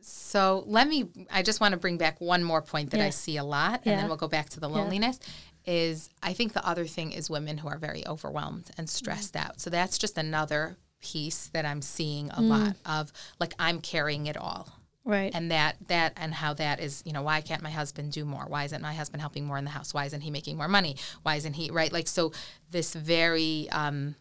so 0.00 0.64
let 0.66 0.88
me 0.88 1.08
i 1.30 1.42
just 1.42 1.60
want 1.60 1.72
to 1.72 1.78
bring 1.78 1.98
back 1.98 2.20
one 2.20 2.42
more 2.42 2.62
point 2.62 2.90
that 2.90 2.98
yeah. 2.98 3.06
i 3.06 3.10
see 3.10 3.36
a 3.36 3.44
lot 3.44 3.80
and 3.84 3.92
yeah. 3.92 3.96
then 3.96 4.08
we'll 4.08 4.16
go 4.16 4.28
back 4.28 4.48
to 4.48 4.58
the 4.58 4.68
loneliness 4.68 5.20
yeah. 5.66 5.74
is 5.74 6.08
i 6.22 6.32
think 6.32 6.54
the 6.54 6.66
other 6.66 6.86
thing 6.86 7.12
is 7.12 7.28
women 7.28 7.58
who 7.58 7.68
are 7.68 7.78
very 7.78 8.06
overwhelmed 8.06 8.70
and 8.78 8.88
stressed 8.88 9.34
mm-hmm. 9.34 9.50
out 9.50 9.60
so 9.60 9.68
that's 9.68 9.98
just 9.98 10.16
another 10.16 10.76
piece 11.00 11.48
that 11.48 11.64
I'm 11.64 11.82
seeing 11.82 12.30
a 12.30 12.40
mm. 12.40 12.48
lot 12.48 12.76
of 12.86 13.12
like 13.38 13.54
I'm 13.58 13.80
carrying 13.80 14.26
it 14.26 14.36
all. 14.36 14.68
Right. 15.04 15.32
And 15.34 15.50
that 15.50 15.76
that 15.88 16.12
and 16.16 16.34
how 16.34 16.54
that 16.54 16.80
is, 16.80 17.02
you 17.06 17.12
know, 17.12 17.22
why 17.22 17.40
can't 17.40 17.62
my 17.62 17.70
husband 17.70 18.12
do 18.12 18.24
more? 18.24 18.44
Why 18.46 18.64
isn't 18.64 18.82
my 18.82 18.92
husband 18.92 19.20
helping 19.20 19.44
more 19.44 19.58
in 19.58 19.64
the 19.64 19.70
house? 19.70 19.94
Why 19.94 20.04
isn't 20.04 20.20
he 20.20 20.30
making 20.30 20.56
more 20.56 20.68
money? 20.68 20.96
Why 21.22 21.36
isn't 21.36 21.54
he 21.54 21.70
right? 21.70 21.92
Like 21.92 22.06
so 22.06 22.32
this 22.70 22.94
very 22.94 23.68
um 23.70 24.14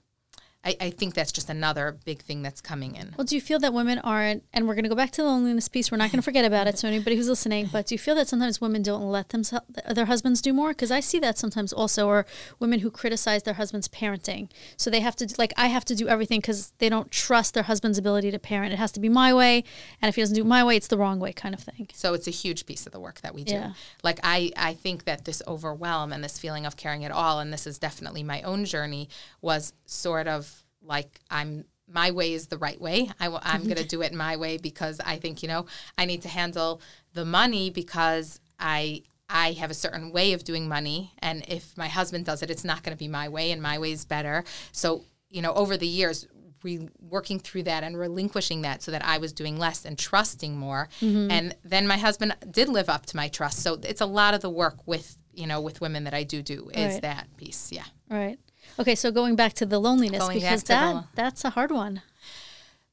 I, 0.66 0.76
I, 0.82 0.90
think 0.90 1.14
that's 1.14 1.32
just 1.32 1.50
another 1.50 1.98
big 2.04 2.22
thing 2.22 2.42
that's 2.42 2.60
coming 2.60 2.96
in. 2.96 3.14
Well, 3.18 3.24
do 3.24 3.34
you 3.34 3.40
feel 3.40 3.60
that 3.60 3.74
women 3.74 3.98
aren't, 4.00 4.44
and 4.52 4.68
we're 4.68 4.74
going 4.74 4.84
to 4.84 4.90
go 4.90 4.96
back 4.96 5.12
to 5.12 5.22
the 5.22 5.28
loneliness 5.28 5.70
piece. 5.70 5.90
We're 5.90 5.98
not 5.98 6.12
going 6.12 6.20
to 6.20 6.24
forget 6.24 6.44
about 6.44 6.68
it. 6.68 6.78
So 6.78 6.88
anybody 6.90 7.16
who's 7.16 7.30
listening, 7.30 7.70
but 7.72 7.88
do 7.88 7.96
you 7.96 8.00
feel 8.00 8.14
that 8.16 8.28
sometimes 8.28 8.60
women 8.60 8.82
don't 8.82 9.10
let 9.10 9.30
themselves, 9.30 9.66
their 9.90 10.06
husbands 10.06 10.42
do 10.42 10.52
more? 10.52 10.70
Because 10.70 10.92
I 10.92 11.00
see 11.00 11.18
that 11.20 11.38
sometimes 11.38 11.72
also, 11.72 12.08
or 12.08 12.26
women 12.60 12.82
who 12.82 12.92
criticize 12.92 13.44
their 13.44 13.54
husband's 13.54 13.88
parenting. 13.88 14.50
So 14.76 14.90
they 14.90 15.00
have 15.00 15.16
to, 15.18 15.34
like, 15.38 15.54
I 15.56 15.68
have 15.68 15.86
to 15.86 15.96
do 15.96 16.10
everything 16.10 16.42
because 16.42 16.74
they 16.80 16.90
don't 16.90 17.10
trust 17.10 17.54
their 17.54 17.64
husband's 17.64 17.98
ability 17.98 18.30
to 18.32 18.40
parent. 18.40 18.74
It 18.74 18.80
has 18.80 18.92
to 18.94 19.00
be 19.00 19.08
my 19.08 19.34
way, 19.34 19.64
and 20.02 20.10
if 20.10 20.16
he 20.16 20.22
doesn't 20.22 20.36
do 20.36 20.42
it 20.42 20.48
my 20.48 20.66
way, 20.66 20.76
it's 20.76 20.88
the 20.88 20.98
wrong 20.98 21.22
way, 21.22 21.32
kind 21.32 21.56
of 21.56 21.62
thing. 21.62 21.88
So 21.94 22.14
it's 22.14 22.28
a 22.28 22.32
huge 22.32 22.66
piece 22.66 22.86
of 22.86 22.92
the 22.92 23.00
work 23.00 23.22
that 23.22 23.34
we 23.34 23.46
do. 23.46 23.54
Yeah. 23.54 23.74
Like 24.04 24.20
I, 24.24 24.52
I 24.58 24.74
think 24.74 25.06
that 25.06 25.24
this 25.24 25.42
overwhelm 25.48 26.12
and 26.12 26.22
this 26.22 26.38
feeling 26.38 26.66
of 26.66 26.76
caring 26.76 27.06
at 27.06 27.12
all, 27.12 27.40
and 27.40 27.54
this 27.54 27.66
is 27.66 27.80
definitely 27.80 28.24
my 28.24 28.42
own 28.42 28.66
journey, 28.66 29.08
was 29.42 29.72
sort 29.86 30.28
of 30.28 30.49
like 30.82 31.20
I'm 31.30 31.66
my 31.92 32.12
way 32.12 32.34
is 32.34 32.48
the 32.48 32.58
right 32.58 32.80
way. 32.80 33.10
I, 33.20 33.26
am 33.56 33.64
going 33.64 33.78
to 33.78 33.84
do 33.86 34.02
it 34.02 34.14
my 34.14 34.38
way 34.38 34.58
because 34.58 35.00
I 35.00 35.18
think, 35.18 35.42
you 35.42 35.48
know, 35.48 35.66
I 35.98 36.06
need 36.06 36.22
to 36.22 36.28
handle 36.28 36.82
the 37.14 37.26
money 37.26 37.70
because 37.70 38.40
I 38.60 39.04
I 39.32 39.54
have 39.54 39.70
a 39.70 39.76
certain 39.76 40.12
way 40.12 40.34
of 40.34 40.44
doing 40.44 40.68
money 40.68 41.14
and 41.20 41.44
if 41.48 41.78
my 41.78 41.88
husband 41.88 42.26
does 42.26 42.42
it 42.42 42.50
it's 42.50 42.64
not 42.64 42.82
going 42.82 42.96
to 42.96 43.00
be 43.00 43.08
my 43.08 43.30
way 43.30 43.52
and 43.52 43.62
my 43.62 43.78
way 43.78 43.92
is 43.92 44.06
better. 44.06 44.44
So, 44.72 45.04
you 45.30 45.42
know, 45.42 45.54
over 45.54 45.78
the 45.78 45.88
years 45.88 46.28
re- 46.64 46.90
working 47.00 47.40
through 47.40 47.64
that 47.64 47.84
and 47.84 47.98
relinquishing 47.98 48.62
that 48.64 48.82
so 48.82 48.92
that 48.92 49.04
I 49.06 49.18
was 49.18 49.34
doing 49.34 49.58
less 49.58 49.86
and 49.86 49.98
trusting 49.98 50.58
more. 50.58 50.90
Mm-hmm. 51.02 51.32
And 51.32 51.56
then 51.64 51.88
my 51.88 51.98
husband 51.98 52.36
did 52.50 52.70
live 52.70 52.90
up 52.90 53.06
to 53.08 53.16
my 53.16 53.28
trust. 53.28 53.60
So 53.60 53.80
it's 53.84 54.02
a 54.02 54.06
lot 54.06 54.34
of 54.34 54.42
the 54.42 54.50
work 54.50 54.88
with, 54.88 55.18
you 55.34 55.48
know, 55.48 55.62
with 55.62 55.82
women 55.82 56.04
that 56.06 56.14
I 56.14 56.24
do 56.24 56.42
do 56.42 56.70
is 56.74 56.94
right. 56.94 57.02
that 57.02 57.28
piece. 57.38 57.72
Yeah. 57.72 57.86
Right. 58.10 58.40
Okay, 58.78 58.96
so 58.96 59.12
going 59.12 59.36
back 59.36 59.54
to 59.54 59.66
the 59.66 59.80
loneliness 59.80 60.20
going 60.20 60.40
because 60.40 60.64
that 60.64 60.94
the, 60.94 61.08
that's 61.16 61.44
a 61.46 61.50
hard 61.50 61.72
one. 61.72 62.02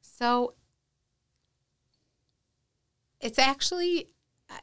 So 0.00 0.54
it's 3.20 3.38
actually 3.38 4.08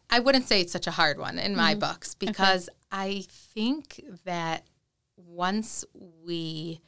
I 0.09 0.19
wouldn't 0.19 0.47
say 0.47 0.61
it's 0.61 0.71
such 0.71 0.87
a 0.87 0.91
hard 0.91 1.17
one 1.17 1.37
in 1.37 1.55
my 1.55 1.71
mm-hmm. 1.71 1.79
books 1.79 2.15
because 2.15 2.69
okay. 2.69 2.77
I 2.91 3.23
think 3.29 4.03
that 4.25 4.65
once 5.17 5.83
we 6.23 6.81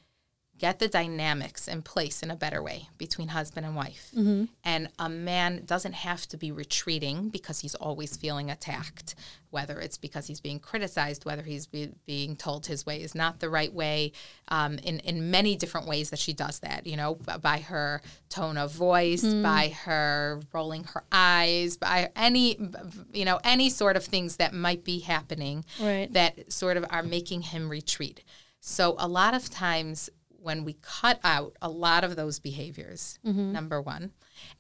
get 0.58 0.80
the 0.80 0.88
dynamics 0.88 1.68
in 1.68 1.82
place 1.82 2.24
in 2.24 2.32
a 2.32 2.36
better 2.36 2.64
way 2.64 2.88
between 2.98 3.28
husband 3.28 3.66
and 3.66 3.76
wife. 3.76 4.10
Mm-hmm. 4.16 4.46
And 4.64 4.88
a 4.98 5.10
man 5.10 5.64
doesn't 5.66 5.94
have 5.94 6.26
to 6.28 6.38
be 6.38 6.52
retreating 6.52 7.30
because 7.30 7.60
he's 7.60 7.76
always 7.76 8.16
feeling 8.16 8.50
attacked, 8.50 9.16
whether 9.50 9.80
it's 9.82 9.98
because 9.98 10.28
he's 10.28 10.40
being 10.40 10.60
criticized, 10.60 11.26
whether 11.26 11.42
he's 11.44 11.68
be, 11.68 11.90
being 12.06 12.38
told 12.38 12.68
his 12.68 12.86
way 12.86 13.02
is 13.02 13.14
not 13.14 13.42
the 13.42 13.50
right 13.50 13.74
way, 13.74 14.14
um, 14.48 14.78
in, 14.80 15.00
in 15.00 15.30
many 15.30 15.58
different 15.58 15.88
ways 15.88 16.10
that 16.12 16.20
she 16.20 16.32
does 16.32 16.60
that, 16.60 16.88
you 16.88 16.96
know, 16.96 17.16
by 17.42 17.60
her 17.60 18.02
tone 18.30 18.58
of 18.58 18.72
voice, 18.72 19.24
Mm. 19.26 19.44
by 19.44 19.70
her 19.84 20.42
rolling 20.54 20.86
her 20.86 21.04
eyes, 21.12 21.76
by 21.78 22.10
any, 22.16 22.58
you 23.14 23.26
know, 23.26 23.40
any 23.44 23.70
sort 23.70 23.98
of 23.98 24.06
things 24.06 24.38
that 24.38 24.54
might 24.54 24.84
be 24.86 25.00
happening 25.00 25.66
Right. 25.82 26.12
that 26.14 26.52
sort 26.52 26.78
of 26.78 26.86
are 26.90 27.04
making 27.04 27.42
him 27.42 27.68
retreat. 27.70 28.24
So 28.62 28.96
a 28.98 29.08
lot 29.08 29.34
of 29.34 29.50
times 29.50 30.10
when 30.46 30.64
we 30.64 30.74
cut 30.82 31.20
out 31.24 31.56
a 31.62 31.70
lot 31.70 32.04
of 32.04 32.16
those 32.16 32.38
behaviors, 32.40 33.18
number 33.54 33.82
one, 33.82 34.12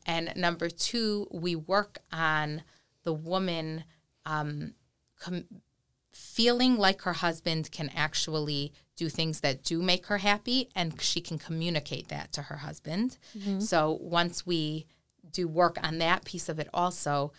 and 0.07 0.33
number 0.35 0.67
two, 0.67 1.27
we 1.31 1.55
work 1.55 1.99
on 2.11 2.63
the 3.03 3.13
woman 3.13 3.83
um, 4.25 4.73
com- 5.19 5.45
feeling 6.11 6.77
like 6.77 7.01
her 7.03 7.13
husband 7.13 7.71
can 7.71 7.89
actually 7.95 8.71
do 8.95 9.09
things 9.09 9.41
that 9.41 9.63
do 9.63 9.81
make 9.81 10.07
her 10.07 10.17
happy 10.19 10.69
and 10.75 10.99
she 11.01 11.21
can 11.21 11.37
communicate 11.37 12.07
that 12.07 12.31
to 12.33 12.41
her 12.43 12.57
husband. 12.57 13.17
So 13.59 13.97
once 14.01 14.45
we 14.45 14.87
do 15.29 15.47
work 15.47 15.77
on 15.83 15.97
that 15.99 16.25
piece 16.25 16.49
of 16.49 16.57
it 16.59 16.69
also, 16.73 17.31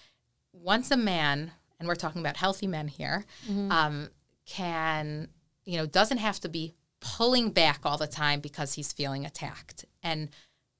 once 0.53 0.91
a 0.91 0.97
man, 0.97 1.53
and 1.81 1.89
we're 1.89 1.95
talking 1.97 2.21
about 2.21 2.37
healthy 2.37 2.67
men 2.67 2.89
here, 2.89 3.25
um, 3.73 4.11
can, 4.47 5.29
you 5.65 5.79
know, 5.79 5.87
doesn't 5.87 6.19
have 6.19 6.39
to 6.41 6.49
be 6.49 6.75
pulling 7.17 7.51
back 7.51 7.81
all 7.85 7.99
the 7.99 8.07
time 8.07 8.41
because 8.41 8.75
he's 8.75 8.93
feeling 8.93 9.25
attacked. 9.25 9.85
And 10.03 10.29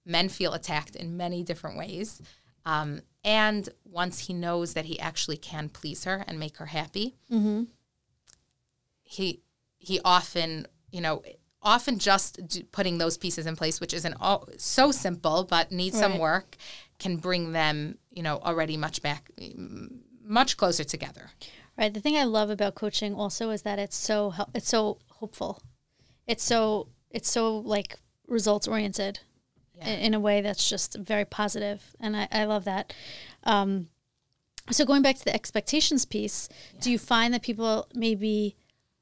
men 0.05 0.29
feel 0.29 0.53
attacked 0.53 0.97
in 0.97 1.17
many 1.17 1.43
different 1.43 1.77
ways. 1.79 2.21
Um, 2.65 3.01
and 3.25 3.69
once 3.85 4.27
he 4.27 4.33
knows 4.33 4.75
that 4.75 4.85
he 4.87 4.99
actually 5.01 5.37
can 5.37 5.69
please 5.69 6.05
her 6.05 6.25
and 6.27 6.39
make 6.39 6.57
her 6.59 6.67
happy, 6.67 7.15
he 9.03 9.41
he 9.79 10.01
often, 10.05 10.67
you 10.91 11.01
know, 11.01 11.23
often 11.63 11.99
just 11.99 12.41
putting 12.73 12.99
those 12.99 13.17
pieces 13.17 13.47
in 13.47 13.57
place, 13.57 13.81
which 13.81 13.95
isn't 13.95 14.15
all, 14.21 14.49
so 14.57 14.91
simple 14.93 15.45
but 15.45 15.71
needs 15.71 15.99
some 15.99 16.19
work, 16.19 16.57
can 16.99 17.17
bring 17.17 17.53
them, 17.53 17.99
you 18.11 18.23
know, 18.23 18.39
already 18.39 18.77
much 18.77 19.03
back, 19.03 19.31
much 20.25 20.57
closer 20.57 20.85
together. 20.85 21.31
Right. 21.79 21.93
The 21.93 22.01
thing 22.01 22.17
I 22.17 22.25
love 22.25 22.51
about 22.51 22.75
coaching 22.75 23.15
also 23.15 23.51
is 23.51 23.63
that 23.63 23.79
it's 23.79 23.97
so 23.97 24.33
it's 24.55 24.69
so 24.69 24.99
hopeful. 25.11 25.63
It's 26.27 26.43
so 26.45 26.89
it's 27.11 27.31
so 27.31 27.59
like 27.59 27.99
results 28.27 28.67
oriented 28.69 29.21
Yeah. 29.75 29.89
in, 29.89 29.99
in 30.01 30.15
a 30.15 30.21
way 30.21 30.41
that's 30.41 30.69
just 30.69 30.95
very 30.97 31.25
positive, 31.25 31.95
and 32.01 32.17
I, 32.17 32.29
I 32.33 32.45
love 32.45 32.65
that. 32.65 32.93
Um, 33.45 33.89
so 34.71 34.85
going 34.85 35.03
back 35.03 35.17
to 35.17 35.25
the 35.25 35.35
expectations 35.35 36.05
piece, 36.05 36.49
do 36.81 36.91
you 36.91 36.99
find 36.99 37.33
that 37.33 37.43
people 37.43 37.89
maybe 37.95 38.57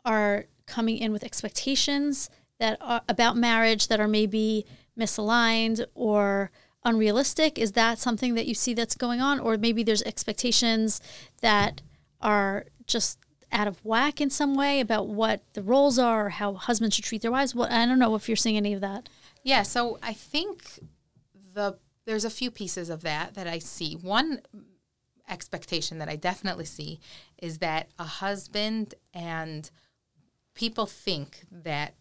are 0.04 0.44
coming 0.66 0.98
in 0.98 1.10
with 1.12 1.24
expectations 1.24 2.28
that 2.58 2.76
are 2.80 3.00
about 3.08 3.36
marriage 3.36 3.88
that 3.88 3.98
are 4.00 4.08
maybe 4.08 4.66
misaligned 4.98 5.84
or 5.94 6.50
unrealistic? 6.84 7.58
Is 7.58 7.72
that 7.72 7.98
something 7.98 8.34
that 8.34 8.46
you 8.46 8.54
see 8.54 8.74
that's 8.74 8.94
going 8.94 9.22
on, 9.22 9.40
or 9.40 9.56
maybe 9.56 9.82
there's 9.82 10.02
expectations 10.02 11.00
that 11.40 11.80
are 12.20 12.66
just 12.86 13.18
out 13.54 13.68
of 13.68 13.82
whack 13.84 14.20
in 14.20 14.28
some 14.28 14.54
way 14.54 14.80
about 14.80 15.08
what 15.08 15.42
the 15.54 15.62
roles 15.62 15.98
are 15.98 16.26
or 16.26 16.30
how 16.30 16.54
husbands 16.54 16.96
should 16.96 17.04
treat 17.04 17.22
their 17.22 17.30
wives? 17.30 17.54
What 17.54 17.70
I 17.70 17.86
don't 17.86 17.98
know 17.98 18.14
if 18.14 18.28
you're 18.28 18.36
seeing 18.36 18.56
any 18.56 18.74
of 18.74 18.80
that. 18.80 19.08
Yeah, 19.42 19.62
so 19.62 19.98
I 20.02 20.12
think 20.12 20.80
the 21.54 21.78
there's 22.06 22.24
a 22.24 22.30
few 22.30 22.50
pieces 22.50 22.90
of 22.90 23.02
that 23.02 23.34
that 23.34 23.46
I 23.46 23.58
see. 23.58 23.94
One 23.94 24.42
expectation 25.28 25.98
that 25.98 26.08
I 26.08 26.16
definitely 26.16 26.66
see 26.66 27.00
is 27.38 27.58
that 27.58 27.88
a 27.98 28.04
husband 28.04 28.94
and 29.14 29.70
people 30.54 30.86
think 30.86 31.44
that 31.50 31.94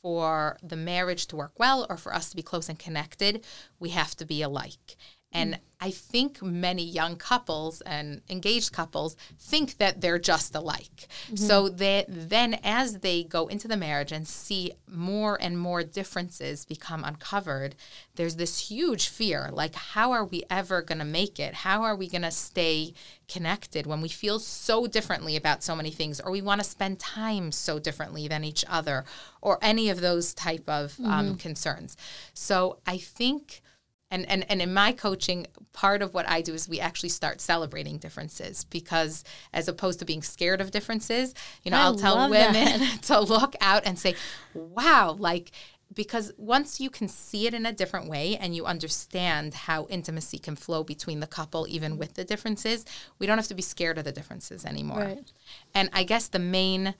for 0.00 0.56
the 0.62 0.76
marriage 0.76 1.26
to 1.26 1.36
work 1.36 1.52
well 1.58 1.86
or 1.90 1.96
for 1.96 2.14
us 2.14 2.30
to 2.30 2.36
be 2.36 2.42
close 2.42 2.68
and 2.68 2.78
connected, 2.78 3.44
we 3.80 3.90
have 3.90 4.14
to 4.16 4.24
be 4.24 4.42
alike. 4.42 4.96
And 5.32 5.54
mm. 5.54 5.58
I 5.80 5.92
think 5.92 6.42
many 6.42 6.82
young 6.82 7.16
couples 7.16 7.80
and 7.82 8.20
engaged 8.28 8.72
couples 8.72 9.16
think 9.38 9.78
that 9.78 10.00
they're 10.00 10.18
just 10.18 10.54
alike. 10.54 11.06
Mm-hmm. 11.26 11.36
So 11.36 11.68
that 11.68 12.06
then 12.08 12.58
as 12.64 12.98
they 12.98 13.22
go 13.22 13.46
into 13.46 13.68
the 13.68 13.76
marriage 13.76 14.10
and 14.10 14.26
see 14.26 14.72
more 14.88 15.38
and 15.40 15.56
more 15.56 15.84
differences 15.84 16.64
become 16.64 17.04
uncovered, 17.04 17.76
there's 18.16 18.36
this 18.36 18.70
huge 18.70 19.08
fear 19.08 19.50
like 19.52 19.76
how 19.76 20.10
are 20.10 20.24
we 20.24 20.42
ever 20.50 20.82
going 20.82 20.98
to 20.98 21.04
make 21.04 21.38
it? 21.38 21.54
How 21.54 21.82
are 21.82 21.94
we 21.94 22.08
going 22.08 22.22
to 22.22 22.32
stay 22.32 22.92
connected 23.28 23.86
when 23.86 24.00
we 24.00 24.08
feel 24.08 24.40
so 24.40 24.86
differently 24.88 25.36
about 25.36 25.62
so 25.62 25.76
many 25.76 25.90
things 25.90 26.18
or 26.18 26.32
we 26.32 26.42
want 26.42 26.60
to 26.60 26.68
spend 26.68 26.98
time 26.98 27.52
so 27.52 27.78
differently 27.78 28.26
than 28.26 28.42
each 28.42 28.64
other 28.68 29.04
or 29.40 29.58
any 29.62 29.90
of 29.90 30.00
those 30.00 30.34
type 30.34 30.68
of 30.68 30.98
um, 31.04 31.26
mm-hmm. 31.26 31.34
concerns. 31.34 31.96
So 32.34 32.78
I 32.84 32.98
think 32.98 33.62
and, 34.10 34.28
and 34.28 34.44
and 34.50 34.62
in 34.62 34.72
my 34.72 34.92
coaching 34.92 35.46
part 35.72 36.02
of 36.02 36.14
what 36.14 36.28
i 36.28 36.40
do 36.40 36.54
is 36.54 36.68
we 36.68 36.80
actually 36.80 37.08
start 37.08 37.40
celebrating 37.40 37.98
differences 37.98 38.64
because 38.64 39.24
as 39.52 39.68
opposed 39.68 39.98
to 39.98 40.04
being 40.04 40.22
scared 40.22 40.60
of 40.60 40.70
differences 40.70 41.34
you 41.62 41.70
know 41.70 41.78
I 41.78 41.82
i'll 41.82 41.96
tell 41.96 42.28
women 42.30 42.52
that. 42.52 42.98
to 43.02 43.20
look 43.20 43.54
out 43.60 43.82
and 43.86 43.98
say 43.98 44.14
wow 44.54 45.16
like 45.18 45.50
because 45.94 46.32
once 46.36 46.80
you 46.80 46.90
can 46.90 47.08
see 47.08 47.46
it 47.46 47.54
in 47.54 47.64
a 47.64 47.72
different 47.72 48.08
way 48.10 48.36
and 48.36 48.54
you 48.54 48.66
understand 48.66 49.54
how 49.54 49.86
intimacy 49.86 50.38
can 50.38 50.54
flow 50.54 50.84
between 50.84 51.20
the 51.20 51.26
couple 51.26 51.66
even 51.68 51.96
with 51.96 52.14
the 52.14 52.24
differences 52.24 52.84
we 53.18 53.26
don't 53.26 53.38
have 53.38 53.48
to 53.48 53.54
be 53.54 53.62
scared 53.62 53.98
of 53.98 54.04
the 54.04 54.12
differences 54.12 54.64
anymore 54.64 54.98
Right. 54.98 55.32
and 55.74 55.90
i 55.92 56.02
guess 56.02 56.28
the 56.28 56.38
main 56.38 56.94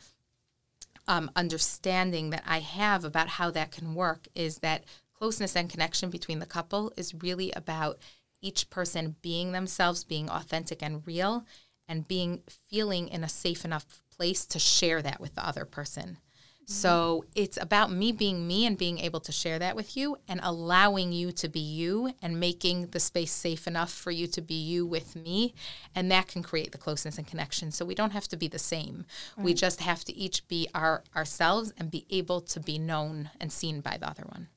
um, 1.09 1.31
understanding 1.35 2.31
that 2.31 2.43
I 2.47 2.61
have 2.61 3.03
about 3.03 3.29
how 3.29 3.51
that 3.53 3.73
can 3.73 3.95
work 3.95 4.29
is 4.35 4.59
that 4.59 4.85
closeness 5.19 5.57
and 5.57 5.69
connection 5.69 6.11
between 6.11 6.39
the 6.39 6.47
couple 6.47 6.93
is 6.97 7.15
really 7.15 7.51
about 7.53 7.99
each 8.41 8.71
person 8.71 9.17
being 9.21 9.53
themselves, 9.53 10.05
being 10.05 10.31
authentic 10.31 10.83
and 10.83 11.05
real, 11.07 11.45
and 11.89 12.07
being 12.07 12.43
feeling 12.69 13.09
in 13.09 13.25
a 13.25 13.29
safe 13.29 13.65
enough 13.65 14.03
place 14.15 14.47
to 14.47 14.59
share 14.59 15.03
that 15.03 15.21
with 15.21 15.35
the 15.35 15.47
other 15.47 15.65
person. 15.65 16.19
So 16.71 17.25
mm-hmm. 17.25 17.31
it's 17.35 17.59
about 17.61 17.91
me 17.91 18.13
being 18.13 18.47
me 18.47 18.67
and 18.67 18.77
being 18.77 18.99
able 18.99 19.21
to 19.21 19.33
share 19.33 19.59
that 19.59 19.75
with 19.75 19.97
you 19.97 20.19
and 20.29 20.39
allowing 20.43 21.13
you 21.13 21.33
to 21.33 21.49
be 21.49 21.61
you 21.61 22.13
and 22.21 22.39
making 22.39 22.89
the 22.89 23.01
space 23.01 23.33
safe 23.33 23.67
enough 23.67 23.91
for 23.91 24.11
you 24.11 24.27
to 24.27 24.43
be 24.43 24.55
you 24.55 24.85
with 24.85 25.17
me. 25.17 25.55
And 25.95 26.13
that 26.13 26.29
can 26.29 26.43
create 26.43 26.73
the 26.73 26.79
closeness 26.79 27.17
and 27.17 27.27
connection. 27.27 27.71
So 27.71 27.87
we 27.87 27.95
don't 27.95 28.13
have 28.13 28.29
to 28.29 28.37
be 28.37 28.49
the 28.49 28.59
same. 28.59 29.07
We 29.39 29.55
just 29.55 29.81
have 29.81 30.05
to 30.05 30.15
each 30.15 30.47
be 30.47 30.69
our 30.75 31.05
ourselves 31.17 31.73
and 31.79 31.91
be 31.91 32.05
able 32.11 32.43
to 32.43 32.61
be 32.61 32.79
known 32.79 33.31
and 33.41 33.51
seen 33.51 33.81
by 33.81 33.97
the 33.97 34.09
other 34.09 34.25
one. 34.29 34.49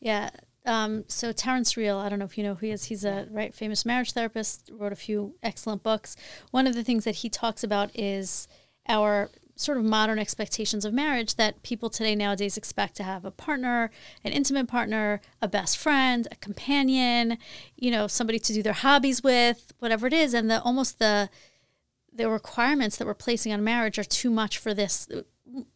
Yeah. 0.00 0.30
Um, 0.66 1.04
so 1.08 1.32
Terrence 1.32 1.76
Real, 1.76 1.98
I 1.98 2.08
don't 2.08 2.18
know 2.18 2.24
if 2.24 2.36
you 2.36 2.44
know 2.44 2.54
who 2.54 2.66
he 2.66 2.72
is. 2.72 2.84
He's 2.84 3.04
a 3.04 3.26
right 3.30 3.54
famous 3.54 3.86
marriage 3.86 4.12
therapist. 4.12 4.70
Wrote 4.72 4.92
a 4.92 4.96
few 4.96 5.34
excellent 5.42 5.82
books. 5.82 6.14
One 6.50 6.66
of 6.66 6.74
the 6.74 6.84
things 6.84 7.04
that 7.04 7.16
he 7.16 7.30
talks 7.30 7.64
about 7.64 7.90
is 7.98 8.48
our 8.88 9.30
sort 9.58 9.76
of 9.76 9.84
modern 9.84 10.20
expectations 10.20 10.84
of 10.84 10.94
marriage 10.94 11.34
that 11.34 11.62
people 11.64 11.90
today 11.90 12.14
nowadays 12.14 12.56
expect 12.56 12.94
to 12.96 13.02
have 13.02 13.24
a 13.24 13.30
partner, 13.30 13.90
an 14.22 14.30
intimate 14.30 14.68
partner, 14.68 15.20
a 15.42 15.48
best 15.48 15.76
friend, 15.76 16.28
a 16.30 16.36
companion, 16.36 17.38
you 17.76 17.90
know, 17.90 18.06
somebody 18.06 18.38
to 18.38 18.52
do 18.52 18.62
their 18.62 18.72
hobbies 18.72 19.22
with, 19.22 19.72
whatever 19.80 20.06
it 20.06 20.12
is, 20.12 20.32
and 20.32 20.50
the 20.50 20.62
almost 20.62 20.98
the 20.98 21.28
the 22.12 22.28
requirements 22.28 22.96
that 22.96 23.06
we're 23.06 23.14
placing 23.14 23.52
on 23.52 23.62
marriage 23.62 23.98
are 23.98 24.04
too 24.04 24.30
much 24.30 24.58
for 24.58 24.74
this 24.74 25.08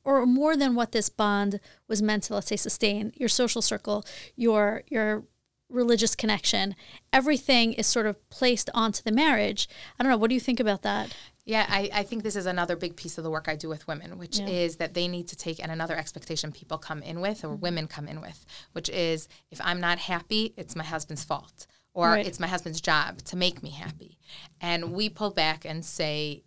or 0.05 0.27
more 0.27 0.57
than 0.57 0.75
what 0.75 0.93
this 0.93 1.09
bond 1.09 1.61
was 1.89 2.03
meant 2.03 2.25
to 2.25 2.35
let's 2.35 2.49
say 2.49 2.57
sustain 2.57 3.13
your 3.17 3.29
social 3.29 3.63
circle 3.63 4.05
your 4.37 4.83
your 4.89 5.25
religious 5.69 6.15
connection 6.15 6.75
everything 7.13 7.73
is 7.73 7.87
sort 7.87 8.05
of 8.07 8.29
placed 8.29 8.69
onto 8.75 9.03
the 9.03 9.13
marriage 9.13 9.69
i 9.99 10.03
don't 10.03 10.11
know 10.11 10.19
what 10.19 10.29
do 10.29 10.35
you 10.35 10.41
think 10.41 10.61
about 10.61 10.83
that 10.83 11.15
Yeah, 11.45 11.67
I, 11.69 11.91
I 11.93 12.03
think 12.05 12.23
this 12.23 12.37
is 12.37 12.47
another 12.47 12.77
big 12.77 12.95
piece 12.95 13.19
of 13.19 13.25
the 13.25 13.31
work 13.31 13.49
I 13.49 13.57
do 13.57 13.69
with 13.69 13.89
women, 13.89 14.17
which 14.17 14.39
Yeah. 14.39 14.47
is 14.47 14.77
that 14.77 14.95
they 14.95 15.09
need 15.09 15.27
to 15.29 15.37
take, 15.37 15.59
and 15.61 15.73
another 15.73 15.97
expectation 15.97 16.53
people 16.53 16.79
come 16.79 17.03
in 17.03 17.21
with, 17.21 17.43
or 17.43 17.49
mm-hmm. 17.49 17.63
women 17.67 17.87
come 17.89 18.07
in 18.07 18.21
with, 18.21 18.47
which 18.75 18.89
is 18.91 19.27
if 19.51 19.61
I'm 19.61 19.81
not 19.81 19.99
happy, 19.99 20.55
it's 20.57 20.77
my 20.77 20.85
husband's 20.85 21.25
fault, 21.25 21.67
or 21.95 22.11
Right. 22.11 22.25
it's 22.29 22.39
my 22.39 22.47
husband's 22.47 22.81
job 22.81 23.23
to 23.31 23.35
make 23.37 23.61
me 23.61 23.71
happy. 23.71 24.19
And 24.61 24.93
we 24.93 25.09
pull 25.09 25.31
back 25.33 25.65
and 25.65 25.85
say, 25.85 26.45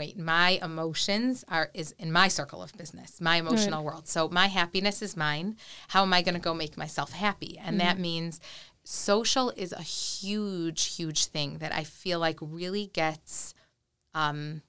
wait, 0.00 0.18
my 0.18 0.58
emotions 0.62 1.44
are 1.46 1.70
is 1.74 1.94
in 1.98 2.10
my 2.10 2.26
circle 2.26 2.62
of 2.62 2.74
business, 2.78 3.20
my 3.20 3.36
emotional 3.36 3.84
world. 3.84 4.08
So 4.08 4.30
my 4.30 4.46
happiness 4.46 5.02
is 5.02 5.14
mine. 5.14 5.58
How 5.88 6.00
am 6.00 6.14
I 6.14 6.22
going 6.22 6.36
to 6.36 6.40
go 6.40 6.54
make 6.54 6.78
myself 6.78 7.12
happy? 7.12 7.60
And 7.62 7.78
that 7.80 7.98
means 7.98 8.40
social 8.82 9.50
is 9.50 9.72
a 9.72 9.82
huge, 9.82 10.96
huge 10.96 11.26
thing 11.26 11.58
that 11.58 11.74
I 11.74 11.84
feel 11.84 12.18
like 12.18 12.38
really 12.40 12.86
gets 12.86 13.52
um, 14.14 14.62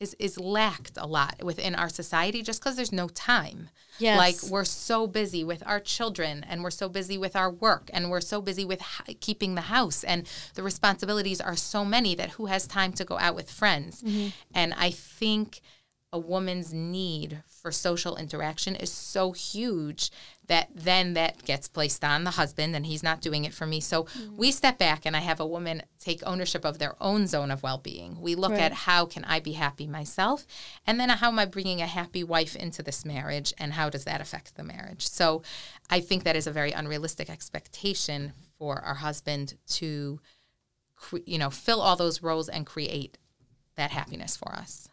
is 0.00 0.14
is 0.18 0.38
lacked 0.38 0.96
a 0.96 1.06
lot 1.06 1.42
within 1.42 1.74
our 1.74 1.88
society 1.88 2.42
just 2.42 2.60
because 2.60 2.76
there's 2.76 2.92
no 2.92 3.08
time. 3.08 3.70
Yes. 3.98 4.16
Like 4.16 4.50
we're 4.50 4.64
so 4.64 5.06
busy 5.06 5.42
with 5.42 5.62
our 5.66 5.80
children 5.80 6.44
and 6.48 6.62
we're 6.62 6.70
so 6.70 6.88
busy 6.88 7.18
with 7.18 7.34
our 7.34 7.50
work 7.50 7.90
and 7.92 8.10
we're 8.10 8.20
so 8.20 8.40
busy 8.40 8.64
with 8.64 8.80
h- 8.80 9.18
keeping 9.20 9.54
the 9.56 9.62
house 9.62 10.04
and 10.04 10.28
the 10.54 10.62
responsibilities 10.62 11.40
are 11.40 11.56
so 11.56 11.84
many 11.84 12.14
that 12.14 12.30
who 12.30 12.46
has 12.46 12.66
time 12.66 12.92
to 12.92 13.04
go 13.04 13.18
out 13.18 13.34
with 13.34 13.50
friends? 13.50 14.02
Mm-hmm. 14.02 14.28
And 14.54 14.72
I 14.74 14.90
think 14.90 15.60
a 16.12 16.18
woman's 16.18 16.72
need 16.72 17.42
for 17.46 17.72
social 17.72 18.16
interaction 18.16 18.76
is 18.76 18.92
so 18.92 19.32
huge 19.32 20.10
that 20.48 20.68
then 20.74 21.14
that 21.14 21.44
gets 21.44 21.68
placed 21.68 22.02
on 22.04 22.24
the 22.24 22.32
husband 22.32 22.74
and 22.74 22.86
he's 22.86 23.02
not 23.02 23.20
doing 23.20 23.44
it 23.44 23.54
for 23.54 23.66
me. 23.66 23.80
So 23.80 24.04
mm. 24.04 24.36
we 24.36 24.50
step 24.50 24.78
back 24.78 25.06
and 25.06 25.16
I 25.16 25.20
have 25.20 25.40
a 25.40 25.46
woman 25.46 25.82
take 26.00 26.22
ownership 26.26 26.64
of 26.64 26.78
their 26.78 26.94
own 27.00 27.26
zone 27.26 27.50
of 27.50 27.62
well-being. 27.62 28.20
We 28.20 28.34
look 28.34 28.52
Right. 28.52 28.62
at 28.62 28.72
how 28.72 29.04
can 29.04 29.24
I 29.24 29.40
be 29.40 29.52
happy 29.52 29.86
myself 29.86 30.46
and 30.86 30.98
then 30.98 31.10
how 31.10 31.28
am 31.28 31.38
I 31.38 31.44
bringing 31.44 31.80
a 31.82 31.86
happy 31.86 32.24
wife 32.24 32.56
into 32.56 32.82
this 32.82 33.04
marriage 33.04 33.52
and 33.58 33.74
how 33.74 33.90
does 33.90 34.04
that 34.04 34.20
affect 34.20 34.56
the 34.56 34.64
marriage? 34.64 35.06
So 35.06 35.42
I 35.90 36.00
think 36.00 36.24
that 36.24 36.36
is 36.36 36.46
a 36.46 36.52
very 36.52 36.72
unrealistic 36.72 37.28
expectation 37.30 38.32
for 38.58 38.80
our 38.80 38.94
husband 38.94 39.54
to 39.68 40.20
you 41.24 41.38
know 41.38 41.50
fill 41.50 41.80
all 41.80 41.94
those 41.96 42.22
roles 42.22 42.48
and 42.48 42.66
create 42.66 43.18
that 43.76 43.90
happiness 43.92 44.36
for 44.36 44.52
us. 44.52 44.88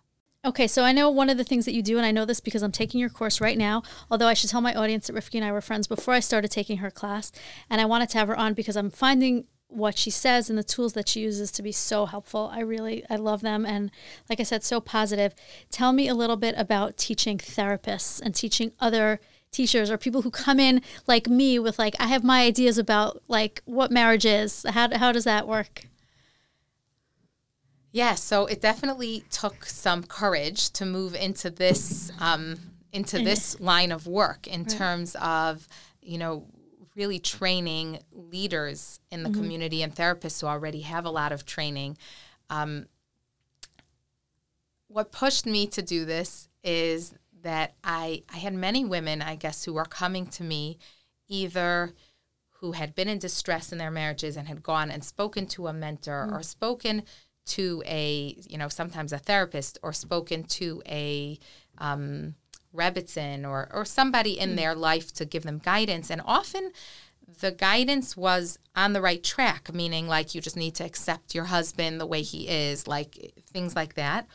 Okay, 0.45 0.67
so 0.67 0.83
I 0.83 0.91
know 0.91 1.09
one 1.09 1.31
of 1.31 1.37
the 1.37 1.43
things 1.43 1.65
that 1.65 1.73
you 1.73 1.81
do, 1.81 1.97
and 1.97 2.05
I 2.05 2.11
know 2.11 2.23
this 2.23 2.39
because 2.39 2.61
I'm 2.61 2.71
taking 2.71 2.99
your 2.99 3.09
course 3.09 3.41
right 3.41 3.57
now. 3.57 3.81
Although 4.11 4.27
I 4.27 4.35
should 4.35 4.51
tell 4.51 4.61
my 4.61 4.75
audience 4.75 5.07
that 5.07 5.15
Rivke 5.15 5.33
and 5.33 5.43
I 5.43 5.51
were 5.51 5.59
friends 5.59 5.87
before 5.87 6.13
I 6.13 6.19
started 6.19 6.51
taking 6.51 6.77
her 6.77 6.91
class, 6.91 7.31
and 7.67 7.81
I 7.81 7.85
wanted 7.85 8.09
to 8.09 8.19
have 8.19 8.27
her 8.27 8.37
on 8.37 8.53
because 8.53 8.77
I'm 8.77 8.91
finding 8.91 9.45
what 9.69 9.97
she 9.97 10.11
says 10.11 10.47
and 10.47 10.57
the 10.57 10.63
tools 10.63 10.93
that 10.93 11.09
she 11.09 11.21
uses 11.21 11.51
to 11.53 11.63
be 11.63 11.71
so 11.71 12.05
helpful. 12.05 12.51
I 12.53 12.59
really 12.59 13.03
I 13.09 13.15
love 13.15 13.41
them, 13.41 13.65
and 13.65 13.89
like 14.29 14.39
I 14.39 14.43
said, 14.43 14.63
so 14.63 14.79
positive. 14.79 15.33
Tell 15.71 15.91
me 15.91 16.07
a 16.07 16.13
little 16.13 16.37
bit 16.37 16.53
about 16.59 16.95
teaching 16.95 17.39
therapists 17.39 18.21
and 18.21 18.35
teaching 18.35 18.71
other 18.79 19.19
teachers 19.51 19.89
or 19.89 19.97
people 19.97 20.21
who 20.21 20.29
come 20.29 20.59
in 20.59 20.83
like 21.07 21.27
me 21.27 21.57
with 21.57 21.79
like 21.79 21.95
I 21.99 22.05
have 22.05 22.23
my 22.23 22.43
ideas 22.43 22.77
about 22.77 23.23
like 23.27 23.63
what 23.65 23.89
marriage 23.89 24.27
is. 24.27 24.63
How 24.69 24.95
how 24.95 25.11
does 25.11 25.23
that 25.23 25.47
work? 25.47 25.87
Yeah, 27.95 28.15
so 28.15 28.45
it 28.45 28.59
definitely 28.59 29.23
took 29.29 29.63
some 29.65 30.03
courage 30.03 30.69
to 30.71 30.85
move 30.85 31.15
into 31.15 31.49
this 31.49 32.11
um, 32.19 32.57
into 32.91 33.19
this 33.19 33.57
line 33.61 33.93
of 33.93 34.05
work 34.05 34.47
in 34.47 34.65
terms 34.65 35.15
of 35.21 35.65
you 36.01 36.17
know 36.17 36.45
really 36.97 37.19
training 37.19 37.99
leaders 38.11 38.99
in 39.11 39.23
the 39.23 39.29
community 39.29 39.81
and 39.81 39.95
therapists 39.95 40.41
who 40.41 40.47
already 40.47 40.81
have 40.81 41.05
a 41.05 41.09
lot 41.09 41.31
of 41.31 41.45
training. 41.45 41.97
Um, 42.49 42.87
what 44.89 45.13
pushed 45.13 45.45
me 45.45 45.65
to 45.67 45.81
do 45.81 46.03
this 46.03 46.49
is 46.65 47.13
that 47.43 47.75
I 47.81 48.23
I 48.27 48.39
had 48.39 48.55
many 48.55 48.83
women, 48.83 49.21
I 49.21 49.35
guess, 49.35 49.63
who 49.63 49.71
were 49.71 49.85
coming 49.85 50.27
to 50.31 50.43
me 50.43 50.79
either 51.29 51.93
who 52.59 52.73
had 52.73 52.93
been 52.93 53.07
in 53.07 53.19
distress 53.19 53.71
in 53.71 53.77
their 53.77 53.91
marriages 53.91 54.35
and 54.35 54.49
had 54.49 54.63
gone 54.63 54.91
and 54.91 55.01
spoken 55.01 55.45
to 55.45 55.67
a 55.67 55.73
mentor 55.73 56.29
or 56.33 56.43
spoken 56.43 57.03
to 57.45 57.83
a 57.85 58.35
you 58.47 58.57
know 58.57 58.69
sometimes 58.69 59.13
a 59.13 59.17
therapist 59.17 59.77
or 59.83 59.93
spoken 59.93 60.43
to 60.43 60.81
a 60.87 61.39
um, 61.77 62.35
Rebbitzin 62.75 63.47
or 63.47 63.69
or 63.71 63.85
somebody 63.85 64.39
in 64.39 64.55
their 64.55 64.75
life 64.75 65.13
to 65.13 65.25
give 65.25 65.43
them 65.43 65.59
guidance. 65.59 66.09
And 66.09 66.21
often 66.25 66.71
the 67.39 67.51
guidance 67.51 68.15
was 68.15 68.59
on 68.75 68.93
the 68.93 69.01
right 69.01 69.23
track 69.23 69.73
meaning 69.73 70.07
like 70.07 70.35
you 70.35 70.41
just 70.41 70.55
need 70.55 70.75
to 70.75 70.85
accept 70.85 71.33
your 71.33 71.45
husband 71.45 71.99
the 71.99 72.05
way 72.05 72.21
he 72.21 72.47
is 72.47 72.87
like 72.87 73.33
things 73.51 73.75
like 73.75 73.95
that. 73.95 74.27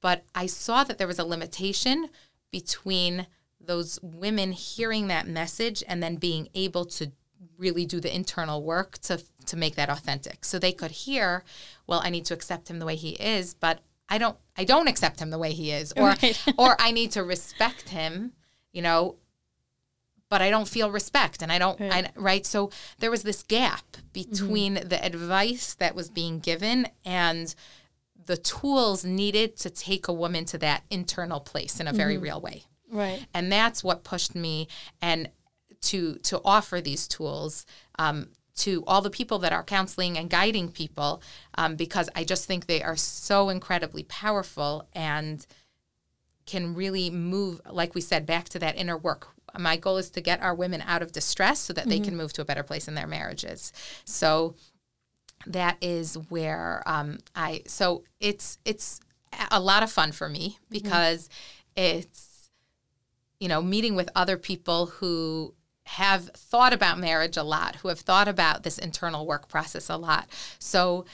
But 0.00 0.24
I 0.34 0.46
saw 0.46 0.84
that 0.84 0.98
there 0.98 1.06
was 1.06 1.18
a 1.18 1.24
limitation 1.24 2.08
between 2.50 3.26
those 3.60 3.98
women 4.02 4.52
hearing 4.52 5.08
that 5.08 5.26
message 5.26 5.82
and 5.88 6.02
then 6.02 6.16
being 6.16 6.48
able 6.54 6.84
to 6.84 7.12
really 7.58 7.86
do 7.86 8.00
the 8.00 8.14
internal 8.14 8.62
work 8.62 8.98
to 8.98 9.22
to 9.46 9.56
make 9.56 9.76
that 9.76 9.90
authentic. 9.90 10.44
So 10.44 10.58
they 10.58 10.72
could 10.72 10.90
hear, 10.90 11.44
well, 11.86 12.00
I 12.02 12.10
need 12.10 12.24
to 12.26 12.34
accept 12.34 12.68
him 12.68 12.78
the 12.78 12.86
way 12.86 12.96
he 12.96 13.10
is, 13.10 13.54
but 13.54 13.80
I 14.08 14.18
don't 14.18 14.36
I 14.56 14.64
don't 14.64 14.88
accept 14.88 15.20
him 15.20 15.30
the 15.30 15.38
way 15.38 15.52
he 15.52 15.70
is 15.70 15.92
or 15.96 16.08
Right. 16.08 16.42
or 16.56 16.76
I 16.80 16.90
need 16.90 17.12
to 17.12 17.24
respect 17.24 17.88
him, 17.90 18.32
you 18.72 18.82
know, 18.82 19.16
but 20.28 20.42
I 20.42 20.50
don't 20.50 20.68
feel 20.68 20.90
respect 20.90 21.42
and 21.42 21.52
I 21.52 21.58
don't 21.58 21.80
Right. 21.80 22.06
I, 22.06 22.10
right 22.16 22.46
so 22.46 22.70
there 22.98 23.10
was 23.10 23.22
this 23.22 23.42
gap 23.42 23.96
between 24.12 24.76
mm-hmm. 24.76 24.88
the 24.88 25.04
advice 25.04 25.74
that 25.74 25.94
was 25.94 26.10
being 26.10 26.40
given 26.40 26.88
and 27.04 27.54
the 28.26 28.36
tools 28.36 29.04
needed 29.04 29.56
to 29.58 29.70
take 29.70 30.08
a 30.08 30.12
woman 30.12 30.44
to 30.46 30.58
that 30.58 30.82
internal 30.90 31.40
place 31.40 31.78
in 31.78 31.86
a 31.86 31.92
very 31.92 32.14
mm-hmm. 32.14 32.24
real 32.24 32.40
way 32.40 32.64
Right. 32.90 33.26
and 33.34 33.50
that's 33.50 33.84
what 33.84 34.04
pushed 34.04 34.34
me 34.34 34.68
and 35.00 35.28
to 35.84 36.16
to 36.16 36.40
offer 36.44 36.80
these 36.80 37.06
tools 37.08 37.66
um, 37.98 38.28
to 38.56 38.84
all 38.86 39.00
the 39.00 39.10
people 39.10 39.38
that 39.40 39.52
are 39.52 39.64
counseling 39.64 40.16
and 40.16 40.30
guiding 40.30 40.70
people 40.70 41.22
um, 41.56 41.76
because 41.76 42.08
I 42.14 42.24
just 42.24 42.46
think 42.46 42.66
they 42.66 42.82
are 42.82 42.96
so 42.96 43.48
incredibly 43.48 44.04
powerful 44.04 44.88
and 44.94 45.44
can 46.46 46.74
really 46.74 47.10
move 47.10 47.60
like 47.70 47.94
we 47.94 48.00
said 48.00 48.26
back 48.26 48.48
to 48.50 48.58
that 48.58 48.76
inner 48.76 48.96
work. 48.96 49.28
My 49.58 49.76
goal 49.76 49.98
is 49.98 50.10
to 50.10 50.20
get 50.20 50.42
our 50.42 50.54
women 50.54 50.82
out 50.86 51.02
of 51.02 51.12
distress 51.12 51.60
so 51.60 51.72
that 51.74 51.88
they 51.88 52.00
can 52.00 52.16
move 52.16 52.32
to 52.32 52.42
a 52.42 52.44
better 52.44 52.64
place 52.64 52.88
in 52.88 52.96
their 52.96 53.06
marriages. 53.06 53.72
So 54.04 54.56
that 55.46 55.76
is 55.80 56.16
where 56.28 56.82
um, 56.86 57.18
I 57.36 57.62
so 57.66 58.02
it's 58.20 58.58
it's 58.64 59.00
a 59.50 59.60
lot 59.60 59.82
of 59.82 59.90
fun 59.90 60.12
for 60.12 60.28
me 60.28 60.58
because 60.70 61.28
it's 61.76 62.50
you 63.38 63.48
know 63.48 63.62
meeting 63.62 63.94
with 63.94 64.10
other 64.14 64.36
people 64.36 64.86
who 64.86 65.54
have 65.86 66.30
thought 66.30 66.72
about 66.72 66.98
marriage 66.98 67.36
a 67.36 67.42
lot, 67.42 67.76
who 67.76 67.88
have 67.88 68.00
thought 68.00 68.28
about 68.28 68.62
this 68.62 68.78
internal 68.78 69.26
work 69.26 69.48
process 69.48 69.88
a 69.88 69.96
lot. 69.96 70.28
So 70.58 71.04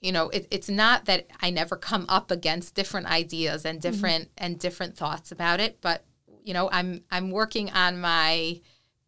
you 0.00 0.12
know 0.12 0.28
it, 0.30 0.46
it's 0.50 0.68
not 0.68 1.06
that 1.06 1.26
I 1.40 1.50
never 1.50 1.76
come 1.76 2.06
up 2.08 2.30
against 2.30 2.74
different 2.74 3.06
ideas 3.06 3.64
and 3.64 3.80
mm-hmm. 3.80 3.90
different 3.90 4.30
and 4.36 4.58
different 4.58 4.96
thoughts 4.96 5.32
about 5.32 5.60
it, 5.60 5.78
but 5.80 6.04
you 6.42 6.54
know 6.54 6.68
I'm 6.72 7.02
I'm 7.10 7.30
working 7.30 7.70
on 7.70 8.00
my 8.00 8.60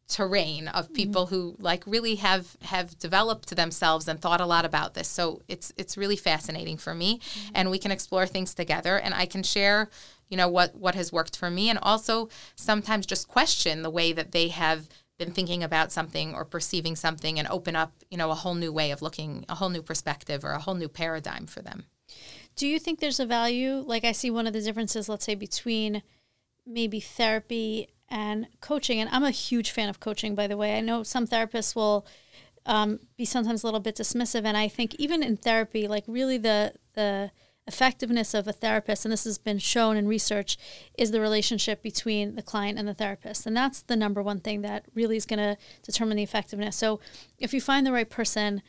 terrain 0.08 0.68
of 0.68 0.84
mm-hmm. 0.84 0.94
people 0.94 1.26
who 1.26 1.56
like 1.58 1.82
really 1.86 2.16
have 2.16 2.56
have 2.62 2.98
developed 2.98 3.54
themselves 3.56 4.06
and 4.06 4.20
thought 4.20 4.40
a 4.40 4.46
lot 4.46 4.64
about 4.64 4.94
this. 4.94 5.08
So 5.08 5.42
it's 5.48 5.72
it's 5.76 5.96
really 5.96 6.16
fascinating 6.16 6.76
for 6.76 6.94
me 6.94 7.18
mm-hmm. 7.18 7.52
and 7.54 7.70
we 7.70 7.78
can 7.78 7.90
explore 7.90 8.26
things 8.26 8.54
together 8.54 8.98
and 8.98 9.14
i 9.14 9.26
can 9.26 9.42
share 9.42 9.88
you 10.28 10.36
know 10.36 10.48
what 10.48 10.74
what 10.74 10.94
has 10.94 11.12
worked 11.12 11.36
for 11.36 11.50
me 11.50 11.70
and 11.70 11.78
also 11.82 12.28
sometimes 12.54 13.06
just 13.06 13.28
question 13.28 13.82
the 13.82 13.90
way 13.90 14.12
that 14.12 14.32
they 14.32 14.48
have 14.48 14.88
been 15.18 15.32
thinking 15.32 15.62
about 15.62 15.90
something 15.92 16.34
or 16.34 16.44
perceiving 16.44 16.94
something 16.94 17.38
and 17.38 17.48
open 17.48 17.74
up 17.74 17.92
you 18.10 18.18
know 18.18 18.30
a 18.30 18.34
whole 18.34 18.54
new 18.54 18.72
way 18.72 18.90
of 18.90 19.02
looking 19.02 19.44
a 19.48 19.54
whole 19.54 19.70
new 19.70 19.82
perspective 19.82 20.44
or 20.44 20.52
a 20.52 20.58
whole 20.58 20.74
new 20.74 20.88
paradigm 20.88 21.46
for 21.46 21.62
them 21.62 21.86
Do 22.56 22.66
you 22.66 22.78
think 22.78 23.00
there's 23.00 23.20
a 23.20 23.26
value? 23.26 23.84
Like, 23.86 24.04
I 24.04 24.12
see 24.12 24.30
one 24.30 24.46
of 24.46 24.54
the 24.54 24.62
differences, 24.62 25.08
let's 25.08 25.26
say, 25.26 25.34
between 25.34 26.02
maybe 26.66 27.00
therapy 27.00 27.88
and 28.08 28.46
coaching. 28.60 28.98
And 28.98 29.10
I'm 29.10 29.24
a 29.24 29.30
huge 29.30 29.70
fan 29.70 29.90
of 29.90 30.00
coaching, 30.00 30.34
by 30.34 30.46
the 30.46 30.56
way. 30.56 30.76
I 30.76 30.80
know 30.80 31.02
some 31.02 31.26
therapists 31.26 31.76
will 31.76 32.06
um, 32.64 33.00
be 33.18 33.26
sometimes 33.26 33.62
a 33.62 33.66
little 33.66 33.80
bit 33.80 33.96
dismissive. 33.96 34.44
And 34.44 34.56
I 34.56 34.68
think 34.68 34.94
even 34.94 35.22
in 35.22 35.36
therapy, 35.36 35.86
like, 35.86 36.04
really 36.06 36.38
the, 36.38 36.72
the, 36.94 37.30
effectiveness 37.66 38.32
of 38.34 38.46
a 38.46 38.52
therapist, 38.52 39.04
and 39.04 39.12
this 39.12 39.24
has 39.24 39.38
been 39.38 39.58
shown 39.58 39.96
in 39.96 40.06
research, 40.06 40.56
is 40.96 41.10
the 41.10 41.20
relationship 41.20 41.82
between 41.82 42.36
the 42.36 42.42
client 42.42 42.78
and 42.78 42.86
the 42.86 42.94
therapist. 42.94 43.46
And 43.46 43.56
that's 43.56 43.82
the 43.82 43.96
number 43.96 44.22
one 44.22 44.40
thing 44.40 44.62
that 44.62 44.84
really 44.94 45.16
is 45.16 45.26
going 45.26 45.38
to 45.38 45.56
determine 45.82 46.16
the 46.16 46.22
effectiveness. 46.22 46.76
So 46.76 47.00
if 47.38 47.52
you 47.52 47.60
find 47.60 47.86
the 47.86 47.92
right 47.92 48.08
person, 48.08 48.62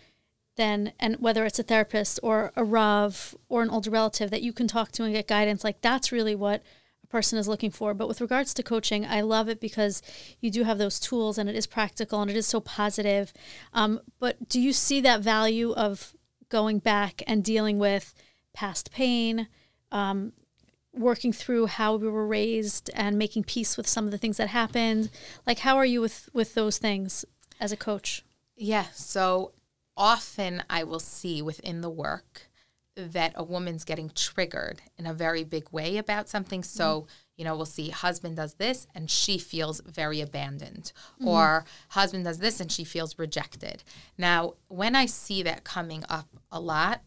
then 0.56 0.92
and 1.00 1.18
whether 1.18 1.46
it's 1.46 1.60
a 1.60 1.64
therapist 1.64 2.20
or 2.24 2.52
a 2.56 2.64
Rav 2.64 3.36
or 3.48 3.62
an 3.62 3.70
older 3.70 3.92
relative 3.92 4.32
that 4.32 4.42
you 4.42 4.52
can 4.52 4.68
talk 4.68 4.92
to 4.94 5.04
and 5.04 5.14
get 5.14 5.28
guidance, 5.28 5.64
like 5.64 5.82
that's 5.82 6.12
really 6.12 6.36
what 6.36 6.64
a 7.04 7.08
person 7.08 7.38
is 7.38 7.48
looking 7.48 7.70
for. 7.70 7.94
But 7.94 8.08
with 8.08 8.20
regards 8.20 8.56
to 8.56 8.64
coaching, 8.64 9.06
I 9.06 9.22
love 9.22 9.48
it 9.48 9.62
because 9.62 10.02
you 10.42 10.50
do 10.50 10.64
have 10.64 10.80
those 10.80 11.00
tools 11.00 11.38
and 11.38 11.48
it 11.48 11.56
is 11.56 11.68
practical 11.68 12.22
and 12.22 12.32
it 12.32 12.36
is 12.36 12.48
so 12.48 12.60
positive. 12.60 13.32
Um, 13.74 14.02
but 14.20 14.50
do 14.50 14.60
you 14.60 14.74
see 14.74 15.00
that 15.02 15.22
value 15.22 15.74
of 15.74 16.14
going 16.50 16.80
back 16.80 17.22
and 17.28 17.44
dealing 17.44 17.78
with 17.78 18.16
past 18.58 18.92
pain, 18.92 19.48
um, 19.92 20.34
working 20.92 21.32
through 21.32 21.68
how 21.68 21.96
we 21.96 22.10
were 22.10 22.26
raised, 22.26 22.90
and 22.96 23.16
making 23.16 23.44
peace 23.44 23.78
with 23.78 23.88
some 23.88 24.06
of 24.06 24.12
the 24.12 24.18
things 24.18 24.38
that 24.38 24.50
happened? 24.50 25.12
Like, 25.46 25.60
how 25.60 25.78
are 25.78 25.86
you 25.86 26.02
with 26.02 26.28
with 26.34 26.56
those 26.56 26.80
things 26.80 27.24
as 27.60 27.72
a 27.72 27.78
coach? 27.78 28.24
Yeah. 28.56 28.86
So 28.94 29.52
often 29.96 30.64
I 30.70 30.84
will 30.84 31.00
see 31.00 31.42
within 31.42 31.82
the 31.82 31.90
work 31.90 32.50
that 32.96 33.34
a 33.36 33.44
woman's 33.44 33.84
getting 33.84 34.10
triggered 34.10 34.82
in 34.98 35.06
a 35.06 35.14
very 35.14 35.44
big 35.44 35.72
way 35.72 35.98
about 35.98 36.28
something. 36.28 36.64
So, 36.64 37.06
you 37.36 37.46
know, 37.46 37.56
we'll 37.56 37.68
see 37.68 37.90
husband 37.90 38.38
does 38.38 38.56
this 38.56 38.88
and 38.96 39.12
she 39.12 39.38
feels 39.38 39.82
very 39.86 40.20
abandoned, 40.20 40.92
or 41.24 41.66
husband 41.90 42.26
does 42.26 42.40
this 42.40 42.60
and 42.60 42.72
she 42.72 42.84
feels 42.84 43.20
rejected. 43.20 43.84
Now, 44.18 44.56
when 44.68 44.96
I 44.96 45.06
see 45.06 45.44
that 45.44 45.64
coming 45.64 46.04
up 46.10 46.28
a 46.52 46.60
lot, 46.60 47.04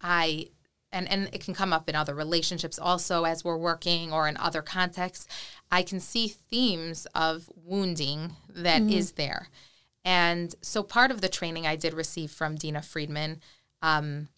I 0.00 0.48
and 0.92 1.08
and 1.10 1.28
it 1.32 1.44
can 1.44 1.54
come 1.54 1.72
up 1.72 1.88
in 1.88 1.94
other 1.94 2.14
relationships 2.14 2.78
also 2.78 3.24
as 3.24 3.44
we're 3.44 3.56
working 3.56 4.12
or 4.12 4.28
in 4.28 4.36
other 4.36 4.62
contexts 4.62 5.26
i 5.70 5.82
can 5.82 6.00
see 6.00 6.28
themes 6.28 7.06
of 7.14 7.50
wounding 7.54 8.36
that 8.48 8.82
mm-hmm. 8.82 8.96
is 8.96 9.12
there 9.12 9.48
and 10.04 10.54
so 10.62 10.82
part 10.82 11.10
of 11.10 11.20
the 11.20 11.28
training 11.28 11.66
i 11.66 11.76
did 11.76 11.94
receive 11.94 12.30
from 12.30 12.56
dina 12.56 12.82
friedman 12.82 13.40
um, 13.80 14.28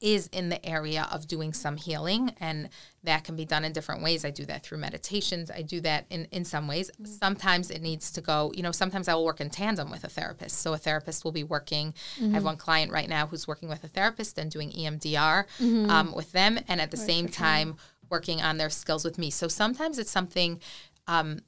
is 0.00 0.26
in 0.28 0.48
the 0.48 0.64
area 0.64 1.08
of 1.10 1.26
doing 1.26 1.52
some 1.52 1.76
healing 1.76 2.34
and 2.38 2.68
that 3.02 3.24
can 3.24 3.34
be 3.34 3.44
done 3.44 3.64
in 3.64 3.72
different 3.72 4.02
ways 4.02 4.24
i 4.24 4.30
do 4.30 4.44
that 4.44 4.62
through 4.62 4.78
meditations 4.78 5.50
i 5.50 5.62
do 5.62 5.80
that 5.80 6.04
in, 6.10 6.26
in 6.32 6.44
some 6.44 6.68
ways 6.68 6.90
mm-hmm. 6.92 7.04
sometimes 7.06 7.70
it 7.70 7.80
needs 7.80 8.10
to 8.10 8.20
go 8.20 8.52
you 8.54 8.62
know 8.62 8.72
sometimes 8.72 9.08
i 9.08 9.14
will 9.14 9.24
work 9.24 9.40
in 9.40 9.48
tandem 9.48 9.90
with 9.90 10.04
a 10.04 10.08
therapist 10.08 10.58
so 10.58 10.72
a 10.74 10.78
therapist 10.78 11.24
will 11.24 11.32
be 11.32 11.44
working 11.44 11.92
mm-hmm. 11.92 12.24
i 12.24 12.28
have 12.28 12.36
mm-hmm. 12.38 12.46
one 12.46 12.56
client 12.56 12.92
right 12.92 13.08
now 13.08 13.26
who's 13.26 13.48
working 13.48 13.68
with 13.68 13.82
a 13.84 13.88
therapist 13.88 14.38
and 14.38 14.50
doing 14.50 14.70
emdr 14.72 15.44
mm-hmm. 15.58 15.90
um, 15.90 16.14
with 16.14 16.32
them 16.32 16.58
and 16.68 16.80
at 16.80 16.90
the 16.90 16.96
right, 16.96 17.06
same 17.06 17.28
time 17.28 17.76
working 18.10 18.42
on 18.42 18.58
their 18.58 18.70
skills 18.70 19.04
with 19.04 19.18
me 19.18 19.30
so 19.30 19.48
sometimes 19.48 19.98
it's 19.98 20.10
something 20.10 20.60
um, 21.06 21.40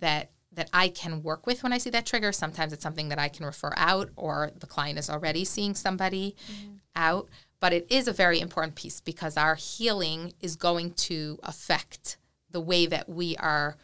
that 0.00 0.30
that 0.52 0.68
I 0.72 0.88
can 0.88 1.22
work 1.22 1.46
with 1.46 1.62
when 1.62 1.72
I 1.72 1.78
see 1.78 1.90
that 1.90 2.04
trigger. 2.04 2.32
Sometimes 2.32 2.72
it's 2.72 2.82
something 2.82 3.10
that 3.10 3.18
I 3.18 3.28
can 3.28 3.46
refer 3.46 3.72
out, 3.76 4.10
or 4.16 4.50
the 4.58 4.66
client 4.66 4.98
is 4.98 5.08
already 5.08 5.44
seeing 5.44 5.74
somebody 5.74 6.34
mm-hmm. 6.50 6.72
out. 6.96 7.28
But 7.60 7.72
it 7.72 7.86
is 7.90 8.06
a 8.06 8.12
very 8.12 8.40
important 8.40 8.76
piece 8.76 9.00
because 9.00 9.36
our 9.36 9.56
healing 9.56 10.32
is 10.40 10.56
going 10.56 10.92
to 10.92 11.38
affect 11.42 12.16
the 12.50 12.60
way 12.60 12.86
that 12.86 13.08
we 13.08 13.36
are, 13.36 13.76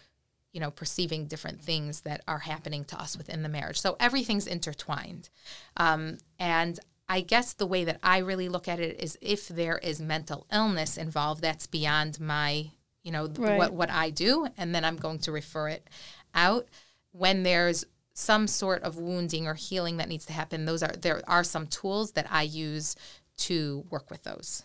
you 0.53 0.61
know, 0.61 0.70
perceiving 0.70 1.27
different 1.27 1.61
things 1.61 2.03
that 2.03 2.22
are 2.29 2.39
happening 2.39 2.85
to 2.87 3.01
us 3.01 3.16
within 3.16 3.43
the 3.43 3.49
marriage. 3.49 3.81
So 3.81 3.97
everything's 3.99 4.47
intertwined. 4.47 5.29
Um, 5.77 6.18
and 6.39 6.79
I 7.09 7.20
guess 7.20 7.53
the 7.53 7.66
way 7.66 7.85
that 7.85 7.99
I 8.03 8.18
really 8.18 8.49
look 8.49 8.68
at 8.68 8.81
it 8.81 9.01
is 9.01 9.18
if 9.20 9.49
there 9.49 9.79
is 9.79 10.01
mental 10.01 10.47
illness 10.53 10.97
involved, 10.97 11.43
that's 11.43 11.66
beyond 11.66 12.20
my, 12.20 12.70
you 13.03 13.12
know, 13.12 13.27
right. 13.37 13.59
what, 13.59 13.72
what 13.72 13.91
I 13.91 14.11
do. 14.11 14.49
And 14.57 14.75
then 14.75 14.85
I'm 14.85 14.97
going 14.97 15.18
to 15.20 15.33
refer 15.33 15.68
it 15.68 15.89
out. 16.35 16.68
When 17.12 17.43
there's 17.43 17.85
some 18.14 18.47
sort 18.47 18.83
of 18.83 18.97
wounding 18.97 19.47
or 19.47 19.55
healing 19.55 19.99
that 19.99 20.09
needs 20.09 20.25
to 20.27 20.33
happen, 20.33 20.64
those 20.64 20.83
are 20.83 20.93
there 20.93 21.20
are 21.29 21.45
some 21.45 21.66
tools 21.66 22.12
that 22.12 22.27
I 22.31 22.43
use 22.43 22.97
to 23.37 23.85
work 23.91 24.11
with 24.11 24.22
those. 24.22 24.64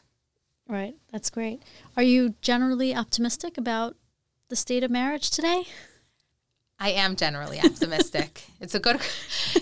Right. 0.67 0.95
That's 1.11 1.29
great. 1.29 1.63
Are 1.97 2.03
you 2.03 2.35
generally 2.41 2.95
optimistic 2.95 3.57
about 3.57 3.95
the 4.49 4.55
state 4.55 4.83
of 4.83 4.91
marriage 4.91 5.31
today? 5.31 5.63
I 6.79 6.91
am 6.91 7.15
generally 7.15 7.59
optimistic. 7.59 8.43
it's 8.61 8.75
a 8.75 8.79
good 8.79 9.01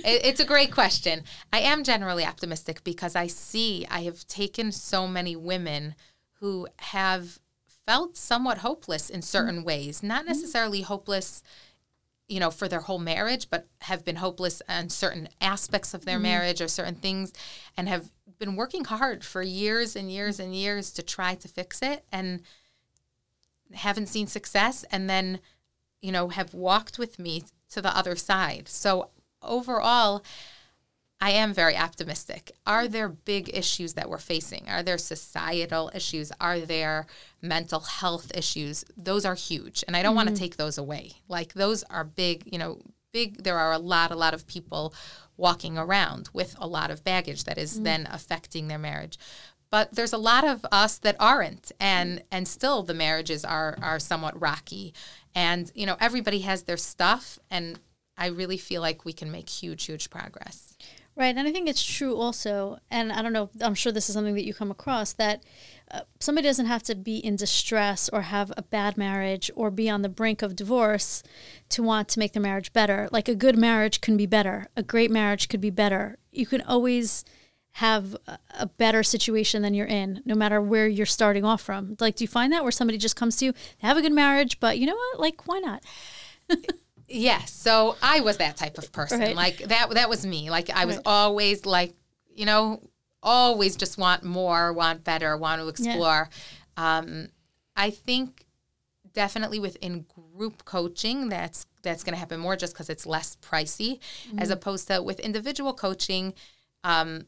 it's 0.03 0.39
a 0.39 0.45
great 0.45 0.71
question. 0.71 1.23
I 1.51 1.61
am 1.61 1.83
generally 1.83 2.25
optimistic 2.25 2.83
because 2.83 3.15
I 3.15 3.27
see 3.27 3.87
I 3.89 4.01
have 4.01 4.27
taken 4.27 4.71
so 4.71 5.07
many 5.07 5.35
women 5.35 5.95
who 6.39 6.67
have 6.77 7.39
felt 7.85 8.17
somewhat 8.17 8.59
hopeless 8.59 9.09
in 9.09 9.21
certain 9.21 9.57
mm-hmm. 9.57 9.65
ways, 9.65 10.03
not 10.03 10.25
necessarily 10.25 10.81
hopeless 10.81 11.41
you 12.27 12.41
know, 12.41 12.51
for 12.51 12.67
their 12.67 12.81
whole 12.81 12.99
marriage, 12.99 13.49
but 13.49 13.67
have 13.81 14.03
been 14.03 14.17
hopeless 14.17 14.61
on 14.67 14.89
certain 14.89 15.29
aspects 15.39 15.93
of 15.93 16.03
their 16.03 16.15
mm-hmm. 16.15 16.23
marriage 16.23 16.61
or 16.61 16.67
certain 16.67 16.95
things 16.95 17.31
and 17.77 17.87
have 17.87 18.11
been 18.39 18.55
working 18.55 18.85
hard 18.85 19.23
for 19.23 19.41
years 19.41 19.95
and 19.95 20.11
years 20.11 20.39
and 20.39 20.55
years 20.55 20.91
to 20.91 21.03
try 21.03 21.35
to 21.35 21.47
fix 21.47 21.81
it 21.81 22.03
and 22.11 22.41
haven't 23.73 24.07
seen 24.07 24.27
success 24.27 24.85
and 24.91 25.09
then, 25.09 25.39
you 26.01 26.11
know, 26.11 26.29
have 26.29 26.53
walked 26.53 26.97
with 26.97 27.19
me 27.19 27.43
to 27.69 27.81
the 27.81 27.95
other 27.95 28.15
side. 28.15 28.67
So 28.67 29.09
overall, 29.41 30.23
I 31.19 31.31
am 31.31 31.53
very 31.53 31.75
optimistic. 31.75 32.51
Are 32.67 32.87
there 32.87 33.09
big 33.09 33.49
issues 33.53 33.93
that 33.93 34.09
we're 34.09 34.19
facing? 34.19 34.69
Are 34.69 34.83
there 34.83 34.99
societal 34.99 35.89
issues? 35.95 36.31
Are 36.39 36.59
there 36.59 37.07
mental 37.41 37.79
health 37.79 38.31
issues? 38.35 38.85
Those 38.95 39.25
are 39.25 39.33
huge. 39.33 39.83
And 39.87 39.97
I 39.97 40.03
don't 40.03 40.11
mm-hmm. 40.11 40.27
want 40.27 40.29
to 40.29 40.35
take 40.35 40.57
those 40.57 40.77
away. 40.77 41.13
Like 41.27 41.53
those 41.53 41.83
are 41.83 42.03
big, 42.03 42.43
you 42.45 42.59
know, 42.59 42.81
big 43.11 43.43
there 43.43 43.57
are 43.57 43.71
a 43.71 43.79
lot 43.79 44.11
a 44.11 44.15
lot 44.15 44.33
of 44.33 44.47
people 44.47 44.93
walking 45.37 45.77
around 45.77 46.29
with 46.33 46.55
a 46.59 46.67
lot 46.67 46.91
of 46.91 47.03
baggage 47.03 47.43
that 47.45 47.57
is 47.57 47.75
mm-hmm. 47.75 47.83
then 47.83 48.07
affecting 48.11 48.67
their 48.67 48.79
marriage. 48.79 49.17
But 49.69 49.93
there's 49.93 50.13
a 50.13 50.17
lot 50.17 50.45
of 50.45 50.65
us 50.71 50.97
that 50.99 51.15
aren't 51.19 51.71
and 51.79 52.23
and 52.31 52.47
still 52.47 52.83
the 52.83 52.93
marriages 52.93 53.45
are 53.45 53.77
are 53.81 53.99
somewhat 53.99 54.39
rocky. 54.39 54.93
And 55.35 55.71
you 55.75 55.85
know, 55.85 55.97
everybody 55.99 56.39
has 56.39 56.63
their 56.63 56.77
stuff 56.77 57.37
and 57.51 57.79
I 58.17 58.27
really 58.27 58.57
feel 58.57 58.81
like 58.81 59.05
we 59.05 59.13
can 59.13 59.31
make 59.31 59.49
huge 59.49 59.85
huge 59.85 60.09
progress. 60.09 60.66
Right. 61.17 61.35
And 61.35 61.47
I 61.47 61.51
think 61.51 61.67
it's 61.67 61.83
true 61.83 62.15
also, 62.15 62.77
and 62.91 63.11
I 63.11 63.23
don't 63.23 63.33
know, 63.33 63.49
I'm 63.59 63.73
sure 63.73 63.91
this 63.91 64.07
is 64.07 64.13
something 64.13 64.35
that 64.35 64.45
you 64.45 64.53
come 64.53 64.69
across, 64.69 65.13
that 65.13 65.41
uh, 65.89 66.01
somebody 66.19 66.47
doesn't 66.47 66.67
have 66.67 66.83
to 66.83 66.93
be 66.93 67.17
in 67.17 67.35
distress 67.35 68.07
or 68.07 68.21
have 68.21 68.53
a 68.55 68.61
bad 68.61 68.97
marriage 68.97 69.49
or 69.55 69.71
be 69.71 69.89
on 69.89 70.03
the 70.03 70.09
brink 70.09 70.43
of 70.43 70.55
divorce 70.55 71.23
to 71.69 71.81
want 71.81 72.07
to 72.09 72.19
make 72.19 72.33
their 72.33 72.43
marriage 72.43 72.71
better. 72.71 73.09
Like 73.11 73.27
a 73.27 73.33
good 73.33 73.57
marriage 73.57 73.99
can 73.99 74.15
be 74.15 74.27
better, 74.27 74.67
a 74.77 74.83
great 74.83 75.09
marriage 75.09 75.49
could 75.49 75.59
be 75.59 75.71
better. 75.71 76.19
You 76.31 76.45
can 76.45 76.61
always 76.61 77.25
have 77.71 78.15
a 78.51 78.67
better 78.67 79.01
situation 79.01 79.63
than 79.63 79.73
you're 79.73 79.87
in, 79.87 80.21
no 80.23 80.35
matter 80.35 80.61
where 80.61 80.87
you're 80.87 81.07
starting 81.07 81.43
off 81.43 81.61
from. 81.61 81.97
Like, 81.99 82.15
do 82.15 82.23
you 82.23 82.27
find 82.27 82.53
that 82.53 82.61
where 82.61 82.71
somebody 82.71 82.99
just 82.99 83.15
comes 83.15 83.37
to 83.37 83.45
you, 83.45 83.53
they 83.53 83.87
have 83.87 83.97
a 83.97 84.03
good 84.03 84.13
marriage, 84.13 84.59
but 84.59 84.77
you 84.77 84.85
know 84.85 84.95
what? 84.95 85.19
Like, 85.19 85.47
why 85.47 85.57
not? 85.57 85.83
Yes. 87.07 87.53
So 87.53 87.95
I 88.01 88.19
was 88.19 88.37
that 88.37 88.57
type 88.57 88.77
of 88.77 88.91
person. 88.91 89.19
Right. 89.19 89.35
Like 89.35 89.57
that 89.59 89.89
that 89.91 90.09
was 90.09 90.25
me. 90.25 90.49
Like 90.49 90.69
I 90.69 90.85
was 90.85 90.97
right. 90.97 91.05
always 91.05 91.65
like, 91.65 91.93
you 92.33 92.45
know, 92.45 92.81
always 93.23 93.75
just 93.75 93.97
want 93.97 94.23
more, 94.23 94.73
want 94.73 95.03
better, 95.03 95.37
want 95.37 95.61
to 95.61 95.67
explore. 95.67 96.29
Yeah. 96.77 96.97
Um, 96.97 97.29
I 97.75 97.91
think 97.91 98.45
definitely 99.13 99.59
within 99.59 100.05
group 100.35 100.63
coaching 100.63 101.27
that's 101.27 101.65
that's 101.81 102.03
going 102.03 102.13
to 102.13 102.19
happen 102.19 102.39
more 102.39 102.55
just 102.55 102.73
because 102.73 102.87
it's 102.87 103.03
less 103.03 103.35
pricey 103.37 103.99
mm-hmm. 104.27 104.37
as 104.37 104.51
opposed 104.51 104.87
to 104.87 105.01
with 105.01 105.19
individual 105.19 105.73
coaching 105.73 106.35
um, 106.83 107.25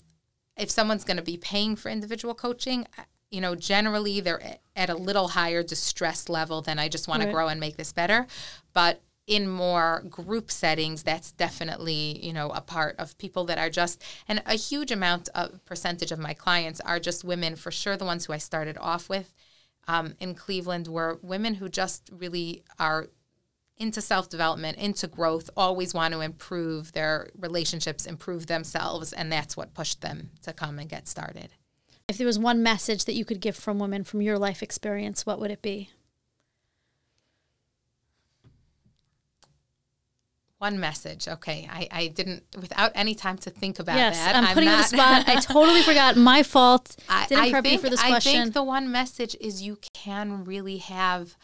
if 0.55 0.69
someone's 0.69 1.03
going 1.03 1.17
to 1.17 1.23
be 1.23 1.35
paying 1.35 1.75
for 1.75 1.89
individual 1.89 2.35
coaching 2.35 2.85
you 3.31 3.41
know 3.41 3.55
generally 3.55 4.19
they're 4.19 4.59
at 4.75 4.91
a 4.91 4.93
little 4.93 5.29
higher 5.29 5.63
distress 5.63 6.29
level 6.29 6.61
than 6.61 6.77
i 6.77 6.87
just 6.87 7.07
want 7.07 7.21
right. 7.21 7.25
to 7.25 7.31
grow 7.31 7.47
and 7.47 7.59
make 7.59 7.75
this 7.75 7.91
better 7.91 8.27
but 8.73 9.01
in 9.29 9.47
more 9.47 10.03
group 10.09 10.49
settings 10.49 11.03
that's 11.03 11.31
definitely 11.33 12.19
you 12.25 12.33
know 12.33 12.49
a 12.49 12.59
part 12.59 12.95
of 12.97 13.15
people 13.19 13.45
that 13.45 13.59
are 13.59 13.69
just 13.69 14.03
and 14.27 14.41
a 14.47 14.55
huge 14.55 14.91
amount 14.91 15.29
of 15.35 15.63
percentage 15.65 16.11
of 16.11 16.17
my 16.17 16.33
clients 16.33 16.81
are 16.81 16.99
just 16.99 17.23
women 17.23 17.55
for 17.55 17.69
sure 17.69 17.95
the 17.95 18.03
ones 18.03 18.25
who 18.25 18.33
i 18.33 18.39
started 18.39 18.75
off 18.81 19.07
with 19.07 19.31
um, 19.87 20.15
in 20.19 20.33
cleveland 20.33 20.87
were 20.87 21.19
women 21.21 21.53
who 21.53 21.69
just 21.69 22.09
really 22.11 22.63
are 22.79 23.07
into 23.77 24.01
self-development 24.01 24.77
into 24.79 25.07
growth 25.07 25.47
always 25.55 25.93
want 25.93 26.11
to 26.11 26.21
improve 26.21 26.91
their 26.93 27.29
relationships 27.37 28.07
improve 28.07 28.47
themselves 28.47 29.13
and 29.13 29.31
that's 29.31 29.55
what 29.55 29.75
pushed 29.75 30.01
them 30.01 30.31
to 30.41 30.51
come 30.51 30.79
and 30.79 30.89
get 30.89 31.07
started. 31.07 31.49
If 32.07 32.17
there 32.17 32.27
was 32.27 32.39
one 32.39 32.63
message 32.63 33.05
that 33.05 33.13
you 33.13 33.23
could 33.23 33.39
give 33.39 33.55
from 33.55 33.77
women 33.77 34.03
from 34.03 34.23
your 34.23 34.39
life 34.39 34.63
experience 34.63 35.25
what 35.25 35.39
would 35.39 35.51
it 35.51 35.61
be 35.61 35.91
One 40.59 40.77
message. 40.77 41.29
Okay. 41.29 41.67
I, 41.71 41.87
I 41.89 42.07
didn't, 42.07 42.43
without 42.59 42.91
any 42.93 43.15
time 43.15 43.37
to 43.39 43.49
think 43.49 43.79
about 43.79 43.95
yes, 43.95 44.17
that. 44.17 44.35
I'm, 44.35 44.43
I'm 44.43 44.53
putting 44.53 44.67
not, 44.67 44.91
you 44.91 44.99
on 44.99 45.23
the 45.23 45.23
spot. 45.23 45.29
I 45.29 45.39
totally 45.39 45.81
forgot. 45.83 46.17
My 46.17 46.43
fault. 46.43 46.97
I, 47.07 47.27
didn't 47.27 47.43
I 47.45 47.51
prep 47.51 47.63
think, 47.63 47.73
you 47.73 47.79
for 47.79 47.89
this 47.89 48.01
question. 48.01 48.39
I 48.39 48.43
think 48.43 48.53
the 48.53 48.63
one 48.63 48.91
message 48.91 49.37
is 49.39 49.61
you 49.61 49.77
can 49.93 50.43
really 50.43 50.77
have, 50.77 51.37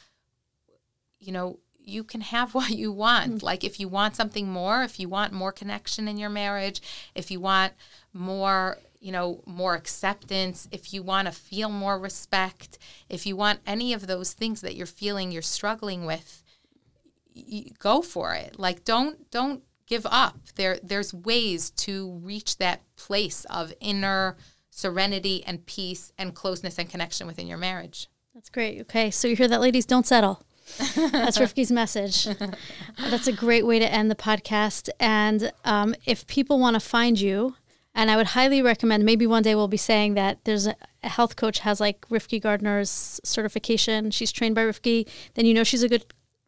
you 1.17 1.31
know, 1.31 1.59
you 1.79 2.03
can 2.03 2.19
have 2.19 2.53
what 2.53 2.71
you 2.71 2.91
want. 2.91 3.35
Mm-hmm. 3.35 3.45
Like 3.45 3.63
if 3.63 3.79
you 3.79 3.87
want 3.87 4.17
something 4.17 4.49
more, 4.49 4.83
if 4.83 4.99
you 4.99 5.07
want 5.07 5.31
more 5.31 5.53
connection 5.53 6.09
in 6.09 6.17
your 6.17 6.29
marriage, 6.29 6.81
if 7.15 7.31
you 7.31 7.39
want 7.39 7.71
more, 8.11 8.79
you 8.99 9.13
know, 9.13 9.41
more 9.45 9.75
acceptance, 9.75 10.67
if 10.73 10.93
you 10.93 11.01
want 11.03 11.27
to 11.27 11.31
feel 11.31 11.69
more 11.69 11.97
respect, 11.97 12.77
if 13.07 13.25
you 13.25 13.37
want 13.37 13.59
any 13.65 13.93
of 13.93 14.07
those 14.07 14.33
things 14.33 14.59
that 14.59 14.75
you're 14.75 14.85
feeling 14.85 15.31
you're 15.31 15.41
struggling 15.41 16.05
with, 16.05 16.43
go 17.79 18.01
for 18.01 18.33
it. 18.33 18.59
Like 18.59 18.83
don't 18.83 19.29
don't 19.31 19.63
give 19.87 20.05
up. 20.09 20.37
There 20.55 20.79
there's 20.83 21.13
ways 21.13 21.69
to 21.71 22.11
reach 22.23 22.57
that 22.57 22.81
place 22.95 23.45
of 23.45 23.73
inner 23.79 24.37
serenity 24.69 25.43
and 25.45 25.65
peace 25.65 26.11
and 26.17 26.35
closeness 26.35 26.77
and 26.77 26.89
connection 26.89 27.27
within 27.27 27.47
your 27.47 27.57
marriage. 27.57 28.07
That's 28.33 28.49
great. 28.49 28.81
Okay, 28.81 29.11
so 29.11 29.27
you 29.29 29.35
hear 29.35 29.47
that, 29.47 29.61
ladies? 29.61 29.85
Don't 29.85 30.05
settle. 30.05 30.43
That's 30.95 31.37
Rivke's 31.39 31.71
message. 31.71 32.27
That's 32.97 33.27
a 33.27 33.31
great 33.31 33.65
way 33.65 33.79
to 33.79 33.89
end 33.89 34.11
the 34.11 34.15
podcast. 34.15 34.89
And 34.99 35.53
um, 35.63 35.95
if 36.05 36.27
people 36.27 36.59
want 36.59 36.73
to 36.73 36.81
find 36.81 37.19
you, 37.19 37.55
and 37.93 38.11
I 38.11 38.17
would 38.17 38.27
highly 38.27 38.61
recommend, 38.61 39.05
maybe 39.05 39.25
one 39.25 39.43
day 39.43 39.55
we'll 39.55 39.69
be 39.69 39.77
saying 39.77 40.15
that 40.15 40.43
there's 40.43 40.67
a, 40.67 40.75
a 41.01 41.07
health 41.07 41.37
coach 41.37 41.59
has 41.59 41.79
like 41.79 42.01
Rivke 42.09 42.41
Gardner's 42.41 43.21
certification. 43.23 44.11
She's 44.11 44.33
trained 44.33 44.55
by 44.55 44.63
Rivke. 44.63 45.07
Then 45.35 45.45
you 45.45 45.53
know 45.53 45.63
she's 45.63 45.83
a 45.83 45.87
good 45.87 46.05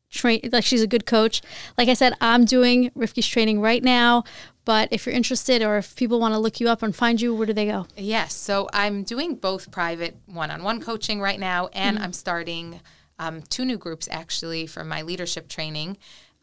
train 0.09 0.39
like 0.51 0.63
she's 0.63 0.81
a 0.81 0.87
good 0.87 1.05
coach. 1.05 1.41
Like 1.77 1.89
I 1.89 1.93
said, 1.93 2.13
I'm 2.21 2.45
doing 2.45 2.91
Rivke's 2.95 3.27
training 3.27 3.61
right 3.61 3.83
now. 3.83 4.23
But 4.67 4.91
if 4.91 5.05
you're 5.05 5.15
interested 5.15 5.63
or 5.63 5.77
if 5.77 5.95
people 5.95 6.19
want 6.19 6.33
to 6.33 6.39
look 6.39 6.59
you 6.59 6.67
up 6.67 6.83
and 6.83 6.93
find 6.93 7.21
you, 7.21 7.33
where 7.33 7.47
do 7.47 7.53
they 7.53 7.67
go? 7.67 7.87
Yes. 7.95 8.33
So 8.33 8.67
I'm 8.73 9.03
doing 9.03 9.35
both 9.35 9.71
private 9.71 10.17
one 10.25 10.51
on 10.51 10.61
one 10.61 10.81
coaching 10.81 11.21
right 11.21 11.39
now, 11.39 11.69
and 11.71 11.95
mm-hmm. 11.95 12.03
I'm 12.03 12.11
starting 12.11 12.81
um, 13.17 13.43
two 13.43 13.63
new 13.63 13.77
groups 13.77 14.09
actually 14.11 14.67
for 14.67 14.83
my 14.83 15.03
leadership 15.03 15.47
training. 15.47 15.95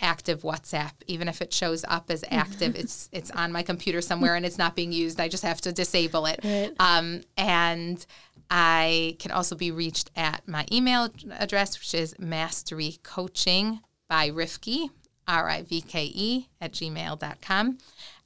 active 0.00 0.42
WhatsApp. 0.42 0.92
Even 1.06 1.28
if 1.28 1.40
it 1.40 1.52
shows 1.52 1.84
up 1.88 2.10
as 2.10 2.24
active, 2.30 2.76
it's 2.76 3.08
it's 3.12 3.30
on 3.30 3.52
my 3.52 3.62
computer 3.62 4.00
somewhere 4.00 4.34
and 4.34 4.44
it's 4.44 4.58
not 4.58 4.74
being 4.74 4.92
used. 4.92 5.20
I 5.20 5.28
just 5.28 5.42
have 5.42 5.60
to 5.62 5.72
disable 5.72 6.26
it. 6.26 6.40
Right. 6.42 6.72
Um, 6.78 7.22
and 7.36 8.04
I 8.50 9.16
can 9.18 9.30
also 9.30 9.54
be 9.56 9.70
reached 9.70 10.10
at 10.16 10.46
my 10.46 10.66
email 10.70 11.08
address, 11.38 11.78
which 11.78 11.94
is 11.94 12.14
mastery 12.18 12.98
coaching 13.02 13.80
by 14.08 14.30
Rivke, 14.30 14.90
R 15.26 15.48
I 15.48 15.62
V 15.62 15.80
K 15.80 16.10
E, 16.14 16.48
at 16.60 16.72
gmail.com. 16.72 17.78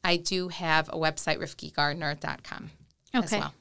I 0.05 0.17
do 0.17 0.49
have 0.49 0.89
a 0.89 0.97
website, 0.97 1.39
rivkegardner.com 1.39 2.71
okay. 3.15 3.25
as 3.25 3.33
well. 3.33 3.55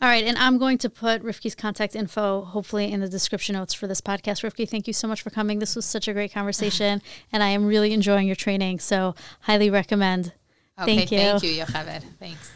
All 0.00 0.08
right, 0.08 0.24
and 0.24 0.38
I'm 0.38 0.58
going 0.58 0.78
to 0.78 0.90
put 0.90 1.22
Rivke's 1.22 1.54
contact 1.54 1.96
info 1.96 2.42
hopefully 2.42 2.92
in 2.92 3.00
the 3.00 3.08
description 3.08 3.54
notes 3.54 3.74
for 3.74 3.86
this 3.86 4.00
podcast. 4.00 4.42
Rivke, 4.42 4.68
thank 4.68 4.86
you 4.86 4.92
so 4.92 5.08
much 5.08 5.22
for 5.22 5.30
coming. 5.30 5.58
This 5.58 5.74
was 5.74 5.84
such 5.84 6.06
a 6.06 6.12
great 6.12 6.32
conversation, 6.32 7.02
and 7.32 7.42
I 7.42 7.48
am 7.48 7.66
really 7.66 7.92
enjoying 7.92 8.26
your 8.26 8.36
training. 8.36 8.78
So, 8.78 9.14
highly 9.40 9.70
recommend. 9.70 10.32
Okay, 10.78 10.96
thank 10.96 11.12
you. 11.12 11.18
Thank 11.18 11.42
you, 11.42 11.64
Yocheved. 11.64 12.04
Thanks. 12.18 12.52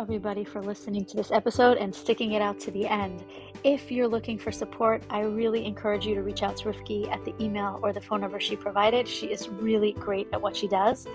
Everybody, 0.00 0.44
for 0.44 0.62
listening 0.62 1.04
to 1.04 1.14
this 1.14 1.30
episode 1.30 1.76
and 1.76 1.94
sticking 1.94 2.32
it 2.32 2.40
out 2.40 2.58
to 2.60 2.70
the 2.70 2.86
end. 2.86 3.22
If 3.64 3.92
you're 3.92 4.08
looking 4.08 4.38
for 4.38 4.50
support, 4.50 5.02
I 5.10 5.20
really 5.20 5.66
encourage 5.66 6.06
you 6.06 6.14
to 6.14 6.22
reach 6.22 6.42
out 6.42 6.56
to 6.56 6.70
Rivke 6.70 7.12
at 7.12 7.22
the 7.26 7.34
email 7.38 7.78
or 7.82 7.92
the 7.92 8.00
phone 8.00 8.22
number 8.22 8.40
she 8.40 8.56
provided. 8.56 9.06
She 9.06 9.26
is 9.26 9.50
really 9.50 9.92
great 9.92 10.26
at 10.32 10.40
what 10.40 10.56
she 10.56 10.68
does. 10.68 11.06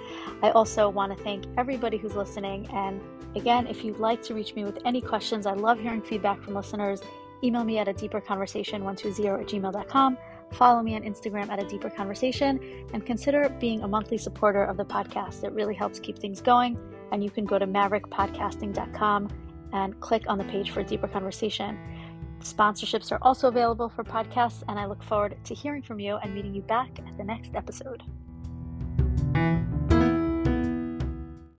I 0.44 0.52
also 0.52 0.88
want 0.88 1.18
to 1.18 1.24
thank 1.24 1.46
everybody 1.58 1.98
who's 1.98 2.16
listening. 2.16 2.70
And 2.72 3.02
again, 3.36 3.66
if 3.66 3.84
you'd 3.84 3.98
like 3.98 4.22
to 4.22 4.36
reach 4.36 4.54
me 4.54 4.64
with 4.64 4.78
any 4.86 5.02
questions, 5.02 5.48
I 5.48 5.54
love 5.54 5.80
hearing 5.80 6.04
feedback 6.04 6.44
from 6.44 6.54
listeners. 6.54 7.02
Email 7.44 7.64
me 7.64 7.80
at 7.80 7.88
a 7.88 7.94
deeper 7.94 8.22
conversation 8.22 8.84
120 8.84 9.42
at 9.42 9.48
gmail.com. 9.48 10.18
Follow 10.52 10.84
me 10.84 10.96
on 10.96 11.02
Instagram 11.02 11.50
at 11.50 11.60
a 11.60 11.66
deeper 11.66 11.90
conversation 11.90 12.60
and 12.94 13.04
consider 13.04 13.50
being 13.60 13.82
a 13.82 13.88
monthly 13.88 14.20
supporter 14.20 14.64
of 14.64 14.78
the 14.78 14.86
podcast. 14.86 15.44
It 15.44 15.54
really 15.54 15.74
helps 15.74 16.00
keep 16.00 16.20
things 16.20 16.40
going 16.40 16.78
and 17.12 17.24
you 17.24 17.30
can 17.30 17.46
go 17.46 17.60
to 17.60 17.68
maverickpodcasting.com 17.68 19.30
and 19.74 20.00
click 20.00 20.24
on 20.28 20.38
the 20.38 20.44
page 20.46 20.72
for 20.72 20.84
deeper 20.84 21.08
conversation. 21.08 21.78
Sponsorships 22.40 23.12
are 23.12 23.20
also 23.22 23.48
available 23.48 23.90
for 23.90 24.04
podcasts, 24.04 24.64
and 24.68 24.80
I 24.80 24.86
look 24.86 25.04
forward 25.04 25.38
to 25.46 25.54
hearing 25.54 25.82
from 25.82 26.00
you 26.00 26.18
and 26.18 26.34
meeting 26.34 26.54
you 26.54 26.62
back 26.62 27.00
at 27.00 27.18
the 27.18 27.24
next 27.24 27.56
episode. 27.56 28.04